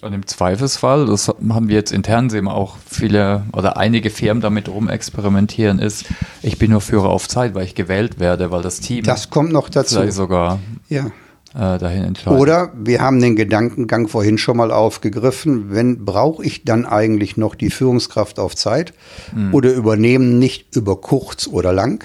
Und 0.01 0.13
im 0.13 0.27
Zweifelsfall, 0.27 1.05
das 1.05 1.29
haben 1.29 1.67
wir 1.69 1.75
jetzt 1.75 1.91
intern 1.91 2.29
sehen, 2.29 2.47
auch 2.47 2.75
viele 2.87 3.43
oder 3.53 3.77
einige 3.77 4.09
Firmen 4.09 4.41
damit 4.41 4.67
rumexperimentieren, 4.67 5.79
ist, 5.79 6.05
ich 6.41 6.59
bin 6.59 6.71
nur 6.71 6.81
Führer 6.81 7.09
auf 7.09 7.27
Zeit, 7.29 7.55
weil 7.55 7.63
ich 7.63 7.75
gewählt 7.75 8.19
werde, 8.19 8.51
weil 8.51 8.61
das 8.61 8.81
Team. 8.81 9.03
Das 9.03 9.29
kommt 9.29 9.51
noch 9.51 9.69
dazu. 9.69 9.95
Vielleicht 9.95 10.13
sogar 10.13 10.59
ja. 10.89 11.07
äh, 11.53 11.79
dahin 11.79 12.03
entscheidet. 12.03 12.39
Oder 12.39 12.73
wir 12.75 13.01
haben 13.01 13.21
den 13.21 13.37
Gedankengang 13.37 14.09
vorhin 14.09 14.37
schon 14.37 14.57
mal 14.57 14.71
aufgegriffen, 14.71 15.71
wenn 15.71 16.03
brauche 16.03 16.43
ich 16.43 16.65
dann 16.65 16.85
eigentlich 16.85 17.37
noch 17.37 17.55
die 17.55 17.69
Führungskraft 17.69 18.37
auf 18.37 18.55
Zeit 18.55 18.93
Hm. 19.31 19.53
oder 19.53 19.73
übernehmen 19.73 20.39
nicht 20.39 20.75
über 20.75 20.99
kurz 20.99 21.47
oder 21.47 21.71
lang 21.71 22.03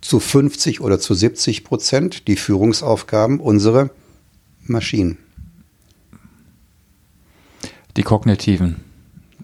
zu 0.00 0.20
50 0.20 0.80
oder 0.80 1.00
zu 1.00 1.14
70 1.14 1.64
Prozent 1.64 2.28
die 2.28 2.36
Führungsaufgaben 2.36 3.40
unsere 3.40 3.90
Maschinen. 4.66 5.18
Die 7.96 8.02
kognitiven. 8.02 8.76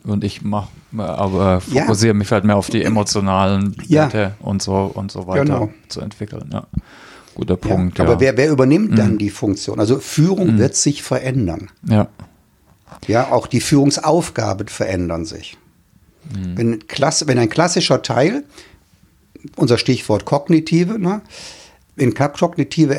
Und 0.05 0.25
ich 0.25 0.43
mach, 0.43 0.69
aber 0.97 1.61
Ja. 1.71 1.83
fokussiere 1.83 2.15
mich 2.15 2.31
halt 2.33 2.45
mehr 2.45 2.57
auf 2.57 2.71
die 2.71 2.83
emotionalen 2.83 3.77
Ja. 3.87 4.05
Werte 4.13 4.35
und 4.41 4.63
so 4.63 4.91
und 4.95 5.11
so 5.13 5.27
weiter 5.27 5.45
Genau. 5.45 5.71
zu 5.89 6.01
entwickeln. 6.01 6.49
Ja. 6.53 6.67
Guter 7.35 7.59
Ja, 7.63 7.75
Punkt. 7.75 8.01
aber 8.01 8.13
ja. 8.15 8.21
wer, 8.21 8.37
wer 8.37 8.51
übernimmt 8.51 8.93
Mhm. 8.93 8.97
dann 8.97 9.19
die 9.19 9.31
Funktion? 9.31 9.79
Also 9.81 9.99
Führung 9.99 10.59
wird 10.59 10.75
sich 10.77 11.03
verändern. 11.03 11.71
ja. 11.89 12.09
Ja, 13.07 13.31
auch 13.33 13.47
die 13.47 13.61
Führungsaufgaben 13.61 14.67
verändern 14.69 15.25
sich. 15.27 15.57
Wenn, 16.57 16.87
Klasse, 16.89 17.27
wenn 17.29 17.39
ein 17.39 17.51
klassischer 17.51 18.03
Teil, 18.03 18.45
unser 19.57 19.77
Stichwort 19.79 20.25
kognitive, 20.25 20.99
ne, 20.99 21.21
ka- 22.15 22.29
kognitive 22.29 22.99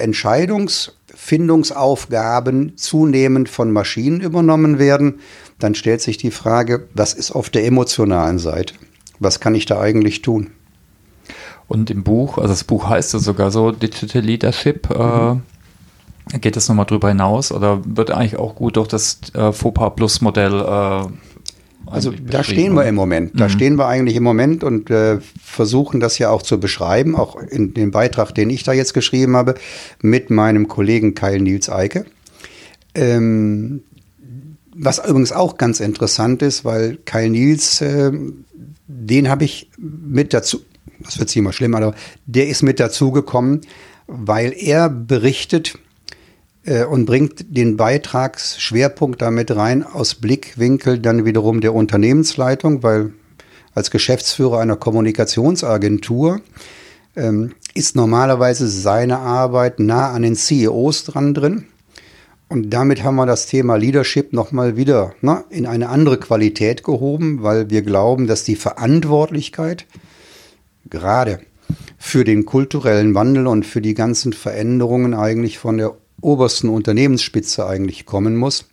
Entscheidungsfindungsaufgaben 1.20 2.78
zunehmend 2.78 3.50
von 3.50 3.72
Maschinen 3.72 4.22
übernommen 4.22 4.80
werden, 4.80 5.20
dann 5.60 5.76
stellt 5.76 6.02
sich 6.02 6.18
die 6.18 6.32
Frage, 6.32 6.88
was 6.94 7.14
ist 7.14 7.32
auf 7.32 7.50
der 7.50 7.66
emotionalen 7.66 8.40
Seite? 8.40 8.76
Was 9.20 9.40
kann 9.40 9.56
ich 9.56 9.66
da 9.66 9.80
eigentlich 9.80 10.22
tun? 10.22 10.52
Und 11.68 11.92
im 11.92 12.04
Buch, 12.04 12.38
also 12.38 12.50
das 12.50 12.64
Buch 12.64 12.88
heißt 12.90 13.14
ja 13.14 13.20
sogar 13.20 13.52
so, 13.52 13.72
Digital 13.72 14.24
Leadership, 14.24 14.90
Mhm. 14.90 15.42
äh, 16.34 16.40
geht 16.40 16.56
das 16.56 16.68
nochmal 16.70 16.86
drüber 16.86 17.10
hinaus 17.10 17.52
oder 17.52 17.82
wird 17.86 18.12
eigentlich 18.12 18.38
auch 18.38 18.56
gut 18.56 18.78
durch 18.78 18.88
das 18.88 19.20
äh, 19.34 19.52
FOPA 19.52 19.90
Plus 19.92 20.22
Modell 20.22 20.54
äh, 20.54 21.06
Also 21.92 22.12
da 22.12 22.44
stehen 22.44 22.74
wir 22.74 22.86
im 22.86 22.96
Moment. 22.96 23.40
Da 23.40 23.50
stehen 23.50 23.78
wir 23.78 23.88
eigentlich 23.88 24.16
im 24.16 24.24
Moment 24.24 24.64
und 24.64 24.90
äh, 24.90 25.20
versuchen 25.44 26.00
das 26.00 26.18
ja 26.18 26.30
auch 26.30 26.42
zu 26.42 26.60
beschreiben, 26.60 27.16
auch 27.16 27.36
in 27.36 27.74
dem 27.74 27.92
Beitrag, 27.92 28.34
den 28.34 28.50
ich 28.50 28.64
da 28.64 28.74
jetzt 28.74 28.94
geschrieben 28.94 29.36
habe, 29.36 29.56
mit 30.02 30.30
meinem 30.30 30.68
Kollegen 30.68 31.16
Kyle 31.16 31.40
Nils 31.40 31.70
Eike. 31.70 32.06
Ähm, 32.96 33.82
was 34.74 35.00
übrigens 35.00 35.32
auch 35.32 35.58
ganz 35.58 35.80
interessant 35.80 36.42
ist, 36.42 36.64
weil 36.64 36.98
Kyle 37.06 37.30
Nils, 37.30 37.82
äh, 37.82 38.12
den 38.88 39.30
habe 39.30 39.44
ich 39.44 39.70
mit 39.78 40.34
dazu, 40.34 40.62
das 41.00 41.20
wird 41.20 41.36
immer 41.36 41.54
schlimmer, 41.54 41.78
aber 41.78 41.96
der 42.26 42.48
ist 42.48 42.62
mit 42.64 42.80
dazugekommen, 42.80 43.62
weil 44.08 44.54
er 44.56 44.90
berichtet, 44.90 45.78
und 46.90 47.06
bringt 47.06 47.46
den 47.58 47.78
Beitragsschwerpunkt 47.78 49.22
damit 49.22 49.56
rein 49.56 49.84
aus 49.84 50.16
Blickwinkel 50.16 51.00
dann 51.00 51.26
wiederum 51.26 51.62
der 51.62 51.74
Unternehmensleitung, 51.74 52.84
weil 52.84 53.14
als 53.74 53.92
Geschäftsführer 53.92 54.60
einer 54.60 54.76
Kommunikationsagentur 54.76 56.42
ähm, 57.16 57.54
ist 57.74 57.96
normalerweise 57.96 58.68
seine 58.68 59.20
Arbeit 59.20 59.80
nah 59.80 60.12
an 60.12 60.22
den 60.22 60.36
CEOs 60.36 61.06
dran 61.06 61.34
drin. 61.34 61.66
Und 62.50 62.72
damit 62.72 63.04
haben 63.04 63.16
wir 63.16 63.28
das 63.28 63.46
Thema 63.46 63.76
Leadership 63.76 64.34
nochmal 64.34 64.76
wieder 64.76 65.14
ne, 65.22 65.44
in 65.50 65.68
eine 65.68 65.90
andere 65.90 66.18
Qualität 66.18 66.84
gehoben, 66.84 67.44
weil 67.44 67.70
wir 67.70 67.84
glauben, 67.84 68.26
dass 68.26 68.44
die 68.44 68.56
Verantwortlichkeit 68.56 69.86
gerade 70.90 71.40
für 72.00 72.24
den 72.24 72.46
kulturellen 72.46 73.14
Wandel 73.14 73.46
und 73.46 73.66
für 73.68 73.82
die 73.82 73.94
ganzen 73.94 74.34
Veränderungen 74.34 75.14
eigentlich 75.14 75.60
von 75.60 75.78
der 75.78 75.96
obersten 76.22 76.70
Unternehmensspitze 76.70 77.66
eigentlich 77.66 78.06
kommen 78.06 78.36
muss. 78.36 78.66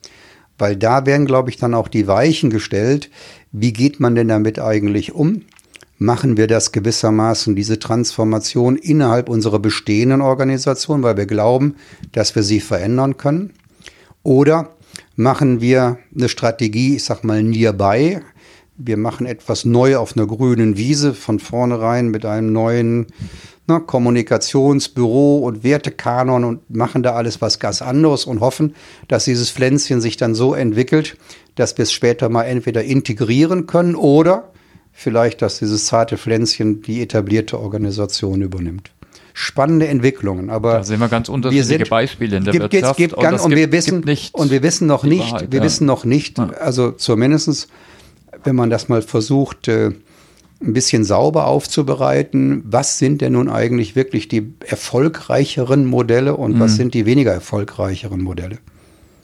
Weil 0.58 0.76
da 0.76 1.04
werden, 1.06 1.26
glaube 1.26 1.50
ich, 1.50 1.58
dann 1.58 1.74
auch 1.74 1.88
die 1.88 2.06
Weichen 2.06 2.50
gestellt. 2.50 3.10
Wie 3.52 3.72
geht 3.72 4.00
man 4.00 4.14
denn 4.14 4.28
damit 4.28 4.58
eigentlich 4.58 5.12
um? 5.12 5.42
Machen 5.98 6.36
wir 6.36 6.46
das 6.46 6.72
gewissermaßen, 6.72 7.56
diese 7.56 7.78
Transformation 7.78 8.76
innerhalb 8.76 9.28
unserer 9.28 9.58
bestehenden 9.58 10.20
Organisation, 10.20 11.02
weil 11.02 11.16
wir 11.16 11.26
glauben, 11.26 11.76
dass 12.12 12.34
wir 12.34 12.42
sie 12.42 12.60
verändern 12.60 13.16
können? 13.16 13.52
Oder 14.22 14.76
machen 15.14 15.60
wir 15.60 15.98
eine 16.14 16.28
Strategie, 16.28 16.96
ich 16.96 17.04
sag 17.04 17.24
mal, 17.24 17.42
nearby, 17.42 18.20
wir 18.78 18.96
machen 18.98 19.26
etwas 19.26 19.64
neu 19.64 19.96
auf 19.96 20.16
einer 20.16 20.26
grünen 20.26 20.76
Wiese 20.76 21.14
von 21.14 21.38
vornherein 21.38 22.08
mit 22.08 22.26
einem 22.26 22.52
neuen 22.52 23.06
na, 23.66 23.80
Kommunikationsbüro 23.80 25.38
und 25.38 25.64
Wertekanon 25.64 26.44
und 26.44 26.70
machen 26.74 27.02
da 27.02 27.14
alles 27.14 27.40
was 27.40 27.58
ganz 27.58 27.82
anderes 27.82 28.24
und 28.24 28.40
hoffen, 28.40 28.74
dass 29.08 29.24
dieses 29.24 29.50
Pflänzchen 29.50 30.00
sich 30.00 30.16
dann 30.16 30.34
so 30.34 30.54
entwickelt, 30.54 31.16
dass 31.56 31.76
wir 31.78 31.82
es 31.84 31.92
später 31.92 32.28
mal 32.28 32.44
entweder 32.44 32.84
integrieren 32.84 33.66
können 33.66 33.94
oder 33.96 34.50
vielleicht, 34.92 35.42
dass 35.42 35.58
dieses 35.58 35.86
zarte 35.86 36.16
Pflänzchen 36.16 36.82
die 36.82 37.02
etablierte 37.02 37.58
Organisation 37.60 38.40
übernimmt. 38.42 38.90
Spannende 39.34 39.86
Entwicklungen, 39.88 40.48
aber 40.48 40.74
Da 40.74 40.84
sehen 40.84 40.98
wir 41.00 41.08
ganz 41.08 41.28
unterschiedliche 41.28 41.66
sind- 41.80 41.90
Beispiele 41.90 42.36
in 42.38 42.44
der 42.44 42.52
gibt, 42.52 42.72
Wirtschaft. 42.72 42.96
Gibt, 42.96 43.10
gibt, 43.14 43.22
ganz, 43.22 43.42
und, 43.44 43.50
gibt- 43.50 43.60
wir 43.60 43.72
wissen, 43.72 43.96
gibt 43.96 44.06
nicht 44.06 44.34
und 44.34 44.50
wir 44.50 44.62
wissen 44.62 44.86
noch 44.86 45.04
nicht, 45.04 45.32
Wahrheit, 45.32 45.52
wir 45.52 45.58
ja. 45.58 45.64
wissen 45.64 45.86
noch 45.86 46.04
nicht, 46.06 46.38
also 46.38 46.92
zumindestens, 46.92 47.68
wenn 48.44 48.56
man 48.56 48.70
das 48.70 48.88
mal 48.88 49.02
versucht, 49.02 49.68
äh, 49.68 49.90
ein 50.62 50.72
bisschen 50.72 51.04
sauber 51.04 51.46
aufzubereiten, 51.46 52.62
was 52.64 52.98
sind 52.98 53.20
denn 53.20 53.34
nun 53.34 53.48
eigentlich 53.50 53.94
wirklich 53.94 54.28
die 54.28 54.54
erfolgreicheren 54.66 55.84
Modelle 55.86 56.36
und 56.36 56.54
Mhm. 56.56 56.60
was 56.60 56.76
sind 56.76 56.94
die 56.94 57.04
weniger 57.06 57.32
erfolgreicheren 57.32 58.22
Modelle? 58.22 58.58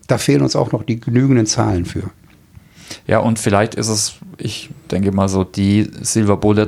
Da 0.09 0.19
fehlen 0.19 0.43
uns 0.43 0.57
auch 0.57 0.73
noch 0.73 0.83
die 0.83 1.01
genügenden 1.01 1.47
Zahlen 1.47 1.87
für. 1.87 2.03
Ja, 3.07 3.21
und 3.21 3.39
vielleicht 3.39 3.75
ist 3.75 3.89
es, 3.89 4.15
ich 4.37 4.69
denke 4.91 5.13
mal 5.13 5.27
so, 5.29 5.45
die 5.45 5.89
Silver 6.03 6.37
Bullet 6.37 6.67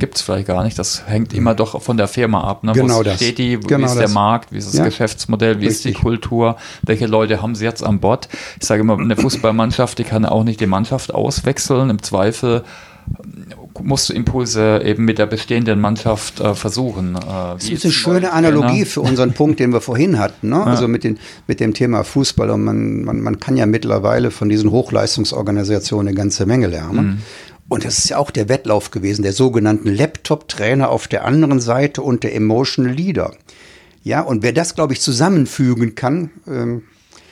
gibt 0.00 0.16
es 0.16 0.22
vielleicht 0.22 0.48
gar 0.48 0.64
nicht. 0.64 0.76
Das 0.76 1.06
hängt 1.06 1.32
immer 1.32 1.54
doch 1.54 1.80
von 1.80 1.96
der 1.96 2.08
Firma 2.08 2.42
ab. 2.42 2.64
Ne? 2.64 2.72
Genau 2.72 2.98
Wo 2.98 3.02
das. 3.04 3.16
steht 3.16 3.38
die, 3.38 3.60
Genau 3.60 3.82
wie 3.82 3.84
ist 3.84 3.94
der 3.94 4.02
das. 4.02 4.12
Markt, 4.12 4.50
wie 4.52 4.58
ist 4.58 4.66
das 4.66 4.74
Ja. 4.78 4.84
Geschäftsmodell, 4.84 5.60
wie 5.60 5.66
ist 5.66 5.84
die 5.84 5.88
Richtig. 5.90 6.02
Kultur, 6.02 6.56
welche 6.82 7.06
Leute 7.06 7.40
haben 7.40 7.54
sie 7.54 7.64
jetzt 7.64 7.84
an 7.84 8.00
Bord? 8.00 8.28
Ich 8.60 8.66
sage 8.66 8.80
immer, 8.80 8.98
eine 8.98 9.14
Fußballmannschaft, 9.14 9.98
die 9.98 10.04
kann 10.04 10.24
auch 10.24 10.42
nicht 10.42 10.60
die 10.60 10.66
Mannschaft 10.66 11.14
auswechseln. 11.14 11.88
Im 11.88 12.02
Zweifel 12.02 12.64
musst 13.82 14.08
du 14.08 14.12
Impulse 14.12 14.82
eben 14.84 15.04
mit 15.04 15.18
der 15.18 15.26
bestehenden 15.26 15.80
Mannschaft 15.80 16.40
äh, 16.40 16.54
versuchen. 16.54 17.16
Äh, 17.16 17.20
Das 17.20 17.68
ist 17.68 17.84
eine 17.84 17.92
schöne 17.92 18.32
Analogie 18.32 18.84
für 18.84 19.00
unseren 19.00 19.32
Punkt, 19.32 19.60
den 19.60 19.72
wir 19.72 19.80
vorhin 19.80 20.18
hatten. 20.18 20.50
Ne? 20.50 20.64
Also 20.64 20.88
mit, 20.88 21.04
den, 21.04 21.18
mit 21.46 21.60
dem 21.60 21.74
Thema 21.74 22.04
Fußball. 22.04 22.50
Und 22.50 22.64
man, 22.64 23.04
man, 23.04 23.20
man 23.20 23.40
kann 23.40 23.56
ja 23.56 23.66
mittlerweile 23.66 24.30
von 24.30 24.48
diesen 24.48 24.70
Hochleistungsorganisationen 24.70 26.08
eine 26.08 26.16
ganze 26.16 26.46
Menge 26.46 26.66
lernen. 26.66 27.22
Und 27.68 27.84
das 27.84 27.98
ist 27.98 28.08
ja 28.08 28.18
auch 28.18 28.32
der 28.32 28.48
Wettlauf 28.48 28.90
gewesen, 28.90 29.22
der 29.22 29.32
sogenannten 29.32 29.88
Laptop-Trainer 29.94 30.90
auf 30.90 31.06
der 31.06 31.24
anderen 31.24 31.60
Seite 31.60 32.02
und 32.02 32.24
der 32.24 32.34
Emotional 32.34 32.92
Leader. 32.92 33.32
Ja, 34.02 34.22
und 34.22 34.42
wer 34.42 34.52
das, 34.52 34.74
glaube 34.74 34.92
ich, 34.92 35.00
zusammenfügen 35.00 35.94
kann, 35.94 36.30
ähm, 36.48 36.82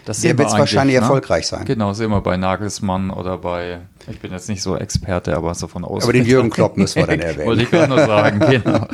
Das 0.09 0.22
der 0.22 0.30
sehen 0.30 0.38
wir 0.38 0.44
wird's 0.46 0.59
wahrscheinlich 0.59 0.96
ne? 0.96 1.02
erfolgreich 1.02 1.46
sein. 1.46 1.66
Genau, 1.66 1.92
sehen 1.92 2.09
wir 2.11 2.22
bei 2.22 2.38
Nagelsmann 2.38 3.11
oder 3.11 3.36
bei, 3.36 3.80
ich 4.11 4.18
bin 4.20 4.32
jetzt 4.32 4.48
nicht 4.48 4.62
so 4.62 4.74
Experte, 4.74 5.36
aber 5.36 5.54
so 5.54 5.68
von 5.68 5.84
außen. 5.84 6.04
Aber 6.04 6.14
den 6.14 6.24
Jürgen 6.24 6.48
Klopp 6.48 6.78
müssen 6.78 6.96
wir 6.96 7.06
dann 7.06 7.20
erwähnen. 7.20 7.46
Wollte 7.46 7.64
ich 7.64 7.70
gerade 7.70 7.94
nur 7.94 8.06
sagen, 8.06 8.40
genau. 8.50 8.86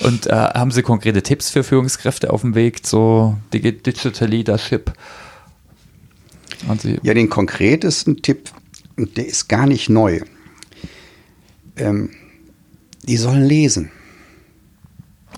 Und 0.00 0.26
äh, 0.26 0.32
haben 0.32 0.70
Sie 0.70 0.82
konkrete 0.82 1.22
Tipps 1.22 1.48
für 1.48 1.64
Führungskräfte 1.64 2.30
auf 2.30 2.42
dem 2.42 2.54
Weg 2.54 2.84
zu 2.84 3.38
Digi- 3.54 3.80
Digital 3.82 4.28
Leadership? 4.28 4.92
Ja, 7.02 7.14
den 7.14 7.30
konkretesten 7.30 8.20
Tipp, 8.20 8.50
der 8.98 9.26
ist 9.26 9.48
gar 9.48 9.66
nicht 9.66 9.88
neu. 9.88 10.20
Ähm, 11.78 12.10
die 13.04 13.16
sollen 13.16 13.44
lesen 13.46 13.90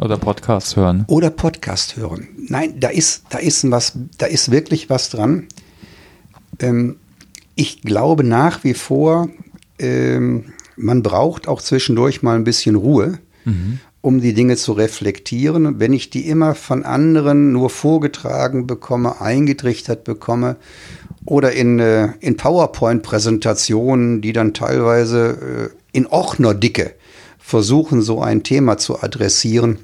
oder 0.01 0.17
Podcasts 0.17 0.77
hören? 0.77 1.05
oder 1.09 1.31
Podcast 1.31 1.97
hören. 1.97 2.29
Nein, 2.49 2.81
da 2.81 2.89
ist, 2.89 3.25
da 3.31 3.39
ist 3.39 3.71
was, 3.71 3.93
da 4.19 4.27
ist 4.27 4.51
wirklich 4.51 4.91
was 4.91 5.11
dran. 5.11 5.47
Ähm, 6.59 6.97
ich 7.55 7.83
glaube 7.83 8.25
nach 8.25 8.65
wie 8.65 8.75
vor, 8.75 9.29
ähm, 9.79 10.53
man 10.77 11.03
braucht 11.03 11.49
auch 11.49 11.61
zwischendurch 11.61 12.23
mal 12.23 12.37
ein 12.37 12.45
bisschen 12.45 12.77
Ruhe, 12.77 13.19
um 14.01 14.21
die 14.21 14.35
Dinge 14.35 14.57
zu 14.57 14.73
reflektieren. 14.73 15.79
Wenn 15.79 15.93
ich 15.93 16.11
die 16.11 16.29
immer 16.29 16.55
von 16.55 16.85
anderen 16.85 17.53
nur 17.53 17.71
vorgetragen 17.71 18.67
bekomme, 18.67 19.21
eingetrichtert 19.21 20.05
bekomme 20.05 20.57
oder 21.25 21.53
in, 21.53 21.79
äh, 21.79 22.11
in 22.21 22.37
PowerPoint-Präsentationen, 22.37 24.23
die 24.23 24.33
dann 24.33 24.55
teilweise 24.55 25.73
äh, 25.73 25.97
in 25.97 26.07
Ordnerdicke 26.07 26.95
versuchen, 27.53 28.01
so 28.01 28.23
ein 28.23 28.43
Thema 28.43 28.79
zu 28.79 29.03
adressieren, 29.03 29.79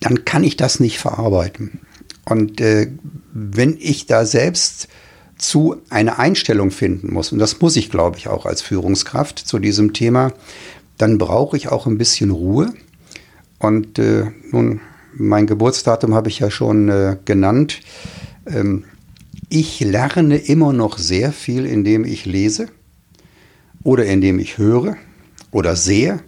dann 0.00 0.24
kann 0.24 0.42
ich 0.42 0.56
das 0.56 0.80
nicht 0.80 0.98
verarbeiten. 0.98 1.80
Und 2.24 2.62
äh, 2.62 2.90
wenn 3.34 3.76
ich 3.78 4.06
da 4.06 4.24
selbst 4.24 4.88
zu 5.36 5.76
eine 5.90 6.18
Einstellung 6.18 6.70
finden 6.70 7.12
muss, 7.12 7.30
und 7.30 7.40
das 7.40 7.60
muss 7.60 7.76
ich, 7.76 7.90
glaube 7.90 8.16
ich, 8.16 8.28
auch 8.28 8.46
als 8.46 8.62
Führungskraft 8.62 9.38
zu 9.38 9.58
diesem 9.58 9.92
Thema, 9.92 10.32
dann 10.96 11.18
brauche 11.18 11.58
ich 11.58 11.68
auch 11.68 11.86
ein 11.86 11.98
bisschen 11.98 12.30
Ruhe. 12.30 12.72
Und 13.58 13.98
äh, 13.98 14.24
nun, 14.50 14.80
mein 15.12 15.46
Geburtsdatum 15.46 16.14
habe 16.14 16.30
ich 16.30 16.38
ja 16.38 16.50
schon 16.50 16.88
äh, 16.88 17.18
genannt. 17.26 17.80
Ähm, 18.46 18.84
ich 19.50 19.80
lerne 19.80 20.38
immer 20.38 20.72
noch 20.72 20.96
sehr 20.96 21.32
viel, 21.32 21.66
indem 21.66 22.06
ich 22.06 22.24
lese 22.24 22.68
oder 23.82 24.06
indem 24.06 24.38
ich 24.38 24.56
höre 24.56 24.96
oder 25.50 25.76
sehe. 25.76 26.20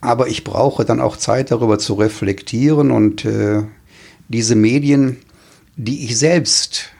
Aber 0.00 0.28
ich 0.28 0.44
brauche 0.44 0.84
dann 0.84 1.00
auch 1.00 1.16
Zeit 1.16 1.50
darüber 1.50 1.78
zu 1.78 1.94
reflektieren 1.94 2.90
und 2.90 3.24
äh, 3.24 3.62
diese 4.28 4.54
Medien, 4.54 5.18
die 5.76 6.04
ich 6.04 6.18
selbst 6.18 6.90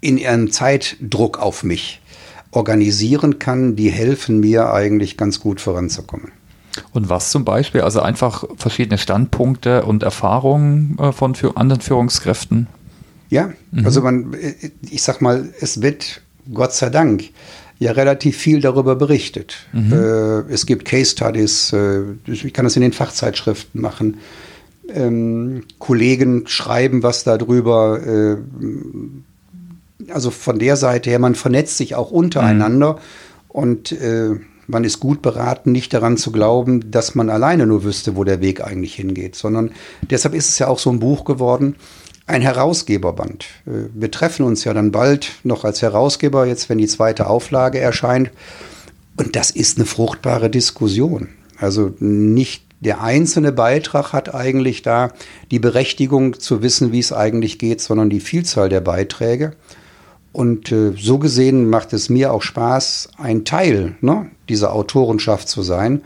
in 0.00 0.18
ihrem 0.18 0.50
Zeitdruck 0.50 1.38
auf 1.38 1.64
mich 1.64 2.00
organisieren 2.50 3.38
kann, 3.38 3.76
die 3.76 3.90
helfen 3.90 4.40
mir 4.40 4.72
eigentlich 4.72 5.16
ganz 5.16 5.40
gut 5.40 5.60
voranzukommen. 5.60 6.32
Und 6.92 7.08
was 7.08 7.30
zum 7.30 7.44
Beispiel? 7.44 7.82
Also 7.82 8.00
einfach 8.00 8.44
verschiedene 8.56 8.98
Standpunkte 8.98 9.84
und 9.84 10.02
Erfahrungen 10.02 10.98
äh, 10.98 11.12
von 11.12 11.34
anderen 11.54 11.80
Führungskräften? 11.80 12.66
Ja, 13.28 13.52
mhm. 13.70 13.84
also 13.84 14.02
man, 14.02 14.36
ich 14.88 15.02
sag 15.02 15.20
mal, 15.20 15.48
es 15.60 15.82
wird 15.82 16.22
Gott 16.52 16.72
sei 16.72 16.90
Dank 16.90 17.24
ja 17.78 17.92
relativ 17.92 18.36
viel 18.36 18.60
darüber 18.60 18.96
berichtet. 18.96 19.66
Mhm. 19.72 19.92
Äh, 19.92 20.52
es 20.52 20.66
gibt 20.66 20.84
Case 20.84 21.10
Studies, 21.12 21.72
äh, 21.72 22.02
ich 22.26 22.52
kann 22.52 22.64
das 22.64 22.76
in 22.76 22.82
den 22.82 22.92
Fachzeitschriften 22.92 23.80
machen. 23.80 24.18
Ähm, 24.88 25.64
Kollegen 25.78 26.46
schreiben 26.46 27.02
was 27.02 27.24
darüber. 27.24 28.00
Äh, 28.06 28.36
also 30.10 30.30
von 30.30 30.58
der 30.58 30.76
Seite 30.76 31.10
her, 31.10 31.18
man 31.18 31.34
vernetzt 31.34 31.76
sich 31.76 31.94
auch 31.94 32.10
untereinander 32.10 32.94
mhm. 32.94 32.98
und 33.48 33.92
äh, 33.92 34.36
man 34.68 34.84
ist 34.84 35.00
gut 35.00 35.22
beraten, 35.22 35.72
nicht 35.72 35.94
daran 35.94 36.16
zu 36.16 36.32
glauben, 36.32 36.90
dass 36.90 37.14
man 37.14 37.30
alleine 37.30 37.66
nur 37.66 37.84
wüsste, 37.84 38.16
wo 38.16 38.24
der 38.24 38.40
Weg 38.40 38.60
eigentlich 38.64 38.94
hingeht, 38.94 39.36
sondern 39.36 39.70
deshalb 40.10 40.34
ist 40.34 40.48
es 40.48 40.58
ja 40.58 40.68
auch 40.68 40.78
so 40.78 40.90
ein 40.90 40.98
Buch 40.98 41.24
geworden, 41.24 41.76
ein 42.26 42.42
Herausgeberband. 42.42 43.46
Äh, 43.66 43.88
wir 43.94 44.10
treffen 44.10 44.44
uns 44.44 44.64
ja 44.64 44.74
dann 44.74 44.92
bald 44.92 45.32
noch 45.44 45.64
als 45.64 45.82
Herausgeber, 45.82 46.46
jetzt 46.46 46.68
wenn 46.68 46.78
die 46.78 46.88
zweite 46.88 47.28
Auflage 47.28 47.78
erscheint. 47.78 48.30
Und 49.16 49.36
das 49.36 49.50
ist 49.50 49.78
eine 49.78 49.86
fruchtbare 49.86 50.50
Diskussion. 50.50 51.28
Also 51.58 51.94
nicht 52.00 52.64
der 52.80 53.00
einzelne 53.00 53.52
Beitrag 53.52 54.12
hat 54.12 54.34
eigentlich 54.34 54.82
da 54.82 55.12
die 55.50 55.58
Berechtigung 55.58 56.38
zu 56.38 56.62
wissen, 56.62 56.92
wie 56.92 56.98
es 56.98 57.12
eigentlich 57.12 57.58
geht, 57.58 57.80
sondern 57.80 58.10
die 58.10 58.20
Vielzahl 58.20 58.68
der 58.68 58.82
Beiträge. 58.82 59.52
Und 60.32 60.70
äh, 60.70 60.92
so 60.98 61.18
gesehen 61.18 61.70
macht 61.70 61.94
es 61.94 62.10
mir 62.10 62.32
auch 62.32 62.42
Spaß, 62.42 63.08
ein 63.16 63.46
Teil 63.46 63.96
ne, 64.02 64.30
dieser 64.50 64.74
Autorenschaft 64.74 65.48
zu 65.48 65.62
sein. 65.62 66.02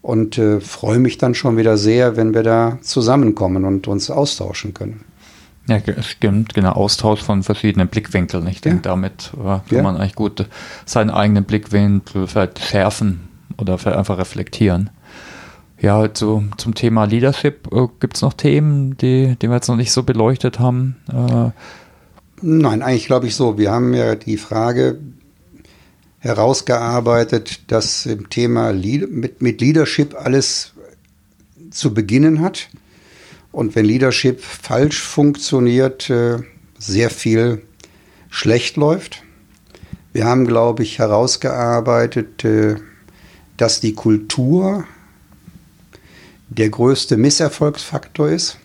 Und 0.00 0.38
äh, 0.38 0.60
freue 0.60 1.00
mich 1.00 1.18
dann 1.18 1.34
schon 1.34 1.56
wieder 1.56 1.76
sehr, 1.76 2.16
wenn 2.16 2.34
wir 2.34 2.42
da 2.42 2.78
zusammenkommen 2.82 3.64
und 3.64 3.88
uns 3.88 4.10
austauschen 4.10 4.74
können. 4.74 5.00
Ja, 5.66 5.80
stimmt, 6.02 6.52
genau, 6.52 6.72
Austausch 6.72 7.22
von 7.22 7.42
verschiedenen 7.42 7.88
Blickwinkeln. 7.88 8.46
Ich 8.48 8.60
denke, 8.60 8.78
ja. 8.78 8.82
damit 8.82 9.32
äh, 9.34 9.42
kann 9.42 9.62
ja. 9.70 9.82
man 9.82 9.96
eigentlich 9.96 10.14
gut 10.14 10.46
seinen 10.84 11.10
eigenen 11.10 11.44
Blickwinkel 11.44 12.26
vielleicht 12.26 12.58
schärfen 12.58 13.28
oder 13.56 13.78
vielleicht 13.78 13.96
einfach 13.96 14.18
reflektieren. 14.18 14.90
Ja, 15.80 16.12
zu, 16.12 16.44
zum 16.58 16.74
Thema 16.74 17.04
Leadership 17.04 17.72
äh, 17.72 17.88
gibt 17.98 18.16
es 18.16 18.22
noch 18.22 18.34
Themen, 18.34 18.96
die, 18.98 19.36
die 19.40 19.48
wir 19.48 19.54
jetzt 19.54 19.68
noch 19.68 19.76
nicht 19.76 19.92
so 19.92 20.02
beleuchtet 20.02 20.58
haben. 20.58 20.96
Äh, 21.10 21.50
Nein, 22.42 22.82
eigentlich 22.82 23.06
glaube 23.06 23.26
ich 23.26 23.34
so. 23.34 23.56
Wir 23.56 23.70
haben 23.70 23.94
ja 23.94 24.16
die 24.16 24.36
Frage 24.36 24.98
herausgearbeitet, 26.18 27.70
dass 27.70 28.06
im 28.06 28.28
Thema 28.30 28.72
mit, 28.72 29.40
mit 29.40 29.60
Leadership 29.60 30.14
alles 30.14 30.72
zu 31.70 31.92
beginnen 31.92 32.40
hat. 32.40 32.68
Und 33.54 33.74
wenn 33.74 33.84
Leadership 33.84 34.40
falsch 34.40 35.00
funktioniert, 35.00 36.10
äh, 36.10 36.38
sehr 36.78 37.10
viel 37.10 37.62
schlecht 38.30 38.76
läuft. 38.76 39.22
Wir 40.12 40.24
haben, 40.24 40.46
glaube 40.46 40.82
ich, 40.82 40.98
herausgearbeitet, 40.98 42.44
äh, 42.44 42.76
dass 43.56 43.80
die 43.80 43.94
Kultur 43.94 44.84
der 46.48 46.68
größte 46.68 47.16
Misserfolgsfaktor 47.16 48.28
ist 48.28 48.58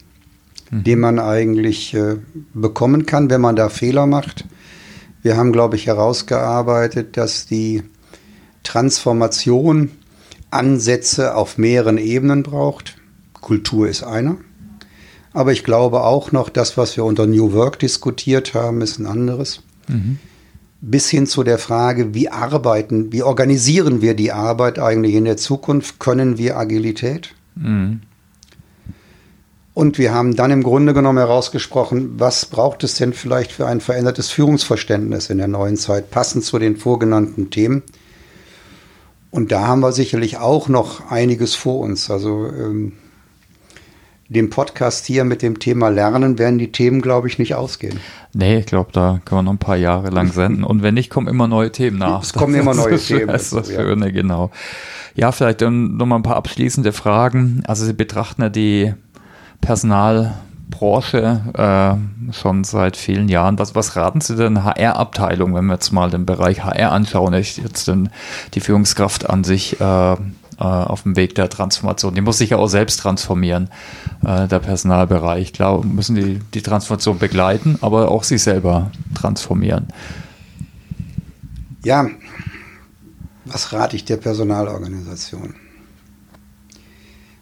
mhm. 0.69 0.83
den 0.83 0.99
man 0.99 1.19
eigentlich 1.19 1.93
äh, 1.93 2.17
bekommen 2.53 3.05
kann, 3.05 3.29
wenn 3.29 3.41
man 3.41 3.55
da 3.55 3.69
Fehler 3.69 4.05
macht. 4.05 4.45
Wir 5.21 5.37
haben, 5.37 5.51
glaube 5.51 5.75
ich, 5.75 5.87
herausgearbeitet, 5.87 7.17
dass 7.17 7.45
die 7.45 7.83
Transformation 8.63 9.91
Ansätze 10.51 11.35
auf 11.35 11.57
mehreren 11.57 11.97
Ebenen 11.97 12.43
braucht. 12.43 12.97
Kultur 13.33 13.87
ist 13.87 14.03
einer. 14.03 14.37
Aber 15.33 15.51
ich 15.51 15.63
glaube 15.63 16.01
auch 16.01 16.31
noch, 16.31 16.49
das, 16.49 16.77
was 16.77 16.97
wir 16.97 17.05
unter 17.05 17.27
New 17.27 17.53
Work 17.53 17.79
diskutiert 17.79 18.53
haben, 18.53 18.81
ist 18.81 18.99
ein 18.99 19.05
anderes. 19.05 19.61
Mhm. 19.87 20.17
Bis 20.81 21.09
hin 21.09 21.27
zu 21.27 21.43
der 21.43 21.57
Frage, 21.57 22.13
wie 22.13 22.29
arbeiten, 22.29 23.11
wie 23.11 23.21
organisieren 23.21 24.01
wir 24.01 24.13
die 24.13 24.31
Arbeit 24.31 24.79
eigentlich 24.79 25.15
in 25.15 25.25
der 25.25 25.37
Zukunft? 25.37 25.99
Können 25.99 26.37
wir 26.37 26.57
Agilität? 26.57 27.35
Mhm. 27.55 28.01
Und 29.73 29.97
wir 29.97 30.13
haben 30.13 30.35
dann 30.35 30.51
im 30.51 30.63
Grunde 30.63 30.93
genommen 30.93 31.19
herausgesprochen, 31.19 32.19
was 32.19 32.45
braucht 32.45 32.83
es 32.83 32.95
denn 32.95 33.13
vielleicht 33.13 33.51
für 33.51 33.67
ein 33.67 33.81
verändertes 33.81 34.29
Führungsverständnis 34.29 35.29
in 35.29 35.37
der 35.37 35.47
neuen 35.47 35.77
Zeit, 35.77 36.11
passend 36.11 36.43
zu 36.43 36.59
den 36.59 36.75
vorgenannten 36.75 37.49
Themen. 37.49 37.83
Und 39.31 39.51
da 39.51 39.67
haben 39.67 39.81
wir 39.81 39.91
sicherlich 39.91 40.37
auch 40.37 40.67
noch 40.69 41.11
einiges 41.11 41.55
vor 41.55 41.79
uns. 41.79 42.09
Also 42.09 42.47
ähm, 42.47 42.93
dem 44.29 44.51
Podcast 44.51 45.07
hier 45.07 45.23
mit 45.23 45.41
dem 45.41 45.59
Thema 45.59 45.89
Lernen 45.89 46.37
werden 46.37 46.59
die 46.59 46.71
Themen, 46.71 47.01
glaube 47.01 47.27
ich, 47.27 47.39
nicht 47.39 47.55
ausgehen. 47.55 47.99
Nee, 48.33 48.59
ich 48.59 48.67
glaube, 48.67 48.91
da 48.93 49.19
können 49.25 49.39
wir 49.39 49.43
noch 49.43 49.53
ein 49.53 49.57
paar 49.57 49.75
Jahre 49.75 50.11
lang 50.11 50.31
senden. 50.31 50.63
Und 50.63 50.83
wenn 50.83 50.93
nicht, 50.93 51.09
kommen 51.09 51.27
immer 51.27 51.47
neue 51.47 51.71
Themen 51.71 51.97
nach. 51.97 52.21
Es 52.21 52.33
kommen 52.33 52.53
immer 52.53 52.75
neue 52.75 52.99
Themen. 52.99 53.27
Das 53.27 53.43
ist 53.43 53.53
das 53.53 53.69
Schöne, 53.69 54.05
ja. 54.05 54.11
genau. 54.11 54.51
Ja, 55.15 55.31
vielleicht 55.31 55.61
noch 55.61 56.05
mal 56.05 56.17
ein 56.17 56.23
paar 56.23 56.35
abschließende 56.35 56.91
Fragen. 56.91 57.63
Also 57.65 57.85
Sie 57.85 57.93
betrachten 57.93 58.43
ja 58.43 58.49
die 58.49 58.93
Personalbranche 59.61 61.97
äh, 62.29 62.33
schon 62.33 62.63
seit 62.63 62.97
vielen 62.97 63.29
Jahren. 63.29 63.57
Was, 63.57 63.73
was 63.73 63.95
raten 63.95 64.21
Sie 64.21 64.35
denn 64.35 64.63
HR-Abteilung, 64.63 65.55
wenn 65.55 65.65
wir 65.65 65.73
jetzt 65.73 65.91
mal 65.91 66.11
den 66.11 66.27
Bereich 66.27 66.63
HR 66.63 66.91
anschauen, 66.91 67.33
jetzt 67.33 67.87
denn 67.87 68.09
die 68.53 68.59
Führungskraft 68.59 69.27
an 69.27 69.43
sich 69.43 69.81
äh, 69.81 70.15
äh, 70.59 70.63
auf 70.63 71.03
dem 71.03 71.15
Weg 71.15 71.35
der 71.35 71.49
Transformation. 71.49 72.15
Die 72.15 72.21
muss 72.21 72.37
sich 72.37 72.51
ja 72.51 72.57
auch 72.57 72.67
selbst 72.67 72.97
transformieren, 72.97 73.69
äh, 74.25 74.47
der 74.47 74.59
Personalbereich. 74.59 75.53
Klar, 75.53 75.85
müssen 75.85 76.15
die 76.15 76.39
die 76.53 76.61
Transformation 76.61 77.17
begleiten, 77.17 77.77
aber 77.81 78.11
auch 78.11 78.23
sich 78.23 78.43
selber 78.43 78.91
transformieren. 79.15 79.87
Ja, 81.83 82.09
was 83.45 83.71
rate 83.73 83.95
ich 83.95 84.05
der 84.05 84.17
Personalorganisation? 84.17 85.55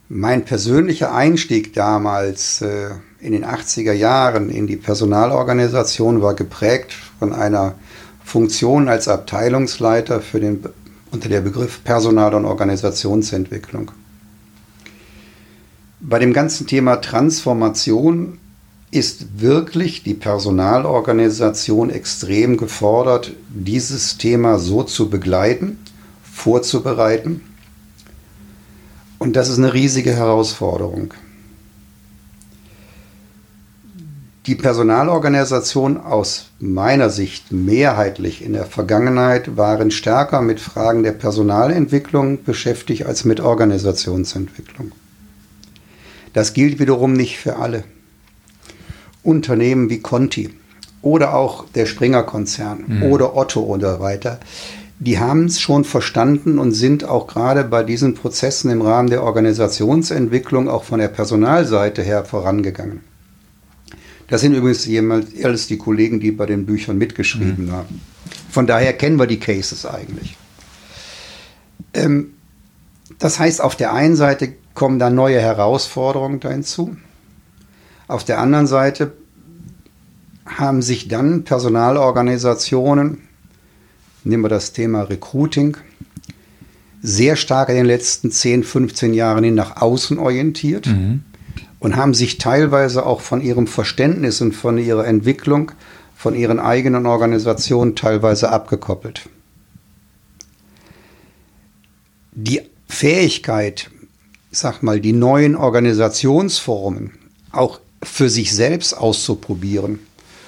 Mein 0.09 0.45
persönlicher 0.45 1.13
Einstieg 1.13 1.73
damals 1.73 2.61
äh, 2.61 2.91
in 3.19 3.33
den 3.33 3.43
80er 3.43 3.91
Jahren 3.91 4.49
in 4.49 4.67
die 4.67 4.77
Personalorganisation 4.77 6.21
war 6.21 6.33
geprägt 6.33 6.93
von 7.19 7.33
einer 7.33 7.75
Funktion 8.23 8.87
als 8.87 9.07
Abteilungsleiter 9.07 10.21
für 10.21 10.39
den, 10.39 10.63
unter 11.11 11.29
der 11.29 11.41
Begriff 11.41 11.83
Personal- 11.83 12.35
und 12.35 12.45
Organisationsentwicklung. 12.45 13.91
Bei 15.99 16.19
dem 16.19 16.33
ganzen 16.33 16.67
Thema 16.67 16.97
Transformation 16.97 18.37
ist 18.91 19.41
wirklich 19.41 20.03
die 20.03 20.13
Personalorganisation 20.13 21.89
extrem 21.89 22.57
gefordert, 22.57 23.33
dieses 23.49 24.17
Thema 24.17 24.59
so 24.59 24.83
zu 24.83 25.09
begleiten, 25.09 25.79
vorzubereiten 26.23 27.41
und 29.19 29.35
das 29.35 29.49
ist 29.49 29.57
eine 29.57 29.73
riesige 29.73 30.15
Herausforderung. 30.15 31.13
Die 34.47 34.55
Personalorganisation 34.55 35.97
aus 35.97 36.51
meiner 36.59 37.09
Sicht 37.09 37.51
mehrheitlich 37.51 38.41
in 38.41 38.53
der 38.53 38.65
Vergangenheit 38.65 39.57
waren 39.57 39.91
stärker 39.91 40.41
mit 40.41 40.61
Fragen 40.61 41.03
der 41.03 41.11
Personalentwicklung 41.11 42.45
beschäftigt 42.45 43.05
als 43.05 43.25
mit 43.25 43.41
Organisationsentwicklung. 43.41 44.93
Das 46.31 46.53
gilt 46.53 46.79
wiederum 46.79 47.11
nicht 47.11 47.37
für 47.37 47.57
alle. 47.57 47.83
Unternehmen 49.21 49.89
wie 49.89 49.99
Conti 49.99 50.51
oder 51.01 51.33
auch 51.33 51.65
der 51.75 51.85
Springer 51.85 52.23
Konzern 52.23 52.85
mhm. 52.87 53.03
oder 53.03 53.35
Otto 53.35 53.59
und 53.59 53.81
so 53.81 53.99
weiter, 53.99 54.39
die 54.99 55.19
haben 55.19 55.47
es 55.47 55.59
schon 55.59 55.83
verstanden 55.83 56.57
und 56.57 56.71
sind 56.71 57.03
auch 57.03 57.27
gerade 57.27 57.65
bei 57.65 57.83
diesen 57.83 58.13
Prozessen 58.13 58.71
im 58.71 58.81
Rahmen 58.81 59.09
der 59.09 59.23
Organisationsentwicklung 59.23 60.69
auch 60.69 60.85
von 60.85 61.01
der 61.01 61.09
Personalseite 61.09 62.01
her 62.01 62.23
vorangegangen. 62.23 63.01
Das 64.27 64.41
sind 64.41 64.53
übrigens 64.53 64.85
jemals 64.85 65.27
alles 65.43 65.67
die 65.67 65.77
Kollegen, 65.77 66.19
die 66.19 66.31
bei 66.31 66.45
den 66.45 66.65
Büchern 66.65 66.97
mitgeschrieben 66.97 67.67
mhm. 67.67 67.71
haben. 67.71 68.01
Von 68.49 68.67
daher 68.67 68.93
kennen 68.93 69.17
wir 69.17 69.27
die 69.27 69.39
Cases 69.39 69.85
eigentlich. 69.85 70.37
Ähm, 71.93 72.33
das 73.19 73.39
heißt, 73.39 73.61
auf 73.61 73.75
der 73.75 73.93
einen 73.93 74.15
Seite 74.15 74.53
kommen 74.73 74.99
da 74.99 75.09
neue 75.09 75.39
Herausforderungen 75.39 76.39
da 76.39 76.49
hinzu. 76.49 76.97
Auf 78.07 78.23
der 78.23 78.39
anderen 78.39 78.67
Seite 78.67 79.13
haben 80.45 80.81
sich 80.81 81.07
dann 81.07 81.43
Personalorganisationen, 81.43 83.19
nehmen 84.23 84.43
wir 84.43 84.49
das 84.49 84.73
Thema 84.73 85.03
Recruiting, 85.03 85.77
sehr 87.01 87.35
stark 87.35 87.69
in 87.69 87.75
den 87.75 87.85
letzten 87.85 88.31
10, 88.31 88.63
15 88.63 89.13
Jahren 89.13 89.43
hin 89.43 89.55
nach 89.55 89.81
außen 89.81 90.19
orientiert 90.19 90.87
mhm. 90.87 91.23
Und 91.79 91.95
haben 91.95 92.13
sich 92.13 92.37
teilweise 92.37 93.05
auch 93.05 93.21
von 93.21 93.41
ihrem 93.41 93.67
Verständnis 93.67 94.41
und 94.41 94.53
von 94.53 94.77
ihrer 94.77 95.05
Entwicklung, 95.05 95.71
von 96.15 96.35
ihren 96.35 96.59
eigenen 96.59 97.05
Organisationen 97.05 97.95
teilweise 97.95 98.49
abgekoppelt. 98.49 99.29
Die 102.31 102.61
Fähigkeit, 102.87 103.89
sag 104.51 104.81
mal, 104.81 104.99
die 104.99 105.13
neuen 105.13 105.55
Organisationsformen 105.55 107.13
auch 107.51 107.79
für 108.03 108.29
sich 108.29 108.53
selbst 108.53 108.93
auszuprobieren, 108.93 109.99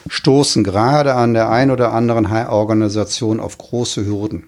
stoßen 0.08 0.64
gerade 0.64 1.14
an 1.16 1.34
der 1.34 1.50
einen 1.50 1.72
oder 1.72 1.94
anderen 1.94 2.26
Organisation 2.26 3.40
auf 3.40 3.58
große 3.58 4.06
Hürden. 4.06 4.46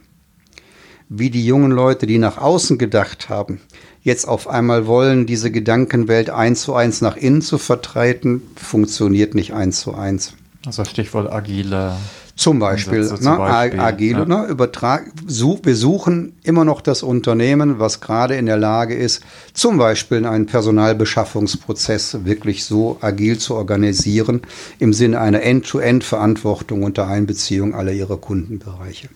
Wie 1.09 1.29
die 1.29 1.45
jungen 1.45 1.71
Leute, 1.71 2.07
die 2.07 2.17
nach 2.17 2.37
außen 2.37 2.77
gedacht 2.77 3.29
haben, 3.29 3.59
jetzt 4.03 4.27
auf 4.27 4.47
einmal 4.47 4.87
wollen, 4.87 5.25
diese 5.25 5.51
Gedankenwelt 5.51 6.29
eins 6.29 6.61
zu 6.61 6.73
eins 6.73 7.01
nach 7.01 7.17
innen 7.17 7.41
zu 7.41 7.57
vertreten, 7.57 8.41
funktioniert 8.55 9.35
nicht 9.35 9.53
eins 9.53 9.81
zu 9.81 9.93
eins. 9.93 10.33
Also 10.65 10.85
Stichwort 10.85 11.31
agile 11.31 11.95
zum 12.35 12.57
Beispiel, 12.59 13.01
ne, 13.01 13.19
zum 13.19 13.37
Beispiel 13.37 13.79
agile, 13.79 14.27
ne, 14.27 14.47
übertrag, 14.47 15.11
such, 15.27 15.59
wir 15.63 15.75
suchen 15.75 16.33
immer 16.43 16.65
noch 16.65 16.81
das 16.81 17.03
Unternehmen, 17.03 17.77
was 17.77 18.01
gerade 18.01 18.35
in 18.35 18.47
der 18.47 18.57
Lage 18.57 18.95
ist, 18.95 19.21
zum 19.53 19.77
Beispiel 19.77 20.25
einen 20.25 20.47
Personalbeschaffungsprozess 20.47 22.25
wirklich 22.25 22.65
so 22.65 22.97
agil 23.01 23.37
zu 23.37 23.55
organisieren, 23.55 24.41
im 24.79 24.93
Sinne 24.93 25.19
einer 25.19 25.43
End-to-End-Verantwortung 25.43 26.83
unter 26.83 27.07
Einbeziehung 27.07 27.75
aller 27.75 27.91
ihrer 27.91 28.17
Kundenbereiche. 28.17 29.09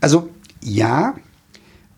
Also 0.00 0.28
ja, 0.62 1.14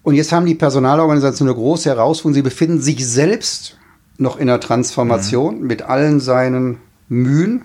und 0.05 0.15
jetzt 0.15 0.31
haben 0.31 0.47
die 0.47 0.55
Personalorganisationen 0.55 1.53
eine 1.53 1.61
große 1.61 1.89
Herausforderung. 1.89 2.35
Sie 2.35 2.43
befinden 2.43 2.81
sich 2.81 3.05
selbst 3.07 3.79
noch 4.17 4.37
in 4.37 4.47
der 4.47 4.61
Transformation 4.61 5.61
mhm. 5.61 5.67
mit 5.67 5.83
allen 5.83 6.21
seinen 6.21 6.79
Mühen 7.09 7.65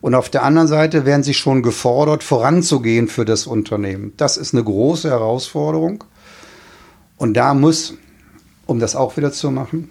und 0.00 0.14
auf 0.14 0.28
der 0.28 0.42
anderen 0.42 0.68
Seite 0.68 1.04
werden 1.04 1.22
sie 1.22 1.34
schon 1.34 1.62
gefordert, 1.62 2.22
voranzugehen 2.22 3.08
für 3.08 3.24
das 3.24 3.46
Unternehmen. 3.46 4.12
Das 4.16 4.36
ist 4.36 4.54
eine 4.54 4.64
große 4.64 5.10
Herausforderung. 5.10 6.04
Und 7.16 7.34
da 7.34 7.54
muss, 7.54 7.94
um 8.66 8.78
das 8.78 8.94
auch 8.94 9.16
wieder 9.16 9.32
zu 9.32 9.50
machen, 9.50 9.90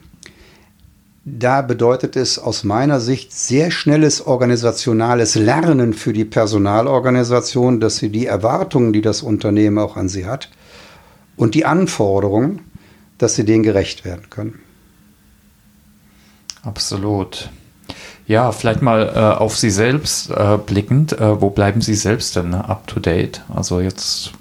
da 1.24 1.64
bedeutet 1.64 2.16
es 2.16 2.38
aus 2.38 2.64
meiner 2.64 3.00
Sicht 3.00 3.34
sehr 3.34 3.72
schnelles 3.72 4.26
organisationales 4.26 5.36
Lernen 5.36 5.94
für 5.94 6.14
die 6.14 6.26
Personalorganisation, 6.26 7.80
dass 7.80 7.98
sie 7.98 8.10
die 8.10 8.28
Erwartungen, 8.28 8.94
die 8.94 9.02
das 9.02 9.24
Unternehmen 9.24 9.80
auch 9.80 9.98
an 9.98 10.08
sie 10.08 10.28
hat, 10.28 10.50
und 11.38 11.56
die 11.56 11.66
Anforderungen, 11.66 12.62
dass 13.18 13.36
sie 13.36 13.46
denen 13.46 13.64
gerecht 13.64 14.06
werden 14.06 14.30
können. 14.30 14.60
Absolut. 16.64 17.50
Ja, 18.28 18.52
vielleicht 18.52 18.82
mal 18.82 19.08
äh, 19.16 19.20
auf 19.20 19.56
Sie 19.56 19.70
selbst 19.70 20.32
äh, 20.32 20.58
blickend. 20.58 21.14
Äh, 21.14 21.40
wo 21.42 21.52
bleiben 21.52 21.82
Sie 21.82 21.94
selbst 21.94 22.36
denn 22.36 22.56
up 22.56 22.88
to 22.88 23.00
date? 23.00 23.44
Also 23.54 23.80
jetzt, 23.80 24.32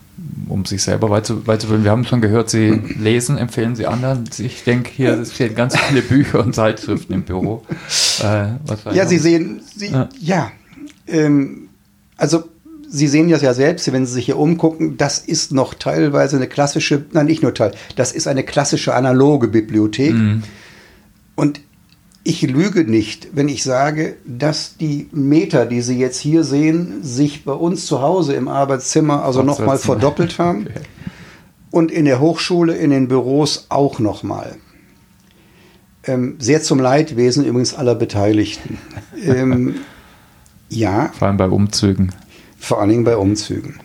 um 0.49 0.65
sich 0.65 0.83
selber 0.83 1.11
weiterzubilden. 1.11 1.85
Wir 1.85 1.91
haben 1.91 2.05
schon 2.05 2.23
gehört, 2.23 2.49
Sie 2.49 2.71
lesen, 2.99 3.37
empfehlen 3.37 3.77
Sie 3.77 3.87
anderen. 3.87 4.25
Ich 4.39 4.65
denke, 4.65 4.91
hier 4.91 5.23
stehen 5.31 5.55
ganz 5.55 5.79
viele 5.79 6.01
Bücher 6.01 6.41
und 6.41 6.55
Zeitschriften 6.55 7.13
im 7.13 7.25
Büro. 7.25 7.63
Äh, 8.23 8.53
ja, 8.95 9.07
Sie 9.07 9.19
sehen, 9.19 9.61
Sie, 9.77 9.89
ja, 9.89 10.09
ja 10.19 10.53
ähm, 11.07 11.69
also 12.17 12.45
Sie 12.95 13.09
sehen 13.09 13.29
das 13.29 13.43
ja 13.43 13.55
selbst, 13.55 13.93
wenn 13.93 14.07
Sie 14.07 14.13
sich 14.13 14.27
hier 14.27 14.39
umgucken, 14.39 14.97
das 14.97 15.19
ist 15.19 15.53
noch 15.53 15.75
teilweise 15.75 16.37
eine 16.37 16.47
klassische, 16.47 17.05
nein, 17.11 17.27
nicht 17.27 17.43
nur 17.43 17.53
Teil, 17.53 17.73
das 17.97 18.13
ist 18.13 18.29
eine 18.29 18.45
klassische 18.45 18.95
analoge 18.95 19.49
Bibliothek. 19.49 20.15
Mhm. 20.15 20.45
Und 21.35 21.61
ich 22.23 22.43
lüge 22.43 22.85
nicht, 22.85 23.31
wenn 23.35 23.49
ich 23.49 23.65
sage, 23.65 24.15
dass 24.25 24.77
die 24.77 25.09
Meter, 25.11 25.67
die 25.67 25.81
Sie 25.81 25.99
jetzt 25.99 26.21
hier 26.21 26.45
sehen, 26.45 27.03
sich 27.03 27.45
bei 27.45 27.53
uns 27.53 27.87
zu 27.87 28.01
Hause 28.01 28.35
im 28.35 28.47
Arbeitszimmer 28.47 29.25
also 29.25 29.43
nochmal 29.43 29.79
verdoppelt 29.79 30.39
haben. 30.39 30.69
Okay. 30.69 30.81
Und 31.73 31.91
in 31.91 32.05
der 32.05 32.21
Hochschule, 32.21 32.77
in 32.77 32.91
den 32.91 33.09
Büros 33.09 33.67
auch 33.71 33.99
nochmal. 33.99 34.55
Ähm, 36.05 36.37
sehr 36.39 36.63
zum 36.63 36.79
Leidwesen 36.79 37.45
übrigens 37.45 37.75
aller 37.75 37.97
Beteiligten. 37.97 38.79
ähm, 39.21 39.81
ja. 40.69 41.11
Vor 41.19 41.27
allem 41.27 41.39
bei 41.39 41.49
Umzügen. 41.49 42.13
Vor 42.65 42.81
allen 42.81 42.91
Dingen 42.91 43.05
bei 43.05 43.17
Umzügen. 43.17 43.81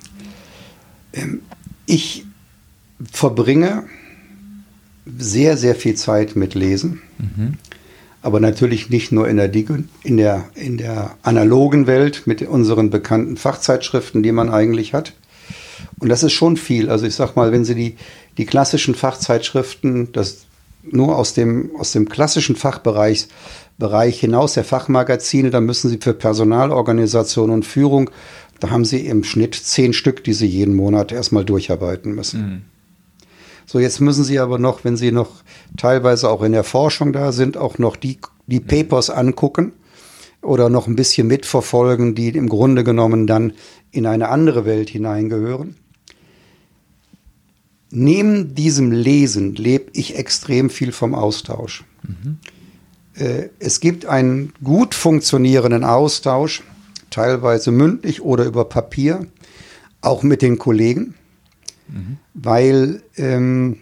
Ähm, 1.13 1.41
ich 1.85 2.25
verbringe 3.11 3.83
sehr, 5.17 5.57
sehr 5.57 5.75
viel 5.75 5.95
Zeit 5.95 6.35
mit 6.35 6.53
Lesen. 6.55 7.01
Mhm 7.17 7.57
aber 8.21 8.39
natürlich 8.39 8.89
nicht 8.89 9.11
nur 9.11 9.27
in 9.27 9.37
der, 9.37 9.51
in 10.03 10.17
der, 10.17 10.45
in 10.55 10.77
der 10.77 11.11
analogen 11.23 11.87
Welt 11.87 12.23
mit 12.25 12.41
unseren 12.41 12.89
bekannten 12.89 13.37
Fachzeitschriften, 13.37 14.23
die 14.23 14.31
man 14.31 14.49
eigentlich 14.49 14.93
hat. 14.93 15.13
Und 15.99 16.09
das 16.09 16.23
ist 16.23 16.33
schon 16.33 16.57
viel. 16.57 16.89
Also 16.89 17.05
ich 17.05 17.15
sag 17.15 17.35
mal, 17.35 17.51
wenn 17.51 17.63
Sie 17.63 17.75
die, 17.75 17.95
die 18.37 18.45
klassischen 18.45 18.95
Fachzeitschriften, 18.95 20.11
das 20.11 20.45
nur 20.83 21.17
aus 21.17 21.33
dem, 21.33 21.71
aus 21.77 21.91
dem 21.91 22.09
klassischen 22.09 22.55
Fachbereich 22.55 23.27
Bereich 23.77 24.19
hinaus 24.19 24.55
der 24.55 24.65
Fachmagazine, 24.65 25.51
dann 25.51 25.65
müssen 25.65 25.89
Sie 25.89 25.99
für 26.01 26.13
Personalorganisation 26.13 27.49
und 27.49 27.65
Führung, 27.65 28.09
da 28.59 28.69
haben 28.69 28.85
Sie 28.85 29.05
im 29.05 29.23
Schnitt 29.23 29.55
zehn 29.55 29.93
Stück, 29.93 30.23
die 30.23 30.33
Sie 30.33 30.47
jeden 30.47 30.75
Monat 30.75 31.11
erstmal 31.11 31.45
durcharbeiten 31.45 32.13
müssen. 32.13 32.41
Mhm. 32.41 32.61
So, 33.65 33.79
jetzt 33.79 33.99
müssen 33.99 34.23
Sie 34.23 34.39
aber 34.39 34.57
noch, 34.57 34.83
wenn 34.83 34.97
Sie 34.97 35.11
noch 35.11 35.43
teilweise 35.77 36.29
auch 36.29 36.41
in 36.41 36.53
der 36.53 36.63
Forschung 36.63 37.13
da 37.13 37.31
sind, 37.31 37.55
auch 37.55 37.77
noch 37.77 37.95
die, 37.95 38.17
die 38.47 38.59
Papers 38.59 39.09
angucken 39.09 39.73
oder 40.41 40.69
noch 40.69 40.87
ein 40.87 40.95
bisschen 40.95 41.27
mitverfolgen, 41.27 42.15
die 42.15 42.29
im 42.29 42.49
Grunde 42.49 42.83
genommen 42.83 43.27
dann 43.27 43.53
in 43.91 44.05
eine 44.05 44.29
andere 44.29 44.65
Welt 44.65 44.89
hineingehören. 44.89 45.75
Neben 47.91 48.55
diesem 48.55 48.91
Lesen 48.91 49.55
lebe 49.55 49.91
ich 49.93 50.15
extrem 50.15 50.69
viel 50.69 50.91
vom 50.91 51.15
Austausch. 51.15 51.83
Mhm. 52.03 52.37
Äh, 53.15 53.49
es 53.59 53.79
gibt 53.79 54.05
einen 54.05 54.53
gut 54.63 54.95
funktionierenden 54.95 55.83
Austausch, 55.83 56.63
teilweise 57.09 57.71
mündlich 57.71 58.21
oder 58.21 58.45
über 58.45 58.65
Papier, 58.65 59.25
auch 60.01 60.23
mit 60.23 60.41
den 60.41 60.57
Kollegen 60.57 61.15
mhm. 61.91 62.17
weil 62.33 63.01
ähm, 63.17 63.77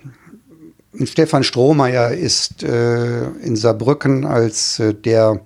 Stefan 1.03 1.43
Strohmeier 1.43 2.11
ist 2.11 2.63
äh, 2.63 3.27
in 3.43 3.55
Saarbrücken 3.55 4.25
als 4.25 4.79
äh, 4.79 4.93
der 4.93 5.41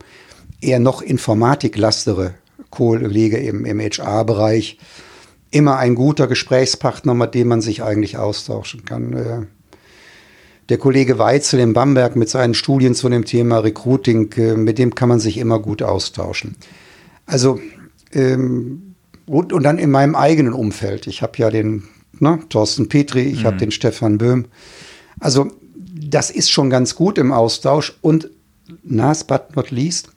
eher 0.62 0.80
noch 0.80 1.02
informatiklastere 1.02 2.36
Kollege 2.70 3.38
im, 3.38 3.66
im 3.66 3.80
HR-Bereich 3.80 4.78
immer 5.50 5.78
ein 5.78 5.96
guter 5.96 6.28
Gesprächspartner, 6.28 7.14
mit 7.14 7.34
dem 7.36 7.50
man 7.50 7.62
sich 7.62 7.84
eigentlich 7.84 8.18
austauschen 8.18 8.86
kann. 8.86 9.14
Äh, 9.14 9.46
der 10.70 10.78
Kollege 10.78 11.20
Weitzel 11.20 11.60
in 11.60 11.74
Bamberg 11.74 12.16
mit 12.16 12.30
seinen 12.30 12.54
Studien 12.54 12.96
zu 12.96 13.10
dem 13.10 13.26
Thema 13.26 13.58
Recruiting, 13.60 14.32
äh, 14.38 14.56
mit 14.56 14.78
dem 14.78 14.96
kann 14.96 15.10
man 15.10 15.20
sich 15.20 15.38
immer 15.38 15.60
gut 15.60 15.82
austauschen. 15.82 16.56
Also 17.26 17.60
ähm, 18.14 18.96
und, 19.26 19.54
und 19.54 19.64
dann 19.64 19.78
in 19.78 19.92
meinem 19.92 20.16
eigenen 20.16 20.54
Umfeld. 20.54 21.08
Ich 21.08 21.22
habe 21.22 21.38
ja 21.38 21.50
den 21.50 21.84
ne? 22.20 22.40
Thorsten 22.50 22.90
Petri, 22.90 23.22
ich 23.22 23.42
mhm. 23.42 23.48
habe 23.48 23.58
den 23.58 23.72
Stefan 23.72 24.18
Böhm. 24.18 24.46
Also 25.20 25.48
das 25.76 26.32
ist 26.32 26.52
schon 26.52 26.70
ganz 26.70 26.96
gut 26.96 27.18
im 27.18 27.32
Austausch 27.32 27.98
und 28.02 28.30
last 28.84 29.28
but 29.28 29.56
not 29.56 29.72
least 29.72 30.10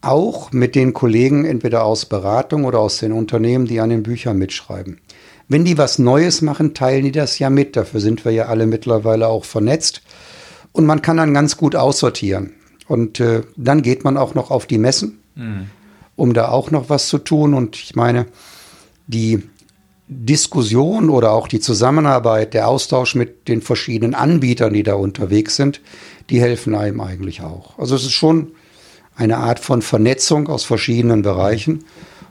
auch 0.00 0.52
mit 0.52 0.74
den 0.74 0.92
Kollegen 0.92 1.44
entweder 1.44 1.84
aus 1.84 2.06
Beratung 2.06 2.64
oder 2.64 2.80
aus 2.80 2.98
den 2.98 3.12
Unternehmen, 3.12 3.66
die 3.66 3.80
an 3.80 3.90
den 3.90 4.02
Büchern 4.02 4.36
mitschreiben. 4.36 4.98
Wenn 5.48 5.64
die 5.64 5.78
was 5.78 5.98
Neues 5.98 6.42
machen, 6.42 6.74
teilen 6.74 7.04
die 7.04 7.12
das 7.12 7.38
ja 7.38 7.50
mit. 7.50 7.76
Dafür 7.76 8.00
sind 8.00 8.24
wir 8.24 8.32
ja 8.32 8.46
alle 8.46 8.66
mittlerweile 8.66 9.28
auch 9.28 9.44
vernetzt. 9.44 10.02
Und 10.72 10.86
man 10.86 11.02
kann 11.02 11.18
dann 11.18 11.34
ganz 11.34 11.56
gut 11.56 11.76
aussortieren. 11.76 12.52
Und 12.88 13.20
äh, 13.20 13.42
dann 13.56 13.82
geht 13.82 14.02
man 14.02 14.16
auch 14.16 14.34
noch 14.34 14.50
auf 14.50 14.66
die 14.66 14.78
Messen, 14.78 15.20
mhm. 15.34 15.66
Um 16.16 16.34
da 16.34 16.48
auch 16.48 16.70
noch 16.70 16.88
was 16.88 17.08
zu 17.08 17.18
tun. 17.18 17.54
Und 17.54 17.76
ich 17.76 17.94
meine, 17.94 18.26
die 19.06 19.42
Diskussion 20.08 21.10
oder 21.10 21.32
auch 21.32 21.48
die 21.48 21.60
Zusammenarbeit, 21.60 22.54
der 22.54 22.68
Austausch 22.68 23.14
mit 23.14 23.48
den 23.48 23.62
verschiedenen 23.62 24.14
Anbietern, 24.14 24.72
die 24.72 24.82
da 24.82 24.94
unterwegs 24.94 25.56
sind, 25.56 25.80
die 26.30 26.40
helfen 26.40 26.74
einem 26.74 27.00
eigentlich 27.00 27.42
auch. 27.42 27.78
Also 27.78 27.94
es 27.94 28.02
ist 28.02 28.12
schon 28.12 28.52
eine 29.16 29.38
Art 29.38 29.58
von 29.58 29.82
Vernetzung 29.82 30.48
aus 30.48 30.64
verschiedenen 30.64 31.22
Bereichen 31.22 31.84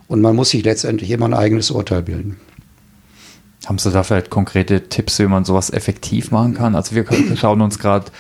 und 0.08 0.22
man 0.22 0.36
muss 0.36 0.50
sich 0.50 0.64
letztendlich 0.64 1.12
immer 1.12 1.26
ein 1.26 1.34
eigenes 1.34 1.72
Urteil 1.72 2.04
bilden. 2.04 2.38
Haben 3.66 3.78
Sie 3.78 3.92
da 3.92 4.04
vielleicht 4.04 4.32
konkrete 4.32 4.90
Tipps, 4.90 5.20
wie 5.20 5.28
man 5.28 5.46
sowas 5.46 5.70
effektiv 5.70 6.32
machen 6.32 6.56
kann? 6.56 6.76
Also 6.76 6.96
wir 6.96 7.06
schauen 7.36 7.62
uns 7.62 7.78
gerade 7.78 8.12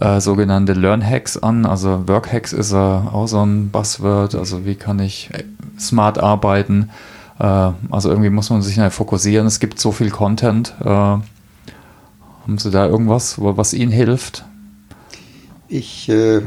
äh, 0.00 0.20
sogenannte 0.20 0.72
Learn 0.72 1.04
Hacks 1.04 1.36
an. 1.36 1.66
Also 1.66 2.06
Work 2.08 2.32
Hacks 2.32 2.52
ist 2.52 2.72
äh, 2.72 2.76
auch 2.76 3.26
so 3.26 3.44
ein 3.44 3.70
Buzzword. 3.70 4.34
Also 4.34 4.64
wie 4.64 4.74
kann 4.74 4.98
ich 4.98 5.30
smart 5.78 6.18
arbeiten? 6.18 6.90
Äh, 7.38 7.70
also 7.90 8.10
irgendwie 8.10 8.30
muss 8.30 8.50
man 8.50 8.62
sich 8.62 8.78
halt 8.78 8.92
fokussieren. 8.92 9.46
Es 9.46 9.60
gibt 9.60 9.80
so 9.80 9.92
viel 9.92 10.10
Content. 10.10 10.74
Äh, 10.80 10.84
haben 10.84 12.58
Sie 12.58 12.70
da 12.70 12.86
irgendwas, 12.86 13.36
was 13.38 13.74
Ihnen 13.74 13.90
hilft? 13.90 14.44
Ich, 15.68 16.08
äh, 16.08 16.42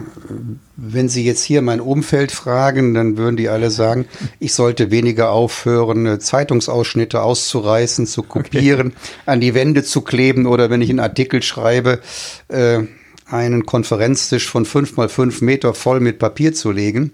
wenn 0.78 1.10
Sie 1.10 1.26
jetzt 1.26 1.44
hier 1.44 1.62
mein 1.62 1.82
Umfeld 1.82 2.32
fragen, 2.32 2.94
dann 2.94 3.18
würden 3.18 3.36
die 3.36 3.50
alle 3.50 3.70
sagen, 3.70 4.06
ich 4.40 4.54
sollte 4.54 4.92
weniger 4.92 5.32
aufhören, 5.32 6.06
äh, 6.06 6.20
Zeitungsausschnitte 6.20 7.22
auszureißen, 7.22 8.08
zu 8.08 8.24
kopieren, 8.24 8.88
okay. 8.88 8.96
an 9.26 9.42
die 9.42 9.54
Wände 9.54 9.84
zu 9.84 10.02
kleben 10.02 10.46
oder 10.46 10.70
wenn 10.70 10.82
ich 10.82 10.90
einen 10.90 11.02
Artikel 11.02 11.44
schreibe, 11.44 12.00
äh, 12.48 12.84
einen 13.32 13.66
Konferenztisch 13.66 14.50
von 14.50 14.66
fünf 14.66 14.98
mal 14.98 15.10
fünf 15.10 15.42
Meter 15.42 15.74
voll 15.74 16.00
mit 16.00 16.20
Papier 16.20 16.54
zu 16.54 16.72
legen. 16.72 17.12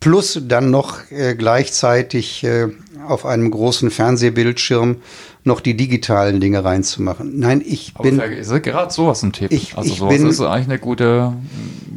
Plus 0.00 0.38
dann 0.46 0.70
noch 0.70 1.10
äh, 1.10 1.34
gleichzeitig 1.34 2.44
äh, 2.44 2.68
auf 3.08 3.24
einem 3.24 3.50
großen 3.50 3.90
Fernsehbildschirm 3.90 4.96
noch 5.44 5.60
die 5.60 5.76
digitalen 5.76 6.40
Dinge 6.40 6.64
reinzumachen. 6.64 7.38
Nein, 7.38 7.62
ich 7.64 7.92
Aber 7.94 8.04
bin. 8.04 8.18
Ist 8.18 8.50
ja 8.50 8.58
gerade 8.58 8.92
sowas 8.92 9.22
ein 9.22 9.32
Tipp. 9.32 9.52
Ich, 9.52 9.76
also 9.76 9.90
ich 9.90 9.98
sowas 9.98 10.14
bin, 10.14 10.26
ist 10.26 10.40
eigentlich 10.40 10.78
ein 10.78 10.80
guter, 10.80 11.34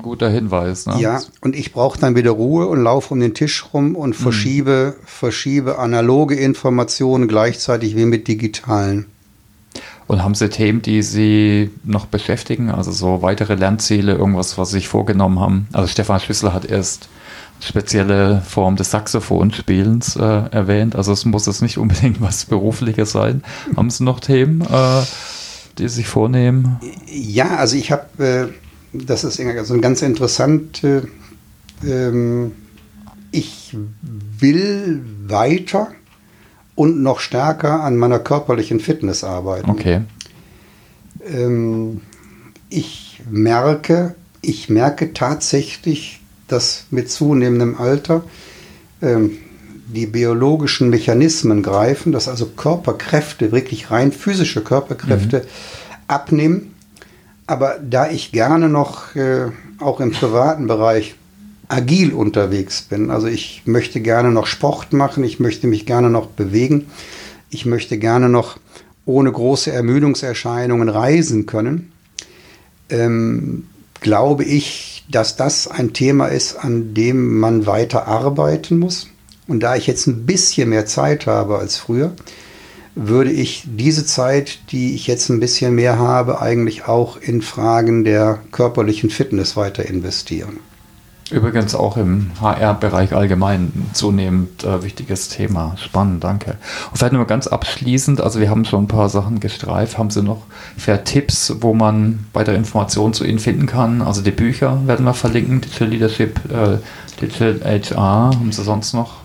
guter 0.02 0.30
Hinweis. 0.30 0.86
Ne? 0.86 0.96
Ja, 1.00 1.22
und 1.42 1.56
ich 1.56 1.74
brauche 1.74 2.00
dann 2.00 2.16
wieder 2.16 2.32
Ruhe 2.32 2.68
und 2.68 2.84
laufe 2.84 3.14
um 3.14 3.20
den 3.20 3.34
Tisch 3.34 3.66
rum 3.74 3.96
und 3.96 4.16
hm. 4.16 4.22
verschiebe, 4.22 4.96
hm. 4.98 5.06
verschiebe 5.06 5.80
analoge 5.80 6.36
Informationen 6.36 7.28
gleichzeitig 7.28 7.96
wie 7.96 8.06
mit 8.06 8.28
digitalen. 8.28 9.08
Und 10.08 10.24
haben 10.24 10.36
Sie 10.36 10.50
Themen, 10.50 10.82
die 10.82 11.02
Sie 11.02 11.70
noch 11.84 12.06
beschäftigen? 12.06 12.70
Also 12.70 12.92
so 12.92 13.22
weitere 13.22 13.56
Lernziele, 13.56 14.14
irgendwas, 14.14 14.58
was 14.58 14.70
Sie 14.70 14.78
sich 14.78 14.88
vorgenommen 14.88 15.40
haben? 15.40 15.68
Also 15.74 15.88
Stefan 15.88 16.20
Schüssler 16.20 16.54
hat 16.54 16.66
erst 16.66 17.10
spezielle 17.60 18.42
Form 18.42 18.76
des 18.76 18.92
Saxophonspielens 18.92 20.16
äh, 20.16 20.22
erwähnt. 20.22 20.96
Also 20.96 21.12
es 21.12 21.26
muss 21.26 21.46
jetzt 21.46 21.62
nicht 21.62 21.78
unbedingt 21.78 22.22
was 22.22 22.46
Berufliches 22.46 23.12
sein. 23.12 23.44
Haben 23.76 23.90
Sie 23.90 24.04
noch 24.04 24.20
Themen, 24.20 24.62
äh, 24.62 25.02
die 25.78 25.90
Sie 25.90 25.96
sich 25.96 26.08
vornehmen? 26.08 26.80
Ja, 27.08 27.58
also 27.58 27.76
ich 27.76 27.92
habe, 27.92 28.24
äh, 28.24 28.48
das 28.94 29.24
ist 29.26 29.40
also 29.40 29.80
ganz 29.82 30.02
interessant, 30.02 30.84
äh, 30.84 31.02
ähm, 31.86 32.54
ich 33.32 33.76
will 34.40 35.04
weiter 35.28 35.90
und 36.78 37.02
noch 37.02 37.20
stärker 37.20 37.82
an 37.84 37.98
meiner 37.98 38.20
körperlichen 38.20 38.80
Fitness 38.80 39.24
arbeiten. 39.24 39.70
Okay. 39.70 40.02
Ähm, 41.26 42.02
ich 42.70 43.22
merke, 43.30 44.14
ich 44.42 44.70
merke 44.70 45.12
tatsächlich, 45.12 46.22
dass 46.48 46.86
mit 46.92 47.10
zunehmendem 47.10 47.78
Alter 47.80 48.24
ähm, 49.02 49.40
die 49.88 50.06
biologischen 50.06 50.92
Mechanismen 50.92 51.64
greifen, 51.64 52.12
dass 52.12 52.28
also 52.28 52.46
Körperkräfte, 52.46 53.52
wirklich 53.52 53.90
rein 53.90 54.12
physische 54.12 54.62
Körperkräfte 54.62 55.40
mhm. 55.40 55.44
abnehmen. 56.08 56.76
Aber 57.48 57.80
da 57.82 58.08
ich 58.08 58.32
gerne 58.32 58.70
noch 58.70 59.16
äh, 59.16 59.48
auch 59.80 60.00
im 60.00 60.12
privaten 60.12 60.68
Bereich 60.68 61.16
agil 61.70 62.14
unterwegs 62.14 62.82
bin, 62.82 63.12
also 63.12 63.28
ich 63.28 63.64
möchte 63.66 64.00
gerne 64.00 64.32
noch 64.32 64.48
Sport 64.48 64.94
machen, 64.94 65.24
ich 65.24 65.40
möchte 65.40 65.68
mich 65.68 65.86
gerne 65.86 66.10
noch 66.10 66.28
bewegen, 66.28 66.88
ich 67.50 67.66
möchte 67.66 67.98
gerne 67.98 68.30
noch 68.30 68.58
ohne 69.06 69.32
große 69.32 69.72
Ermüdungserscheinungen 69.72 70.90
reisen 70.90 71.46
können, 71.46 71.92
ähm, 72.90 73.68
glaube 74.02 74.44
ich, 74.44 75.06
dass 75.10 75.36
das 75.36 75.68
ein 75.68 75.94
Thema 75.94 76.28
ist, 76.28 76.56
an 76.56 76.94
dem 76.94 77.40
man 77.40 77.66
weiter 77.66 78.08
arbeiten 78.08 78.80
muss. 78.80 79.08
Und 79.48 79.62
da 79.62 79.76
ich 79.76 79.88
jetzt 79.88 80.08
ein 80.08 80.26
bisschen 80.26 80.70
mehr 80.70 80.86
Zeit 80.86 81.26
habe 81.26 81.58
als 81.58 81.78
früher, 81.78 82.14
würde 82.96 83.32
ich 83.32 83.64
diese 83.66 84.06
Zeit, 84.06 84.60
die 84.72 84.96
ich 84.96 85.08
jetzt 85.08 85.30
ein 85.30 85.40
bisschen 85.40 85.76
mehr 85.76 86.00
habe, 86.00 86.42
eigentlich 86.42 86.86
auch 86.86 87.18
in 87.18 87.42
Fragen 87.42 88.04
der 88.04 88.40
körperlichen 88.52 89.10
Fitness 89.10 89.56
weiter 89.56 89.86
investieren. 89.86 90.60
Übrigens 91.30 91.76
auch 91.76 91.98
im 91.98 92.32
HR-Bereich 92.40 93.14
allgemein 93.14 93.72
zunehmend 93.92 94.64
äh, 94.64 94.82
wichtiges 94.82 95.28
Thema. 95.28 95.76
Spannend, 95.78 96.24
danke. 96.24 96.52
Und 96.90 96.98
vielleicht 96.98 97.14
nur 97.14 97.28
ganz 97.28 97.48
abschließend, 97.48 98.22
also 98.22 98.40
wir 98.40 98.50
haben 98.50 98.64
schon 98.64 98.86
ein 98.86 98.88
paar 98.88 99.10
Sachen 99.10 99.42
gestreift. 99.42 99.98
Haben 99.98 100.10
Sie 100.10 100.24
noch 100.24 100.44
für 100.78 101.04
Tipps, 101.04 101.54
wo 101.60 101.74
man 101.74 102.26
weitere 102.32 102.56
Informationen 102.56 103.14
zu 103.14 103.26
Ihnen 103.26 103.40
finden 103.40 103.66
kann? 103.66 104.02
Also 104.02 104.22
die 104.22 104.32
Bücher 104.32 104.82
werden 104.86 105.06
wir 105.06 105.14
verlinken, 105.14 105.60
Digital 105.60 105.88
Leadership, 105.90 106.40
äh, 106.50 106.78
Digital 107.22 107.60
HR. 107.62 107.98
Haben 107.98 108.52
Sie 108.54 108.64
sonst 108.64 108.94
noch? 108.94 109.16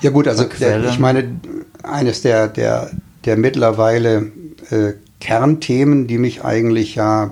Ja 0.00 0.10
gut, 0.10 0.26
also 0.26 0.44
der, 0.58 0.84
ich 0.84 0.98
meine, 0.98 1.36
eines 1.84 2.22
der, 2.22 2.48
der, 2.48 2.90
der 3.24 3.36
mittlerweile 3.36 4.32
äh, 4.70 4.94
Kernthemen, 5.20 6.08
die 6.08 6.18
mich 6.18 6.44
eigentlich 6.44 6.96
ja 6.96 7.30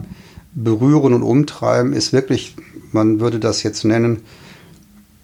berühren 0.54 1.12
und 1.12 1.22
umtreiben, 1.22 1.92
ist 1.92 2.12
wirklich 2.12 2.54
man 2.94 3.20
würde 3.20 3.38
das 3.38 3.62
jetzt 3.62 3.84
nennen, 3.84 4.22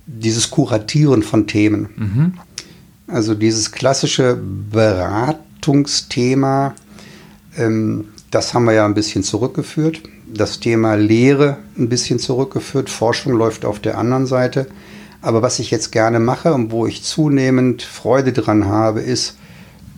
dieses 0.06 0.50
Kuratieren 0.50 1.22
von 1.22 1.46
Themen. 1.46 1.88
Mhm. 1.96 2.34
Also 3.06 3.34
dieses 3.34 3.72
klassische 3.72 4.38
Beratungsthema, 4.70 6.74
ähm, 7.56 8.06
das 8.30 8.54
haben 8.54 8.64
wir 8.64 8.72
ja 8.72 8.84
ein 8.84 8.94
bisschen 8.94 9.22
zurückgeführt. 9.22 10.02
Das 10.32 10.60
Thema 10.60 10.94
Lehre 10.94 11.56
ein 11.78 11.88
bisschen 11.88 12.18
zurückgeführt. 12.18 12.90
Forschung 12.90 13.32
läuft 13.32 13.64
auf 13.64 13.80
der 13.80 13.96
anderen 13.96 14.26
Seite. 14.26 14.66
Aber 15.20 15.42
was 15.42 15.58
ich 15.58 15.70
jetzt 15.70 15.90
gerne 15.90 16.20
mache 16.20 16.54
und 16.54 16.70
wo 16.70 16.86
ich 16.86 17.02
zunehmend 17.02 17.82
Freude 17.82 18.32
dran 18.32 18.66
habe, 18.66 19.00
ist 19.00 19.36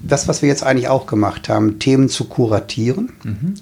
das, 0.03 0.29
was 0.29 0.43
wir 0.43 0.49
jetzt 0.49 0.63
eigentlich 0.63 0.89
auch 0.89 1.07
gemacht 1.07 1.49
haben, 1.49 1.79
Themen 1.79 2.09
zu 2.09 2.25
kuratieren. 2.25 3.13
Mhm. 3.23 3.55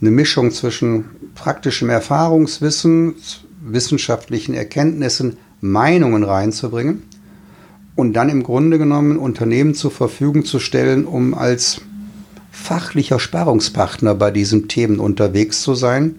Eine 0.00 0.10
Mischung 0.10 0.50
zwischen 0.50 1.04
praktischem 1.40 1.88
Erfahrungswissen, 1.88 3.14
wissenschaftlichen 3.62 4.54
Erkenntnissen 4.54 5.38
Meinungen 5.62 6.22
reinzubringen 6.22 7.02
und 7.96 8.12
dann 8.12 8.28
im 8.28 8.42
Grunde 8.42 8.78
genommen 8.78 9.16
Unternehmen 9.16 9.74
zur 9.74 9.90
Verfügung 9.90 10.44
zu 10.44 10.58
stellen, 10.58 11.06
um 11.06 11.32
als 11.32 11.80
fachlicher 12.50 13.18
Sparungspartner 13.18 14.14
bei 14.14 14.30
diesen 14.30 14.68
Themen 14.68 15.00
unterwegs 15.00 15.62
zu 15.62 15.74
sein, 15.74 16.16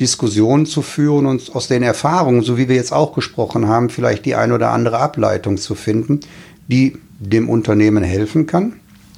Diskussionen 0.00 0.66
zu 0.66 0.80
führen 0.80 1.26
und 1.26 1.54
aus 1.56 1.66
den 1.66 1.82
Erfahrungen, 1.82 2.42
so 2.42 2.56
wie 2.56 2.68
wir 2.68 2.76
jetzt 2.76 2.92
auch 2.92 3.14
gesprochen 3.14 3.66
haben, 3.66 3.90
vielleicht 3.90 4.24
die 4.26 4.36
ein 4.36 4.52
oder 4.52 4.70
andere 4.70 5.00
Ableitung 5.00 5.58
zu 5.58 5.74
finden, 5.74 6.20
die 6.68 6.98
dem 7.18 7.48
Unternehmen 7.48 8.04
helfen 8.04 8.46
kann. 8.46 8.74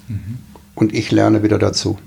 Mhm. 0.08 0.38
Und 0.74 0.94
ich 0.94 1.10
lerne 1.10 1.42
wieder 1.42 1.58
dazu. 1.58 1.98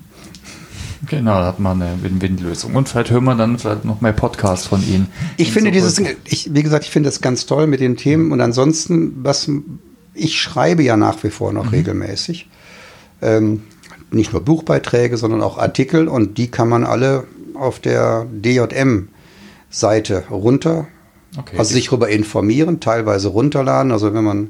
Genau, 1.05 1.39
da 1.39 1.45
hat 1.45 1.59
man 1.59 1.81
eine 1.81 2.01
Win-Win-Lösung. 2.01 2.75
Und 2.75 2.89
vielleicht 2.89 3.11
hören 3.11 3.25
wir 3.25 3.35
dann 3.35 3.59
vielleicht 3.59 3.85
noch 3.85 4.01
mehr 4.01 4.13
Podcasts 4.13 4.65
von 4.65 4.81
Ihnen. 4.81 5.07
Ich 5.37 5.51
finde 5.51 5.71
dieses, 5.71 6.01
ich, 6.25 6.53
wie 6.53 6.63
gesagt, 6.63 6.85
ich 6.85 6.91
finde 6.91 7.09
das 7.09 7.21
ganz 7.21 7.45
toll 7.45 7.67
mit 7.67 7.79
den 7.79 7.97
Themen. 7.97 8.31
Und 8.31 8.41
ansonsten, 8.41 9.23
was 9.23 9.49
ich 10.13 10.41
schreibe 10.41 10.83
ja 10.83 10.97
nach 10.97 11.23
wie 11.23 11.29
vor 11.29 11.53
noch 11.53 11.65
mhm. 11.65 11.69
regelmäßig. 11.69 12.49
Ähm, 13.21 13.63
nicht 14.09 14.33
nur 14.33 14.43
Buchbeiträge, 14.43 15.17
sondern 15.17 15.43
auch 15.43 15.57
Artikel. 15.57 16.07
Und 16.07 16.37
die 16.37 16.49
kann 16.49 16.69
man 16.69 16.83
alle 16.83 17.25
auf 17.53 17.79
der 17.79 18.25
DJM-Seite 18.31 20.23
runter, 20.29 20.87
okay. 21.37 21.57
also 21.57 21.73
sich 21.73 21.87
darüber 21.87 22.09
informieren, 22.09 22.79
teilweise 22.79 23.29
runterladen. 23.29 23.91
Also 23.91 24.13
wenn 24.13 24.23
man 24.23 24.49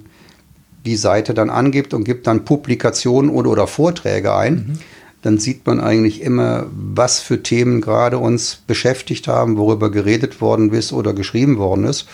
die 0.86 0.96
Seite 0.96 1.34
dann 1.34 1.50
angibt 1.50 1.94
und 1.94 2.06
gibt 2.06 2.28
dann 2.28 2.46
Publikationen 2.46 3.30
oder, 3.30 3.50
oder 3.50 3.68
Vorträge 3.68 4.34
ein. 4.34 4.54
Mhm 4.54 4.80
dann 5.22 5.38
sieht 5.38 5.66
man 5.66 5.80
eigentlich 5.80 6.22
immer, 6.22 6.68
was 6.72 7.20
für 7.20 7.42
Themen 7.42 7.82
gerade 7.82 8.18
uns 8.18 8.62
beschäftigt 8.68 9.28
haben, 9.28 9.58
worüber 9.58 9.92
geredet 9.92 10.42
worden 10.42 10.72
ist 10.72 10.94
oder 10.94 11.14
geschrieben 11.14 11.58
worden 11.58 11.86
ist. 11.86 12.08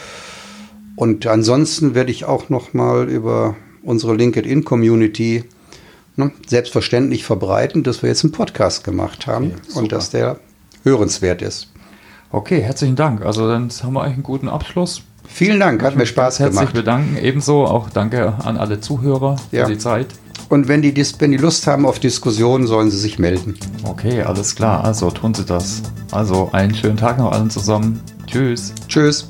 Und 0.95 1.25
ansonsten 1.27 1.95
werde 1.95 2.11
ich 2.11 2.25
auch 2.25 2.49
noch 2.49 2.73
mal 2.73 3.09
über 3.09 3.55
unsere 3.81 4.15
LinkedIn-Community 4.15 5.43
ne, 6.15 6.31
selbstverständlich 6.47 7.25
verbreiten, 7.25 7.83
dass 7.83 8.01
wir 8.01 8.09
jetzt 8.09 8.23
einen 8.23 8.31
Podcast 8.31 8.83
gemacht 8.83 9.27
haben 9.27 9.53
okay, 9.69 9.79
und 9.79 9.91
dass 9.91 10.09
der 10.09 10.39
hörenswert 10.83 11.41
ist. 11.41 11.71
Okay, 12.31 12.61
herzlichen 12.61 12.95
Dank. 12.95 13.23
Also 13.25 13.47
dann 13.47 13.69
haben 13.69 13.93
wir 13.93 14.01
eigentlich 14.01 14.13
einen 14.15 14.23
guten 14.23 14.49
Abschluss. 14.49 15.03
Vielen 15.27 15.59
Dank, 15.59 15.81
hat 15.83 15.95
mir 15.95 16.05
Spaß 16.05 16.39
herzlich 16.39 16.59
gemacht. 16.59 16.75
Herzlich 16.75 16.83
bedanken. 16.83 17.17
Ebenso 17.17 17.65
auch 17.65 17.89
danke 17.89 18.33
an 18.43 18.57
alle 18.57 18.79
Zuhörer 18.79 19.37
ja. 19.51 19.65
für 19.65 19.71
die 19.71 19.77
Zeit. 19.77 20.07
Und 20.53 20.67
wenn 20.67 20.83
die, 20.83 20.95
wenn 21.17 21.31
die 21.31 21.37
Lust 21.37 21.65
haben 21.65 21.83
auf 21.83 21.97
Diskussionen, 21.97 22.67
sollen 22.67 22.91
sie 22.91 22.99
sich 22.99 23.17
melden. 23.17 23.57
Okay, 23.85 24.21
alles 24.21 24.55
klar. 24.55 24.83
Also 24.83 25.09
tun 25.09 25.33
Sie 25.33 25.45
das. 25.45 25.81
Also 26.11 26.49
einen 26.51 26.75
schönen 26.75 26.95
Tag 26.95 27.17
noch 27.17 27.31
allen 27.31 27.49
zusammen. 27.49 27.99
Tschüss. 28.27 28.71
Tschüss. 28.87 29.27